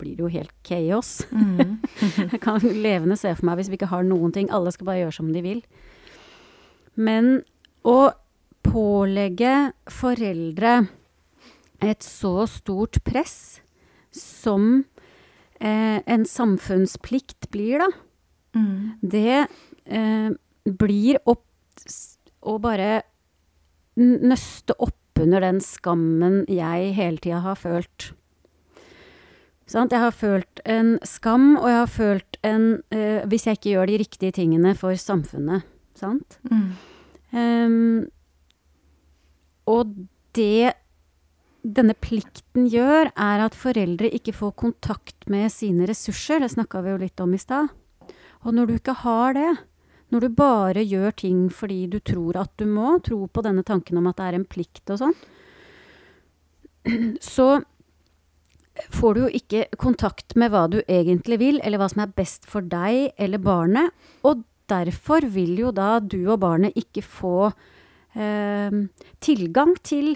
blir 0.00 0.14
det 0.18 0.24
jo 0.26 0.34
helt 0.34 0.54
chaos. 0.66 1.10
Mm. 1.32 1.78
Jeg 2.34 2.40
kan 2.44 2.58
levende 2.60 3.16
se 3.20 3.34
for 3.34 3.44
meg 3.48 3.56
hvis 3.60 3.70
vi 3.72 3.76
ikke 3.80 3.94
har 3.94 4.04
noen 4.06 4.32
ting. 4.34 4.46
Alle 4.52 4.70
skal 4.74 4.86
bare 4.90 5.02
gjøre 5.04 5.18
som 5.20 5.28
de 5.32 5.40
vil. 5.44 5.60
Men 6.94 7.24
å 7.84 8.10
pålegge 8.64 9.72
foreldre 9.92 10.86
et 11.84 12.02
så 12.04 12.46
stort 12.48 13.04
press 13.04 13.63
som 14.14 14.84
eh, 15.60 16.00
en 16.06 16.24
samfunnsplikt 16.28 17.50
blir, 17.54 17.84
da, 17.84 17.90
Mm. 18.54 18.92
det 19.02 19.48
eh, 19.90 20.30
blir 20.64 21.16
opp 21.26 21.42
å 22.46 22.58
bare 22.62 23.02
nøste 23.98 24.22
nøste 24.30 24.76
oppunder 24.78 25.40
den 25.42 25.58
skammen 25.62 26.44
jeg 26.50 26.92
hele 26.94 27.18
tida 27.18 27.40
har 27.42 27.58
følt. 27.58 28.12
Sånn? 29.66 29.88
Jeg 29.90 29.98
har 30.02 30.12
følt 30.14 30.60
en 30.68 30.98
skam, 31.02 31.56
og 31.56 31.66
jeg 31.70 31.78
har 31.80 31.90
følt 31.90 32.38
en 32.44 32.66
eh, 32.90 33.22
Hvis 33.26 33.46
jeg 33.46 33.58
ikke 33.58 33.70
gjør 33.72 33.86
de 33.90 33.98
riktige 34.02 34.32
tingene 34.36 34.74
for 34.76 34.94
samfunnet. 34.94 35.64
Sant? 35.96 36.38
Mm. 36.50 36.66
Um, 37.34 38.06
og 39.66 39.94
det 40.36 40.74
denne 41.64 41.94
plikten 41.96 42.68
gjør, 42.68 43.08
er 43.16 43.42
at 43.46 43.56
foreldre 43.56 44.10
ikke 44.12 44.34
får 44.36 44.52
kontakt 44.60 45.28
med 45.32 45.48
sine 45.52 45.88
ressurser. 45.88 46.42
Det 46.42 46.52
snakka 46.52 46.82
vi 46.84 46.92
jo 46.92 47.00
litt 47.00 47.22
om 47.24 47.32
i 47.32 47.40
stad. 47.40 47.72
Og 48.44 48.52
når 48.52 48.68
du 48.68 48.74
ikke 48.76 48.96
har 49.00 49.36
det, 49.36 49.50
når 50.12 50.26
du 50.26 50.36
bare 50.36 50.84
gjør 50.84 51.14
ting 51.16 51.46
fordi 51.50 51.86
du 51.90 51.98
tror 52.04 52.36
at 52.44 52.52
du 52.60 52.66
må, 52.68 52.98
tro 53.04 53.24
på 53.26 53.44
denne 53.44 53.64
tanken 53.66 53.98
om 53.98 54.10
at 54.10 54.20
det 54.20 54.26
er 54.26 54.38
en 54.38 54.48
plikt 54.48 54.92
og 54.92 55.00
sånn, 55.00 55.16
så 57.34 57.48
får 58.92 59.14
du 59.14 59.20
jo 59.22 59.30
ikke 59.38 59.64
kontakt 59.80 60.36
med 60.36 60.52
hva 60.52 60.66
du 60.68 60.80
egentlig 60.82 61.38
vil, 61.40 61.60
eller 61.64 61.80
hva 61.80 61.88
som 61.90 62.04
er 62.04 62.12
best 62.12 62.44
for 62.50 62.66
deg 62.66 63.14
eller 63.16 63.40
barnet. 63.40 63.94
Og 64.26 64.44
derfor 64.70 65.24
vil 65.32 65.56
jo 65.62 65.72
da 65.74 65.96
du 66.02 66.20
og 66.26 66.42
barnet 66.44 66.76
ikke 66.76 67.04
få 67.06 67.38
eh, 67.48 68.80
tilgang 69.24 69.76
til 69.86 70.14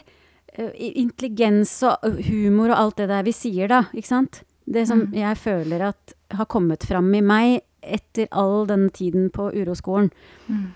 intelligens 0.58 1.72
og 1.86 2.18
humor 2.28 2.72
og 2.72 2.78
alt 2.78 2.96
det 3.02 3.08
der 3.12 3.22
vi 3.26 3.32
sier, 3.36 3.68
da. 3.70 3.84
Ikke 3.94 4.10
sant? 4.10 4.42
Det 4.68 4.86
som 4.88 5.06
Mm. 5.06 5.12
jeg 5.14 5.36
føler 5.40 5.80
at 5.88 6.14
har 6.36 6.46
kommet 6.46 6.84
fram 6.84 7.14
i 7.14 7.20
meg 7.24 7.62
etter 7.82 8.26
all 8.32 8.66
denne 8.66 8.90
tiden 8.92 9.30
på 9.30 9.50
uroskolen. 9.54 10.10
Mm. 10.48 10.66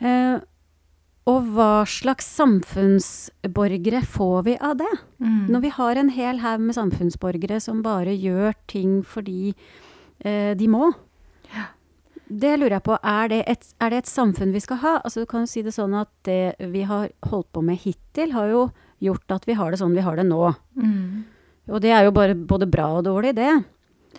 Eh, 0.00 0.40
og 1.30 1.44
hva 1.54 1.84
slags 1.86 2.26
samfunnsborgere 2.34 4.00
får 4.02 4.42
vi 4.48 4.56
av 4.58 4.76
det? 4.80 4.90
Mm. 5.20 5.46
Når 5.52 5.60
vi 5.62 5.68
har 5.76 5.96
en 6.00 6.08
hel 6.10 6.38
haug 6.42 6.60
med 6.60 6.74
samfunnsborgere 6.74 7.60
som 7.62 7.82
bare 7.84 8.16
gjør 8.16 8.54
ting 8.66 9.02
fordi 9.06 9.54
eh, 10.24 10.54
de 10.58 10.66
må. 10.68 10.92
Det 12.32 12.54
lurer 12.58 12.78
jeg 12.78 12.82
på. 12.86 12.96
Er 13.04 13.28
det, 13.28 13.42
et, 13.46 13.66
er 13.78 13.90
det 13.92 13.98
et 14.02 14.06
samfunn 14.10 14.52
vi 14.54 14.60
skal 14.64 14.78
ha? 14.82 14.92
Altså, 15.04 15.20
du 15.20 15.26
kan 15.26 15.44
jo 15.44 15.50
si 15.52 15.62
det 15.62 15.74
sånn 15.76 15.94
at 15.94 16.08
det 16.24 16.56
vi 16.72 16.82
har 16.88 17.10
holdt 17.28 17.50
på 17.52 17.62
med 17.62 17.76
hittil, 17.84 18.32
har 18.32 18.48
jo 18.48 18.62
gjort 19.02 19.34
at 19.34 19.46
vi 19.48 19.56
har 19.58 19.70
det 19.72 19.80
sånn 19.82 19.96
vi 19.96 20.04
har 20.06 20.16
det 20.18 20.26
nå. 20.28 20.54
Mm. 20.78 21.24
Og 21.72 21.82
det 21.84 21.92
er 21.94 22.06
jo 22.06 22.14
bare 22.14 22.34
både 22.34 22.66
bra 22.70 22.88
og 22.98 23.04
dårlig, 23.06 23.34
det. 23.38 23.52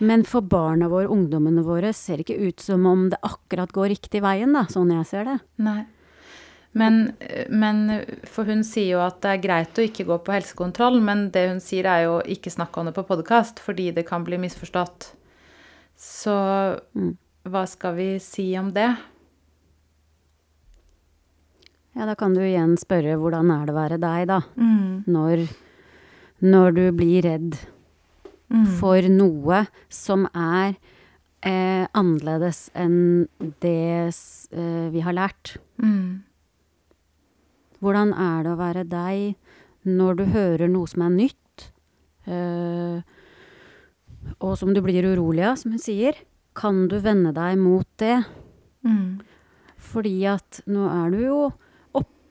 Men 0.02 0.24
for 0.26 0.42
barna 0.42 0.88
våre, 0.90 1.10
ungdommene 1.12 1.62
våre, 1.66 1.92
ser 1.94 2.18
det 2.18 2.26
ikke 2.26 2.48
ut 2.50 2.64
som 2.64 2.86
om 2.90 3.10
det 3.12 3.20
akkurat 3.22 3.72
går 3.76 3.92
riktig 3.94 4.24
veien, 4.26 4.56
da, 4.56 4.66
sånn 4.72 4.94
jeg 4.96 5.06
ser 5.10 5.28
det. 5.30 5.40
Nei. 5.62 5.84
Men, 6.74 7.14
men 7.54 7.84
For 8.26 8.50
hun 8.50 8.64
sier 8.66 8.96
jo 8.96 9.02
at 9.06 9.20
det 9.22 9.30
er 9.36 9.44
greit 9.44 9.78
å 9.78 9.84
ikke 9.86 10.08
gå 10.10 10.18
på 10.26 10.34
helsekontroll, 10.34 10.98
men 11.06 11.28
det 11.36 11.44
hun 11.52 11.62
sier 11.62 11.86
er 11.86 12.08
jo 12.08 12.16
ikke 12.26 12.50
snakke 12.50 12.82
om 12.82 12.90
det 12.90 12.96
på 12.98 13.06
podkast, 13.06 13.62
fordi 13.62 13.92
det 13.94 14.08
kan 14.10 14.26
bli 14.26 14.40
misforstått. 14.42 15.12
Så 16.00 16.34
Mm. 16.98 17.16
hva 17.46 17.68
skal 17.68 17.96
vi 17.96 18.08
si 18.20 18.58
om 18.58 18.72
det? 18.74 18.98
Ja, 21.94 22.08
da 22.10 22.16
kan 22.18 22.34
du 22.34 22.42
igjen 22.42 22.74
spørre 22.82 23.18
hvordan 23.22 23.52
er 23.54 23.68
det 23.70 23.74
å 23.76 23.78
være 23.78 24.00
deg, 24.02 24.28
da? 24.32 24.40
Mm. 24.58 25.04
Når, 25.14 25.44
når 26.42 26.76
du 26.80 26.84
blir 26.98 27.22
redd 27.30 27.60
Mm. 28.54 28.66
for 28.78 29.02
noe 29.10 29.64
som 29.90 30.28
er 30.38 30.76
eh, 31.42 31.88
annerledes 31.98 32.68
enn 32.78 33.26
det 33.64 34.12
eh, 34.14 34.90
vi 34.94 35.02
har 35.02 35.16
lært. 35.18 35.56
Mm. 35.82 36.20
Hvordan 37.82 38.14
er 38.14 38.44
det 38.46 38.52
å 38.54 38.60
være 38.60 38.84
deg 38.92 39.90
når 39.90 40.20
du 40.20 40.24
hører 40.36 40.70
noe 40.70 40.92
som 40.92 41.02
er 41.08 41.16
nytt, 41.16 41.66
eh, 42.30 43.02
og 44.38 44.54
som 44.60 44.76
du 44.76 44.84
blir 44.86 45.08
urolig 45.16 45.48
av, 45.50 45.58
som 45.64 45.74
hun 45.74 45.82
sier? 45.82 46.20
Kan 46.54 46.86
du 46.92 47.00
vende 47.02 47.34
deg 47.34 47.58
mot 47.58 47.88
det? 47.98 48.20
Mm. 48.86 49.24
Fordi 49.82 50.16
at 50.30 50.62
nå 50.70 50.86
er 50.92 51.10
du 51.16 51.20
jo 51.26 51.42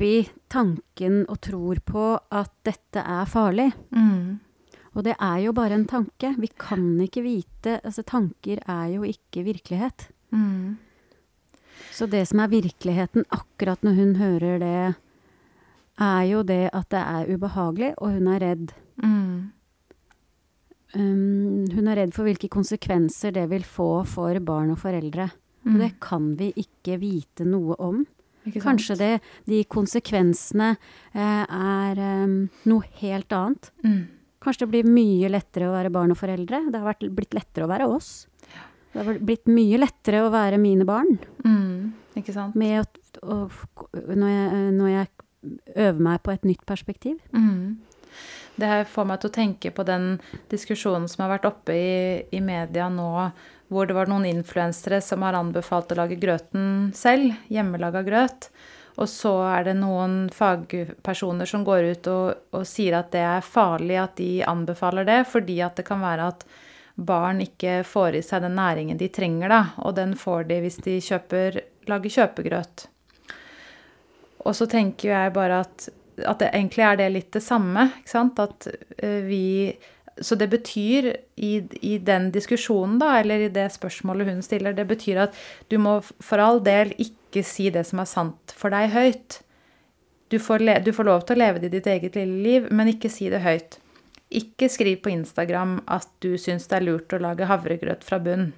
oppi 0.03 0.29
tanken 0.51 1.21
og 1.31 1.39
tror 1.41 1.79
på 1.87 2.05
at 2.35 2.51
dette 2.67 2.99
er 2.99 3.25
farlig. 3.31 3.69
Mm. 3.95 4.41
Og 4.97 5.05
det 5.07 5.15
er 5.15 5.39
jo 5.45 5.53
bare 5.55 5.77
en 5.79 5.87
tanke. 5.87 6.35
Vi 6.39 6.49
kan 6.59 6.99
ikke 7.01 7.23
vite 7.23 7.79
Altså, 7.85 8.03
tanker 8.03 8.59
er 8.67 8.89
jo 8.97 9.03
ikke 9.07 9.45
virkelighet. 9.47 10.09
Mm. 10.33 10.77
Så 11.93 12.07
det 12.11 12.27
som 12.29 12.41
er 12.41 12.51
virkeligheten 12.51 13.25
akkurat 13.31 13.81
når 13.83 13.95
hun 13.95 14.17
hører 14.17 14.59
det, 14.59 14.95
er 16.01 16.23
jo 16.27 16.43
det 16.43 16.71
at 16.73 16.89
det 16.91 16.99
er 16.99 17.31
ubehagelig, 17.37 17.95
og 17.99 18.13
hun 18.13 18.27
er 18.27 18.41
redd. 18.43 18.73
Mm. 19.03 19.53
Um, 20.95 21.67
hun 21.73 21.89
er 21.89 21.97
redd 22.03 22.13
for 22.13 22.27
hvilke 22.27 22.51
konsekvenser 22.53 23.33
det 23.33 23.47
vil 23.51 23.63
få 23.65 24.03
for 24.05 24.35
barn 24.45 24.73
og 24.75 24.79
foreldre. 24.83 25.31
Og 25.65 25.73
Mm. 25.73 25.79
det 25.79 26.01
kan 26.01 26.35
vi 26.37 26.53
ikke 26.57 26.99
vite 26.99 27.45
noe 27.47 27.77
om. 27.79 28.05
Kanskje 28.63 28.97
det, 28.99 29.13
de 29.47 29.63
konsekvensene 29.71 30.73
eh, 30.75 31.45
er 31.47 32.03
um, 32.27 32.37
noe 32.67 32.89
helt 32.99 33.33
annet. 33.37 33.71
Mm. 33.87 34.03
Kanskje 34.43 34.65
det 34.65 34.73
blir 34.73 34.91
mye 34.91 35.31
lettere 35.31 35.69
å 35.71 35.75
være 35.77 35.93
barn 35.95 36.15
og 36.15 36.19
foreldre. 36.19 36.65
Det 36.73 36.81
har 36.81 36.89
vært, 36.89 37.07
blitt 37.15 37.37
lettere 37.39 37.69
å 37.69 37.71
være 37.71 37.87
oss. 37.87 38.11
Det 38.93 39.01
har 39.01 39.21
blitt 39.23 39.47
mye 39.49 39.79
lettere 39.79 40.25
å 40.25 40.33
være 40.35 40.59
mine 40.61 40.87
barn. 40.89 41.15
Mm. 41.47 41.93
Ikke 42.19 42.35
sant? 42.35 42.59
Med 42.59 42.83
å, 42.83 42.85
å, 43.23 43.39
når, 44.11 44.29
jeg, 44.35 44.75
når 44.77 44.93
jeg 44.93 45.09
øver 45.77 46.05
meg 46.09 46.23
på 46.27 46.35
et 46.35 46.45
nytt 46.49 46.67
perspektiv. 46.69 47.23
Mm. 47.37 47.79
Det 48.61 48.69
her 48.69 48.85
får 48.89 49.07
meg 49.09 49.23
til 49.23 49.31
å 49.31 49.35
tenke 49.35 49.73
på 49.73 49.85
den 49.89 50.19
diskusjonen 50.53 51.09
som 51.09 51.25
har 51.25 51.37
vært 51.37 51.49
oppe 51.49 51.77
i, 51.77 51.95
i 52.35 52.43
media 52.45 52.91
nå, 52.93 53.09
hvor 53.73 53.89
det 53.89 53.97
var 53.97 54.11
noen 54.11 54.29
influensere 54.29 55.01
som 55.05 55.25
har 55.27 55.39
anbefalt 55.39 55.93
å 55.93 55.99
lage 56.03 56.21
grøten 56.21 56.93
selv, 56.97 57.33
hjemmelaga 57.53 58.05
grøt. 58.07 58.51
Og 59.01 59.09
så 59.09 59.33
er 59.49 59.65
det 59.71 59.79
noen 59.79 60.27
fagpersoner 60.35 61.49
som 61.49 61.65
går 61.65 61.87
ut 61.95 62.11
og, 62.13 62.43
og 62.53 62.67
sier 62.69 62.99
at 62.99 63.13
det 63.15 63.23
er 63.25 63.47
farlig 63.47 63.97
at 64.03 64.19
de 64.21 64.43
anbefaler 64.45 65.09
det, 65.09 65.23
fordi 65.33 65.63
at 65.65 65.81
det 65.81 65.87
kan 65.89 66.03
være 66.05 66.29
at 66.35 66.45
barn 66.95 67.41
ikke 67.41 67.81
får 67.89 68.19
i 68.19 68.25
seg 68.25 68.45
den 68.45 68.59
næringen 68.59 69.01
de 69.01 69.09
trenger, 69.09 69.49
da. 69.49 69.63
Og 69.87 69.97
den 69.97 70.13
får 70.19 70.45
de 70.51 70.61
hvis 70.65 70.77
de 70.85 70.99
kjøper, 71.01 71.63
lager 71.89 72.17
kjøpegrøt. 72.19 72.87
Og 74.45 74.57
så 74.59 74.67
tenker 74.69 75.13
jeg 75.15 75.35
bare 75.35 75.63
at, 75.65 75.89
at 76.21 76.43
det 76.43 76.51
egentlig 76.53 76.85
er 76.85 77.01
det 77.01 77.11
litt 77.15 77.33
det 77.33 77.45
samme. 77.45 77.89
ikke 78.03 78.13
sant? 78.13 78.43
At 78.43 78.69
eh, 78.99 79.23
vi 79.25 79.45
Så 80.21 80.37
det 80.37 80.51
betyr 80.53 81.09
i, 81.37 81.53
i 81.81 81.97
den 81.99 82.29
diskusjonen, 82.35 82.99
da, 83.01 83.15
eller 83.21 83.47
i 83.47 83.53
det 83.53 83.71
spørsmålet 83.73 84.29
hun 84.29 84.43
stiller, 84.45 84.75
det 84.77 84.85
betyr 84.91 85.23
at 85.25 85.39
du 85.73 85.79
må 85.81 86.01
for 86.03 86.43
all 86.43 86.61
del 86.65 86.93
ikke 87.01 87.45
si 87.47 87.71
det 87.73 87.87
som 87.89 88.03
er 88.03 88.11
sant 88.11 88.53
for 88.57 88.75
deg, 88.75 88.93
høyt. 88.93 89.39
Du 90.33 90.39
får, 90.41 90.65
le, 90.65 90.79
du 90.85 90.93
får 90.97 91.09
lov 91.09 91.25
til 91.25 91.37
å 91.37 91.43
leve 91.43 91.63
det 91.63 91.71
i 91.71 91.77
ditt 91.79 91.89
eget 91.93 92.19
lille 92.21 92.43
liv, 92.45 92.69
men 92.73 92.93
ikke 92.93 93.11
si 93.13 93.31
det 93.33 93.43
høyt. 93.45 93.79
Ikke 94.33 94.69
skriv 94.73 95.03
på 95.05 95.13
Instagram 95.13 95.79
at 95.93 96.09
du 96.25 96.35
syns 96.41 96.69
det 96.69 96.79
er 96.79 96.87
lurt 96.87 97.13
å 97.13 97.21
lage 97.21 97.49
havregrøt 97.49 98.05
fra 98.05 98.21
bunn. 98.21 98.51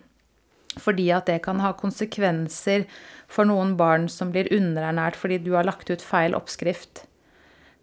Fordi 0.78 1.08
at 1.14 1.26
det 1.30 1.40
kan 1.42 1.62
ha 1.62 1.72
konsekvenser 1.78 2.86
for 3.30 3.46
noen 3.46 3.74
barn 3.78 4.06
som 4.10 4.30
blir 4.34 4.50
underernært 4.54 5.18
fordi 5.18 5.40
du 5.42 5.52
har 5.54 5.66
lagt 5.66 5.90
ut 5.90 6.02
feil 6.02 6.34
oppskrift. 6.38 7.04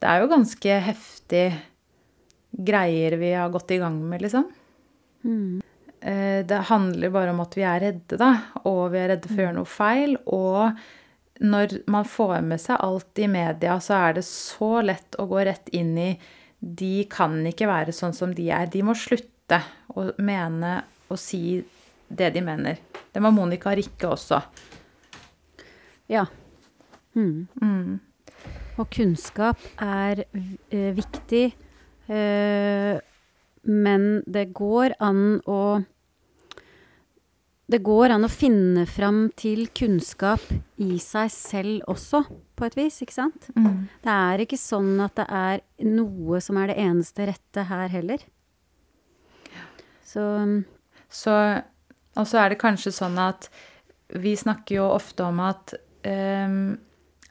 Det 0.02 0.08
er 0.10 0.24
jo 0.24 0.32
ganske 0.32 0.80
heftig 0.88 1.46
greier 2.52 3.18
vi 3.22 3.34
har 3.34 3.52
gått 3.54 3.72
i 3.72 3.80
gang 3.82 3.98
med, 4.10 4.22
liksom. 4.22 4.48
Mm. 5.24 5.62
Det 6.48 6.58
handler 6.66 7.12
bare 7.14 7.30
om 7.30 7.40
at 7.44 7.54
vi 7.54 7.62
er 7.62 7.80
redde, 7.84 8.18
da. 8.18 8.32
Og 8.66 8.88
vi 8.94 9.00
er 9.04 9.12
redde 9.14 9.30
for 9.30 9.38
å 9.38 9.44
gjøre 9.46 9.58
noe 9.60 9.70
feil. 9.70 10.16
Og 10.34 10.80
når 11.46 11.76
man 11.90 12.06
får 12.06 12.40
med 12.46 12.62
seg 12.62 12.82
alt 12.82 13.22
i 13.22 13.28
media, 13.30 13.78
så 13.82 14.00
er 14.08 14.18
det 14.18 14.26
så 14.26 14.82
lett 14.86 15.18
å 15.22 15.28
gå 15.30 15.44
rett 15.46 15.70
inn 15.78 15.94
i 15.98 16.10
De 16.60 17.06
kan 17.10 17.40
ikke 17.50 17.70
være 17.70 17.94
sånn 17.94 18.14
som 18.14 18.34
de 18.38 18.50
er. 18.54 18.68
De 18.70 18.84
må 18.86 18.94
slutte 18.98 19.62
å 19.98 20.12
mene 20.22 20.76
og 21.10 21.18
si 21.20 21.62
det 22.08 22.30
de 22.36 22.44
mener. 22.46 22.78
Det 23.12 23.22
var 23.24 23.34
Monica 23.34 23.74
Rikke 23.76 24.12
også. 24.12 24.42
Ja. 26.12 26.26
Mm. 27.16 27.48
Mm. 27.62 28.00
Og 28.80 28.88
kunnskap 28.94 29.60
er 29.82 30.24
eh, 30.30 30.92
viktig, 30.96 31.46
eh, 31.50 31.71
men 32.12 34.06
det 34.28 34.50
går 34.58 34.98
an 35.00 35.40
å 35.48 35.62
Det 37.72 37.80
går 37.86 38.12
an 38.12 38.28
å 38.28 38.30
finne 38.32 38.84
fram 38.90 39.30
til 39.40 39.70
kunnskap 39.72 40.42
i 40.84 40.98
seg 41.00 41.30
selv 41.32 41.86
også, 41.88 42.20
på 42.60 42.66
et 42.68 42.76
vis, 42.76 42.98
ikke 43.00 43.16
sant? 43.16 43.48
Mm. 43.56 43.88
Det 44.04 44.12
er 44.12 44.44
ikke 44.44 44.60
sånn 44.60 45.00
at 45.00 45.16
det 45.16 45.28
er 45.32 45.64
noe 45.88 46.42
som 46.44 46.60
er 46.60 46.74
det 46.74 46.82
eneste 46.84 47.30
rette 47.30 47.64
her 47.70 47.88
heller. 47.94 48.26
Så 50.04 50.26
Så, 51.08 51.32
og 52.16 52.28
så 52.28 52.38
er 52.42 52.52
det 52.52 52.60
kanskje 52.60 52.92
sånn 52.92 53.18
at 53.20 53.48
vi 54.20 54.36
snakker 54.36 54.76
jo 54.76 54.86
ofte 54.92 55.24
om 55.24 55.40
at 55.44 55.74
ehm, 56.08 56.78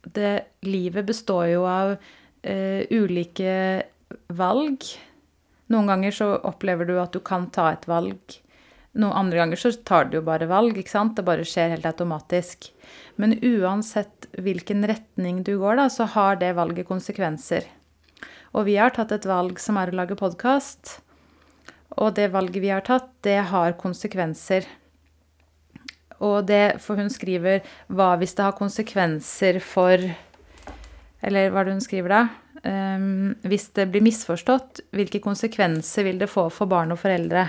det, 0.05 0.33
livet 0.65 1.07
består 1.09 1.47
jo 1.53 1.65
av 1.69 1.95
eh, 2.43 2.85
ulike 2.93 3.53
valg. 4.29 4.85
Noen 5.71 5.91
ganger 5.91 6.15
så 6.15 6.31
opplever 6.47 6.89
du 6.89 6.97
at 7.01 7.15
du 7.15 7.21
kan 7.25 7.49
ta 7.55 7.71
et 7.73 7.87
valg. 7.91 8.39
Noen 8.99 9.15
andre 9.15 9.39
ganger 9.39 9.61
så 9.61 9.71
tar 9.87 10.09
du 10.11 10.19
jo 10.19 10.25
bare 10.27 10.49
valg, 10.51 10.79
ikke 10.79 10.91
sant? 10.91 11.15
Det 11.15 11.27
bare 11.27 11.47
skjer 11.47 11.71
helt 11.77 11.87
automatisk. 11.87 12.73
Men 13.21 13.37
uansett 13.39 14.27
hvilken 14.35 14.83
retning 14.91 15.45
du 15.47 15.55
går, 15.61 15.79
da, 15.79 15.87
så 15.93 16.09
har 16.11 16.41
det 16.41 16.57
valget 16.59 16.89
konsekvenser. 16.89 17.69
Og 18.51 18.67
vi 18.67 18.75
har 18.81 18.91
tatt 18.97 19.15
et 19.15 19.29
valg 19.31 19.63
som 19.63 19.79
er 19.79 19.93
å 19.93 19.99
lage 20.01 20.19
podkast. 20.19 20.99
Og 22.03 22.17
det 22.19 22.33
valget 22.35 22.63
vi 22.65 22.75
har 22.75 22.83
tatt, 22.87 23.13
det 23.23 23.39
har 23.53 23.79
konsekvenser. 23.79 24.67
Og 26.19 26.43
det, 26.51 26.81
for 26.83 26.99
hun 27.01 27.11
skriver 27.13 27.63
hva 27.89 28.17
hvis 28.21 28.35
det 28.37 28.45
har 28.45 28.59
konsekvenser 28.59 29.61
for 29.65 30.03
Eller 31.25 31.51
hva 31.53 31.63
er 31.63 31.69
det 31.69 31.77
hun 31.77 31.85
skriver 31.85 32.13
da? 32.13 32.21
Ehm, 32.63 33.35
hvis 33.49 33.71
det 33.77 33.89
blir 33.93 34.05
misforstått, 34.05 34.83
hvilke 34.97 35.23
konsekvenser 35.25 36.05
vil 36.05 36.21
det 36.21 36.31
få 36.31 36.49
for 36.53 36.71
barn 36.71 36.93
og 36.93 37.01
foreldre? 37.01 37.49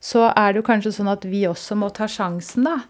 Så 0.00 0.26
er 0.28 0.52
det 0.52 0.60
jo 0.60 0.66
kanskje 0.66 0.92
sånn 0.98 1.10
at 1.12 1.24
vi 1.28 1.46
også 1.48 1.76
må 1.78 1.90
ta 1.94 2.08
sjansen, 2.10 2.66
da. 2.68 2.80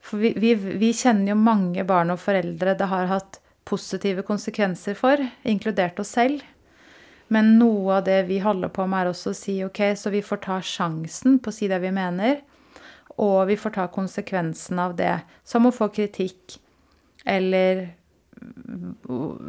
For 0.00 0.22
vi, 0.22 0.32
vi, 0.38 0.54
vi 0.54 0.92
kjenner 0.96 1.34
jo 1.34 1.40
mange 1.40 1.84
barn 1.84 2.14
og 2.14 2.20
foreldre 2.22 2.76
det 2.78 2.88
har 2.88 3.10
hatt 3.10 3.40
positive 3.68 4.22
konsekvenser 4.24 4.96
for, 4.96 5.20
inkludert 5.44 5.98
oss 6.00 6.14
selv. 6.16 6.44
Men 7.28 7.58
noe 7.60 7.98
av 7.98 8.06
det 8.06 8.22
vi 8.30 8.38
holder 8.40 8.72
på 8.72 8.86
med, 8.88 9.02
er 9.02 9.10
også 9.10 9.34
å 9.34 9.36
si 9.36 9.58
ok, 9.66 9.82
så 10.00 10.12
vi 10.14 10.24
får 10.24 10.40
ta 10.46 10.62
sjansen 10.64 11.36
på 11.42 11.52
å 11.52 11.56
si 11.58 11.68
det 11.68 11.80
vi 11.82 11.92
mener. 11.92 12.40
Og 13.20 13.50
vi 13.50 13.58
får 13.60 13.74
ta 13.74 13.88
konsekvensen 13.92 14.80
av 14.80 14.94
det, 14.96 15.18
som 15.44 15.66
å 15.68 15.74
få 15.74 15.90
kritikk, 15.92 16.56
eller 17.28 17.90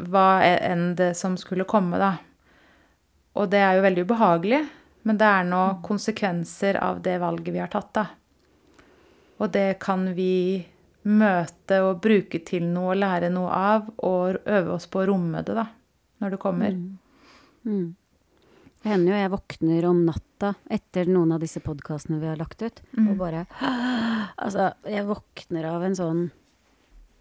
hva 0.10 0.28
enn 0.44 0.96
det 0.98 1.14
som 1.18 1.38
skulle 1.38 1.68
komme, 1.70 2.00
da. 2.02 2.16
Og 3.40 3.50
det 3.52 3.62
er 3.62 3.78
jo 3.78 3.86
veldig 3.86 4.06
ubehagelig, 4.08 4.64
men 5.08 5.20
det 5.20 5.28
er 5.28 5.46
nå 5.48 5.62
konsekvenser 5.86 6.80
av 6.82 7.02
det 7.06 7.20
valget 7.22 7.54
vi 7.56 7.62
har 7.62 7.72
tatt, 7.72 7.92
da. 7.96 8.06
Og 9.40 9.52
det 9.54 9.80
kan 9.84 10.10
vi 10.18 10.66
møte 11.10 11.80
og 11.86 12.02
bruke 12.04 12.42
til 12.46 12.66
noe 12.68 12.94
og 12.94 13.00
lære 13.00 13.30
noe 13.32 13.54
av, 13.56 13.88
og 14.04 14.42
øve 14.44 14.76
oss 14.76 14.90
på 14.92 15.04
å 15.04 15.08
romme 15.12 15.44
det, 15.46 15.56
da, 15.56 15.70
når 16.20 16.36
det 16.36 16.42
kommer. 16.44 16.76
mm. 17.64 17.88
Det 18.80 18.88
hender 18.94 19.12
jo 19.12 19.18
jeg 19.20 19.32
våkner 19.34 19.86
om 19.90 19.98
natta 20.08 20.54
etter 20.72 21.10
noen 21.12 21.34
av 21.36 21.42
disse 21.44 21.60
podkastene 21.60 22.22
vi 22.22 22.30
har 22.30 22.38
lagt 22.40 22.62
ut, 22.64 22.78
og 23.02 23.16
bare 23.20 23.42
Altså, 24.40 24.70
jeg 24.88 25.04
våkner 25.04 25.66
av 25.68 25.84
en 25.84 25.98
sånn 25.98 26.22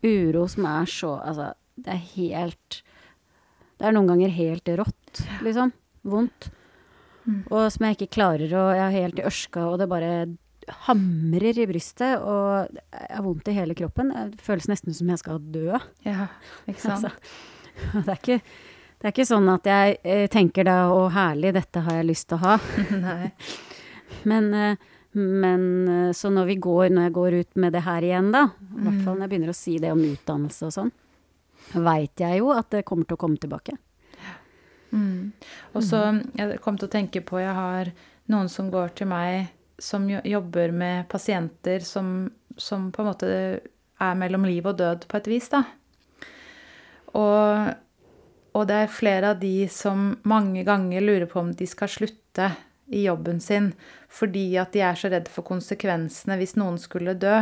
uro 0.05 0.45
som 0.51 0.67
er 0.71 0.91
så 0.91 1.17
Altså, 1.19 1.53
det 1.79 1.95
er 1.95 2.05
helt 2.15 2.83
Det 3.79 3.87
er 3.89 3.95
noen 3.95 4.11
ganger 4.11 4.35
helt 4.35 4.69
rått, 4.81 5.23
liksom. 5.47 5.73
Vondt. 6.09 6.51
Og 7.53 7.69
som 7.73 7.87
jeg 7.87 7.99
ikke 7.99 8.15
klarer 8.19 8.53
å 8.57 8.69
Jeg 8.75 8.85
er 8.87 8.97
helt 9.03 9.21
i 9.21 9.27
ørska, 9.29 9.67
og 9.69 9.79
det 9.83 9.91
bare 9.91 10.13
hamrer 10.89 11.57
i 11.63 11.65
brystet, 11.69 12.21
og 12.21 12.75
jeg 12.93 13.15
har 13.15 13.25
vondt 13.25 13.47
i 13.49 13.55
hele 13.57 13.77
kroppen. 13.79 14.11
Det 14.35 14.43
føles 14.45 14.69
nesten 14.69 14.93
som 14.93 15.09
jeg 15.09 15.23
skal 15.23 15.39
dø. 15.55 15.79
Ja, 16.05 16.27
ikke 16.69 16.83
sant? 16.83 17.07
Altså, 17.09 17.15
det, 18.05 18.13
er 18.13 18.19
ikke, 18.19 18.37
det 18.99 19.09
er 19.09 19.15
ikke 19.15 19.29
sånn 19.31 19.49
at 19.49 19.71
jeg 19.71 19.97
eh, 20.03 20.27
tenker 20.29 20.69
da 20.69 20.77
'å, 20.91 21.07
herlig, 21.15 21.55
dette 21.57 21.85
har 21.87 22.01
jeg 22.01 22.11
lyst 22.11 22.29
til 22.29 22.37
å 22.37 22.43
ha'. 22.45 22.59
Nei. 23.07 23.31
Men, 24.29 24.53
eh, 24.55 24.89
men 25.19 25.67
eh, 25.89 26.13
så 26.17 26.31
når 26.33 26.49
vi 26.53 26.57
går, 26.63 26.89
når 26.95 27.09
jeg 27.09 27.17
går 27.19 27.37
ut 27.41 27.61
med 27.65 27.77
det 27.77 27.85
her 27.87 28.07
igjen, 28.07 28.31
da, 28.35 28.47
i 28.79 28.87
hvert 28.87 29.05
fall 29.05 29.19
når 29.19 29.27
jeg 29.27 29.33
begynner 29.35 29.53
å 29.53 29.59
si 29.59 29.77
det 29.83 29.93
om 29.95 30.07
utdannelse 30.07 30.71
og 30.71 30.75
sånn, 30.79 30.95
veit 31.75 32.23
jeg 32.23 32.41
jo 32.41 32.53
at 32.55 32.71
det 32.73 32.87
kommer 32.89 33.09
til 33.09 33.19
å 33.19 33.23
komme 33.25 33.41
tilbake. 33.41 33.77
Mm. 34.89 35.33
Og 35.77 35.83
så 35.85 36.01
jeg 36.39 36.61
kom 36.65 36.79
til 36.81 36.89
å 36.89 36.93
tenke 36.95 37.21
på 37.21 37.43
Jeg 37.43 37.53
har 37.53 37.91
noen 38.33 38.49
som 38.49 38.71
går 38.73 38.95
til 38.97 39.11
meg 39.11 39.51
som 39.79 40.07
jobber 40.09 40.73
med 40.73 41.05
pasienter 41.13 41.85
som, 41.85 42.31
som 42.57 42.89
på 42.93 43.03
en 43.03 43.11
måte 43.11 43.29
er 43.99 44.17
mellom 44.19 44.47
liv 44.49 44.67
og 44.67 44.79
død 44.79 45.05
på 45.11 45.19
et 45.19 45.29
vis, 45.31 45.51
da. 45.53 45.63
Og, 47.19 47.69
og 48.59 48.67
det 48.69 48.81
er 48.83 48.93
flere 48.93 49.35
av 49.35 49.43
de 49.43 49.69
som 49.73 50.11
mange 50.29 50.65
ganger 50.67 51.05
lurer 51.05 51.29
på 51.31 51.41
om 51.41 51.53
de 51.57 51.69
skal 51.69 51.91
slutte 51.93 52.51
i 52.89 53.05
jobben 53.05 53.41
sin 53.45 53.73
fordi 54.13 54.51
at 54.61 54.73
de 54.73 54.83
er 54.85 54.99
så 54.99 55.11
redd 55.13 55.29
for 55.33 55.47
konsekvensene 55.47 56.39
hvis 56.41 56.57
noen 56.57 56.79
skulle 56.81 57.17
dø. 57.19 57.41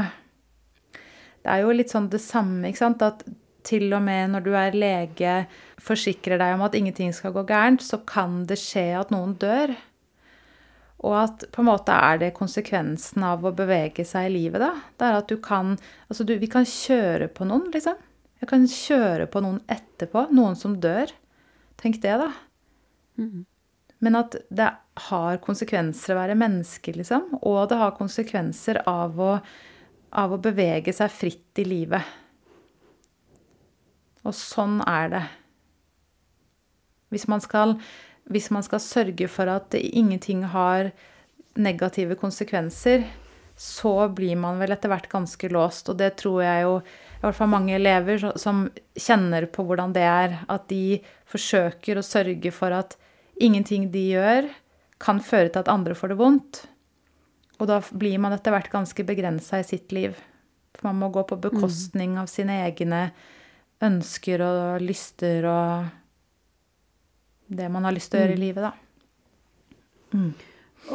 Det 1.43 1.53
er 1.53 1.63
jo 1.63 1.75
litt 1.75 1.93
sånn 1.93 2.09
det 2.11 2.23
samme, 2.25 2.67
ikke 2.67 2.83
sant? 2.83 3.05
At 3.07 3.23
til 3.67 3.91
og 3.95 4.03
med 4.07 4.33
når 4.33 4.47
du 4.47 4.53
er 4.59 4.79
lege, 4.79 5.35
forsikrer 5.83 6.41
deg 6.43 6.55
om 6.57 6.65
at 6.67 6.75
ingenting 6.79 7.13
skal 7.15 7.35
gå 7.35 7.45
gærent, 7.47 7.83
så 7.83 8.01
kan 8.07 8.45
det 8.51 8.59
skje 8.63 8.89
at 8.99 9.13
noen 9.15 9.37
dør. 9.39 9.75
Og 11.07 11.15
at 11.21 11.45
på 11.53 11.63
en 11.63 11.69
måte 11.69 11.95
er 11.95 12.19
det 12.23 12.35
konsekvensen 12.39 13.25
av 13.27 13.45
å 13.45 13.55
bevege 13.55 14.07
seg 14.07 14.31
i 14.31 14.35
livet, 14.39 14.63
da. 14.63 14.73
Det 14.97 15.07
er 15.07 15.19
at 15.21 15.31
du 15.31 15.37
kan 15.43 15.77
Altså, 16.09 16.25
du, 16.25 16.35
vi 16.41 16.51
kan 16.51 16.67
kjøre 16.67 17.29
på 17.35 17.47
noen, 17.49 17.69
liksom. 17.75 17.99
Jeg 18.41 18.51
kan 18.51 18.67
kjøre 18.71 19.27
på 19.31 19.43
noen 19.45 19.61
etterpå. 19.73 20.27
Noen 20.35 20.57
som 20.59 20.77
dør. 20.81 21.13
Tenk 21.81 22.01
det, 22.03 22.17
da. 22.21 22.31
Men 24.05 24.19
at 24.19 24.37
det 24.51 24.71
har 24.97 25.41
konsekvenser 25.45 26.15
å 26.15 26.21
være 26.21 26.39
menneske, 26.39 26.95
liksom. 26.97 27.39
Og 27.43 27.67
det 27.71 27.81
har 27.81 27.97
konsekvenser 27.99 28.81
av 28.89 29.19
å, 29.21 29.33
av 30.17 30.33
å 30.33 30.41
bevege 30.43 30.95
seg 30.97 31.13
fritt 31.13 31.61
i 31.61 31.67
livet. 31.69 32.15
Og 34.27 34.35
sånn 34.35 34.81
er 34.89 35.13
det. 35.13 35.25
Hvis 37.15 37.29
man 37.31 37.43
skal, 37.45 37.77
hvis 38.33 38.51
man 38.55 38.65
skal 38.67 38.83
sørge 38.83 39.29
for 39.31 39.53
at 39.53 39.77
ingenting 39.77 40.43
har 40.51 40.91
negative 41.57 42.17
konsekvenser, 42.19 43.07
så 43.57 44.09
blir 44.13 44.37
man 44.37 44.59
vel 44.61 44.75
etter 44.75 44.91
hvert 44.93 45.09
ganske 45.09 45.49
låst. 45.49 45.89
Og 45.89 45.97
det 46.01 46.17
tror 46.21 46.43
jeg 46.45 46.67
jo 46.67 46.75
i 46.83 47.23
hvert 47.23 47.39
fall 47.39 47.53
mange 47.53 47.77
elever 47.77 48.21
som 48.37 48.67
kjenner 48.99 49.47
på 49.49 49.65
hvordan 49.65 49.95
det 49.97 50.05
er. 50.05 50.39
At 50.53 50.69
de 50.73 51.01
forsøker 51.31 51.97
å 51.97 52.05
sørge 52.05 52.53
for 52.53 52.75
at 52.77 52.99
ingenting 53.41 53.89
de 53.93 54.05
gjør, 54.17 54.51
kan 55.03 55.21
føre 55.21 55.51
til 55.51 55.63
at 55.63 55.71
andre 55.73 55.97
får 55.97 56.13
det 56.13 56.19
vondt. 56.21 56.63
Og 57.61 57.69
da 57.71 57.81
blir 57.93 58.19
man 58.21 58.35
etter 58.37 58.53
hvert 58.53 58.73
ganske 58.73 59.05
begrensa 59.09 59.61
i 59.61 59.67
sitt 59.67 59.93
liv. 59.97 60.17
For 60.77 60.91
man 60.91 61.01
må 61.01 61.11
gå 61.13 61.25
på 61.29 61.39
bekostning 61.41 62.19
av 62.21 62.29
sine 62.29 62.59
egne 62.67 63.11
ønsker 63.85 64.43
og 64.45 64.85
lyster 64.85 65.47
og 65.49 65.87
det 67.47 67.69
man 67.71 67.87
har 67.87 67.95
lyst 67.95 68.11
til 68.11 68.19
å 68.19 68.25
gjøre 68.25 68.37
i 68.37 68.43
livet, 68.43 68.65
da. 68.67 68.73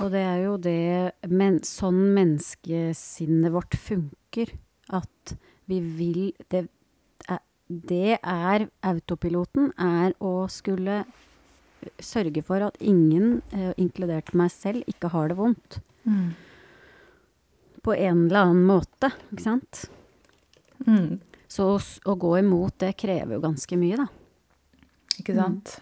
Og 0.02 0.12
det 0.12 0.22
er 0.24 0.40
jo 0.44 0.58
det 0.60 1.30
men, 1.32 1.60
Sånn 1.68 2.00
menneskesinnet 2.16 3.54
vårt 3.54 3.76
funker. 3.80 4.54
At 4.92 5.34
vi 5.70 5.80
vil 5.80 6.22
Det 6.52 6.66
det 7.72 8.18
er 8.20 8.66
autopiloten, 8.84 9.72
er 9.80 10.12
å 10.20 10.48
skulle 10.52 11.06
sørge 12.02 12.44
for 12.46 12.64
at 12.66 12.78
ingen, 12.80 13.42
eh, 13.52 13.74
inkludert 13.82 14.34
meg 14.38 14.52
selv, 14.54 14.84
ikke 14.88 15.12
har 15.14 15.32
det 15.32 15.38
vondt. 15.40 15.80
På 17.82 17.96
en 17.96 18.26
eller 18.28 18.46
annen 18.46 18.66
måte, 18.66 19.12
ikke 19.32 19.46
sant? 19.46 19.86
Mm. 20.86 21.20
Så 21.52 21.68
å 21.74 21.80
å 22.06 22.16
gå 22.16 22.36
imot 22.40 22.78
det 22.80 22.94
krever 22.98 23.36
jo 23.36 23.42
ganske 23.44 23.78
mye, 23.78 23.98
da. 24.00 24.08
Ikke 25.20 25.36
sant? 25.38 25.80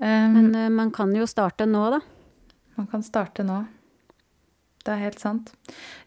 Um, 0.00 0.32
Men 0.34 0.48
uh, 0.56 0.70
man 0.72 0.90
kan 0.90 1.12
jo 1.14 1.28
starte 1.28 1.68
nå, 1.68 1.84
da. 1.92 2.00
Man 2.80 2.88
kan 2.90 3.04
starte 3.04 3.44
nå. 3.46 3.60
Det 4.80 4.94
er 4.94 5.04
helt 5.04 5.20
sant. 5.20 5.52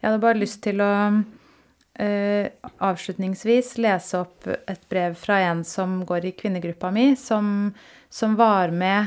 Jeg 0.00 0.08
hadde 0.08 0.22
bare 0.22 0.42
lyst 0.42 0.62
til 0.66 0.84
å 0.84 0.92
Uh, 1.94 2.48
avslutningsvis 2.82 3.76
lese 3.78 4.18
opp 4.18 4.48
et 4.50 4.80
brev 4.90 5.12
fra 5.14 5.36
en 5.46 5.60
som 5.62 6.00
går 6.02 6.24
i 6.26 6.32
kvinnegruppa 6.34 6.88
mi, 6.90 7.12
som, 7.14 7.68
som 8.14 8.36
var 8.38 8.70
med 8.70 9.06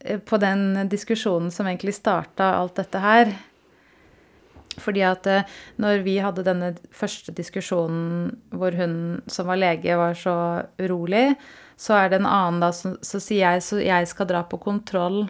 eh, 0.00 0.20
på 0.20 0.36
den 0.36 0.88
diskusjonen 0.92 1.50
som 1.50 1.66
egentlig 1.66 1.94
starta 1.96 2.54
alt 2.58 2.76
dette 2.76 3.00
her. 3.00 3.32
Fordi 4.80 5.04
at 5.04 5.26
eh, 5.28 5.48
når 5.80 6.04
vi 6.04 6.18
hadde 6.20 6.44
denne 6.44 6.72
første 6.92 7.32
diskusjonen 7.36 8.34
hvor 8.52 8.76
hun 8.76 8.96
som 9.26 9.48
var 9.48 9.60
lege, 9.60 9.96
var 9.96 10.16
så 10.18 10.36
urolig, 10.80 11.32
så 11.80 11.96
er 11.96 12.12
det 12.12 12.20
en 12.20 12.28
annen 12.28 12.60
da 12.62 12.72
som 12.76 12.96
sier 13.02 13.46
jeg 13.46 13.64
så 13.64 13.80
jeg 13.80 14.10
skal 14.10 14.28
dra 14.28 14.44
på 14.48 14.60
kontroll 14.60 15.24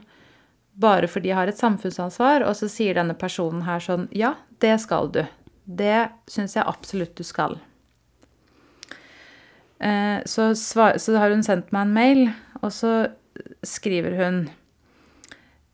bare 0.72 1.08
fordi 1.10 1.30
jeg 1.30 1.36
har 1.36 1.50
et 1.50 1.58
samfunnsansvar, 1.58 2.46
og 2.48 2.56
så 2.56 2.68
sier 2.70 2.96
denne 2.96 3.14
personen 3.18 3.64
her 3.66 3.82
sånn 3.82 4.08
Ja, 4.16 4.34
det 4.64 4.78
skal 4.80 5.10
du. 5.12 5.20
Det 5.64 6.08
syns 6.30 6.56
jeg 6.56 6.66
absolutt 6.66 7.14
du 7.18 7.22
skal. 7.26 7.58
Eh, 9.82 10.22
så, 10.24 10.54
svar, 10.56 10.98
så 10.98 11.16
har 11.18 11.34
hun 11.34 11.42
sendt 11.44 11.72
meg 11.74 11.86
en 11.86 11.94
mail, 11.96 12.22
og 12.62 12.72
så 12.72 12.92
skriver 13.66 14.16
hun 14.18 14.38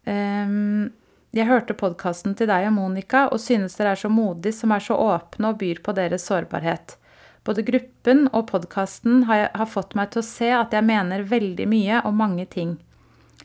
ehm, 0.09 0.89
Jeg 1.36 1.49
hørte 1.49 1.76
podkasten 1.76 2.36
til 2.39 2.49
deg 2.51 2.68
og 2.70 2.76
Monica 2.78 3.26
og 3.28 3.43
synes 3.43 3.76
dere 3.78 3.95
er 3.95 4.01
så 4.01 4.11
modige 4.12 4.57
som 4.57 4.72
er 4.72 4.84
så 4.84 4.97
åpne 4.97 5.53
og 5.53 5.61
byr 5.61 5.82
på 5.84 5.95
deres 5.97 6.26
sårbarhet. 6.30 6.97
Både 7.45 7.64
gruppen 7.64 8.26
og 8.32 8.49
podkasten 8.51 9.24
har, 9.28 9.49
har 9.55 9.70
fått 9.70 9.95
meg 9.97 10.12
til 10.12 10.22
å 10.22 10.26
se 10.26 10.51
at 10.53 10.74
jeg 10.74 10.84
mener 10.84 11.28
veldig 11.28 11.68
mye 11.70 12.03
om 12.09 12.18
mange 12.20 12.49
ting. 12.51 12.76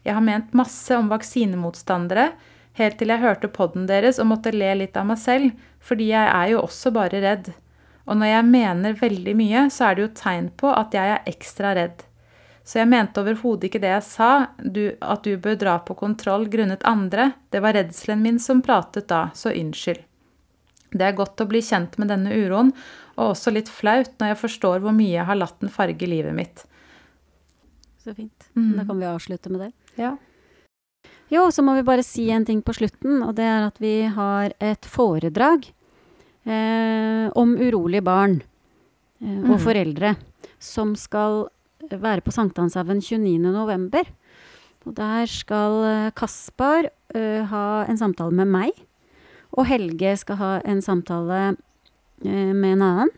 Jeg 0.03 0.17
har 0.17 0.25
ment 0.25 0.55
masse 0.57 0.95
om 0.97 1.11
vaksinemotstandere, 1.11 2.31
helt 2.79 2.97
til 2.99 3.13
jeg 3.13 3.23
hørte 3.23 3.51
podden 3.53 3.85
deres 3.87 4.19
og 4.19 4.27
måtte 4.31 4.51
le 4.51 4.73
litt 4.81 4.97
av 4.99 5.07
meg 5.07 5.21
selv, 5.21 5.53
fordi 5.79 6.09
jeg 6.11 6.31
er 6.31 6.51
jo 6.51 6.63
også 6.63 6.91
bare 6.95 7.21
redd. 7.23 7.53
Og 8.03 8.19
når 8.19 8.33
jeg 8.33 8.49
mener 8.49 8.97
veldig 8.99 9.35
mye, 9.39 9.67
så 9.71 9.87
er 9.87 9.95
det 9.95 10.03
jo 10.03 10.15
tegn 10.19 10.49
på 10.59 10.73
at 10.75 10.95
jeg 10.97 11.13
er 11.13 11.29
ekstra 11.31 11.71
redd. 11.77 12.03
Så 12.63 12.79
jeg 12.79 12.87
mente 12.87 13.19
overhodet 13.19 13.67
ikke 13.67 13.81
det 13.83 13.89
jeg 13.91 14.03
sa, 14.07 14.29
du, 14.63 14.93
at 15.03 15.25
du 15.27 15.35
bør 15.37 15.57
dra 15.59 15.77
på 15.83 15.97
kontroll 15.99 16.45
grunnet 16.47 16.83
andre. 16.87 17.33
Det 17.51 17.59
var 17.61 17.75
redselen 17.75 18.21
min 18.23 18.39
som 18.39 18.61
pratet 18.63 19.09
da, 19.11 19.25
så 19.35 19.51
unnskyld. 19.51 19.99
Det 20.93 21.01
er 21.07 21.15
godt 21.17 21.41
å 21.43 21.47
bli 21.49 21.59
kjent 21.65 21.97
med 21.99 22.07
denne 22.13 22.31
uroen, 22.31 22.69
og 23.17 23.33
også 23.33 23.51
litt 23.51 23.67
flaut 23.69 24.13
når 24.21 24.31
jeg 24.31 24.39
forstår 24.45 24.79
hvor 24.83 24.93
mye 24.95 25.15
jeg 25.17 25.25
har 25.27 25.35
latt 25.39 25.59
den 25.59 25.71
farge 25.73 26.07
livet 26.07 26.35
mitt. 26.37 26.63
Så 28.03 28.13
fint. 28.15 28.47
Mm. 28.55 28.75
Da 28.77 28.85
kan 28.85 28.99
vi 29.01 29.09
avslutte 29.09 29.51
med 29.51 29.65
det. 29.65 29.71
Ja. 29.99 30.13
Jo, 31.33 31.47
så 31.51 31.63
må 31.65 31.73
vi 31.75 31.83
bare 31.87 32.03
si 32.05 32.27
en 32.31 32.45
ting 32.45 32.61
på 32.61 32.75
slutten, 32.77 33.23
og 33.25 33.35
det 33.35 33.45
er 33.49 33.65
at 33.67 33.79
vi 33.81 33.95
har 34.13 34.53
et 34.63 34.85
foredrag 34.87 35.65
eh, 36.45 37.27
om 37.35 37.55
urolige 37.57 38.05
barn 38.05 38.39
eh, 39.19 39.39
og 39.49 39.57
Mm. 39.57 39.63
foreldre 39.63 40.15
som 40.59 40.95
skal 40.99 41.47
være 41.91 42.23
på 42.23 42.31
Sankthanshaugen 42.33 43.01
29.11. 43.01 44.07
Og 44.83 44.95
der 44.97 45.29
skal 45.31 45.77
eh, 45.87 46.13
Kaspar 46.15 46.89
uh, 47.15 47.41
ha 47.47 47.67
en 47.87 47.99
samtale 47.99 48.35
med 48.35 48.49
meg, 48.51 48.81
og 49.55 49.67
Helge 49.69 50.15
skal 50.19 50.39
ha 50.41 50.49
en 50.67 50.81
samtale 50.83 51.53
uh, 51.53 52.51
med 52.51 52.73
en 52.73 52.83
annen, 52.83 53.13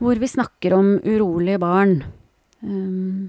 hvor 0.00 0.16
vi 0.16 0.30
snakker 0.30 0.72
om 0.78 0.94
urolige 1.04 1.60
barn. 1.60 1.98
Um, 2.64 3.28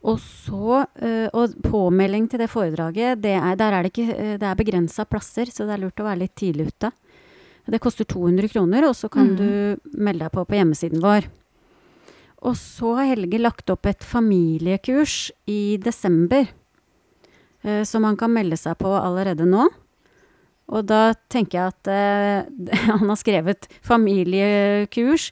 og 0.00 0.16
så 0.22 0.80
uh, 0.86 1.28
Og 1.34 1.54
påmelding 1.62 2.28
til 2.30 2.40
det 2.40 2.50
foredraget, 2.50 3.20
det 3.22 3.36
er, 3.36 3.56
der 3.58 3.74
er 3.74 3.82
det 3.82 3.90
ikke 3.90 4.38
Det 4.40 4.46
er 4.46 4.58
begrensa 4.58 5.04
plasser, 5.04 5.50
så 5.50 5.66
det 5.66 5.74
er 5.74 5.82
lurt 5.84 6.00
å 6.00 6.06
være 6.06 6.22
litt 6.24 6.34
tidlig 6.38 6.70
ute. 6.72 6.90
Det 7.70 7.78
koster 7.82 8.04
200 8.08 8.48
kroner, 8.50 8.88
og 8.88 8.96
så 8.96 9.10
kan 9.12 9.30
mm. 9.30 9.36
du 9.36 10.00
melde 10.00 10.24
deg 10.24 10.32
på 10.34 10.46
på 10.48 10.58
hjemmesiden 10.58 11.02
vår. 11.04 11.28
Og 12.40 12.56
så 12.56 12.94
har 12.96 13.10
Helge 13.10 13.40
lagt 13.40 13.70
opp 13.72 13.88
et 13.90 14.04
familiekurs 14.06 15.28
i 15.50 15.76
desember, 15.82 16.48
eh, 17.62 17.82
som 17.84 18.06
han 18.08 18.16
kan 18.20 18.32
melde 18.32 18.56
seg 18.56 18.78
på 18.80 18.92
allerede 18.96 19.48
nå. 19.48 19.68
Og 20.70 20.86
da 20.86 21.12
tenker 21.32 21.58
jeg 21.58 21.74
at 21.74 21.90
eh, 21.90 22.78
han 22.92 23.10
har 23.10 23.18
skrevet 23.18 23.68
'familiekurs', 23.82 25.30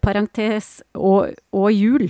parentes 0.00 0.80
og, 0.94 1.34
og 1.52 1.68
jul. 1.74 2.08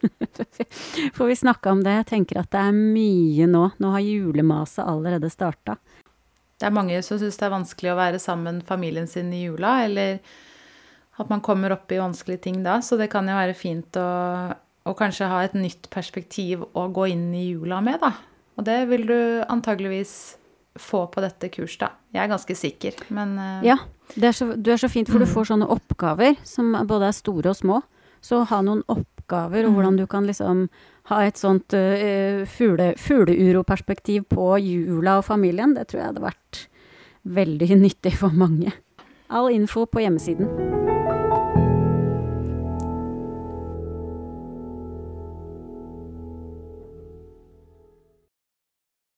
For 1.16 1.28
vi 1.28 1.36
snakka 1.36 1.70
om 1.70 1.82
det. 1.84 1.98
Jeg 2.00 2.10
tenker 2.14 2.40
at 2.40 2.50
det 2.50 2.60
er 2.60 2.76
mye 2.76 3.46
nå. 3.46 3.66
Nå 3.78 3.94
har 3.94 4.00
julemaset 4.00 4.86
allerede 4.86 5.30
starta. 5.30 5.76
Det 6.60 6.68
er 6.68 6.76
mange 6.76 6.98
som 7.04 7.20
syns 7.20 7.38
det 7.40 7.46
er 7.46 7.54
vanskelig 7.54 7.92
å 7.92 7.98
være 8.00 8.20
sammen 8.20 8.60
familien 8.64 9.08
sin 9.08 9.32
i 9.32 9.46
jula, 9.46 9.84
eller 9.86 10.18
at 11.20 11.30
man 11.30 11.40
kommer 11.44 11.72
opp 11.74 11.92
i 11.92 11.98
vanskelige 12.00 12.40
ting 12.48 12.62
da. 12.64 12.78
Så 12.80 12.96
det 12.98 13.10
kan 13.12 13.28
jo 13.28 13.34
være 13.36 13.54
fint 13.54 13.96
å, 14.00 14.06
å 14.88 14.94
kanskje 14.96 15.28
ha 15.28 15.42
et 15.44 15.54
nytt 15.54 15.90
perspektiv 15.92 16.62
å 16.74 16.88
gå 16.92 17.08
inn 17.12 17.28
i 17.36 17.50
jula 17.52 17.80
med, 17.84 18.00
da. 18.00 18.14
Og 18.58 18.64
det 18.66 18.78
vil 18.90 19.06
du 19.08 19.16
antageligvis 19.48 20.36
få 20.80 21.06
på 21.12 21.20
dette 21.24 21.48
kurset, 21.52 21.80
da. 21.82 21.90
Jeg 22.14 22.24
er 22.24 22.30
ganske 22.32 22.54
sikker, 22.56 22.94
men 23.14 23.36
eh, 23.38 23.66
Ja, 23.70 23.76
det 24.16 24.28
er 24.30 24.32
så, 24.36 24.50
du 24.56 24.70
er 24.72 24.80
så 24.80 24.88
fint, 24.90 25.08
for 25.10 25.18
du 25.22 25.26
Mm. 25.26 25.32
får 25.34 25.48
sånne 25.52 25.68
oppgaver 25.70 26.36
som 26.46 26.72
både 26.86 27.08
er 27.10 27.12
store 27.16 27.50
og 27.52 27.56
små. 27.58 27.80
Så 28.22 28.42
ha 28.50 28.60
noen 28.62 28.82
oppgaver, 28.88 29.64
og 29.64 29.70
Mm. 29.72 29.74
hvordan 29.76 29.96
du 29.98 30.06
kan 30.06 30.26
liksom 30.26 30.68
ha 31.10 31.20
et 31.26 31.36
sånt 31.38 31.72
uh, 31.74 32.44
fugle, 32.46 32.94
fugleuroperspektiv 32.98 34.24
på 34.30 34.58
jula 34.62 35.18
og 35.18 35.24
familien, 35.24 35.74
det 35.74 35.88
tror 35.88 36.00
jeg 36.02 36.10
hadde 36.12 36.26
vært 36.28 36.66
veldig 37.26 37.70
nyttig 37.86 38.14
for 38.18 38.30
mange. 38.30 38.72
All 39.30 39.50
info 39.54 39.86
på 39.86 40.00
hjemmesiden. 40.02 40.79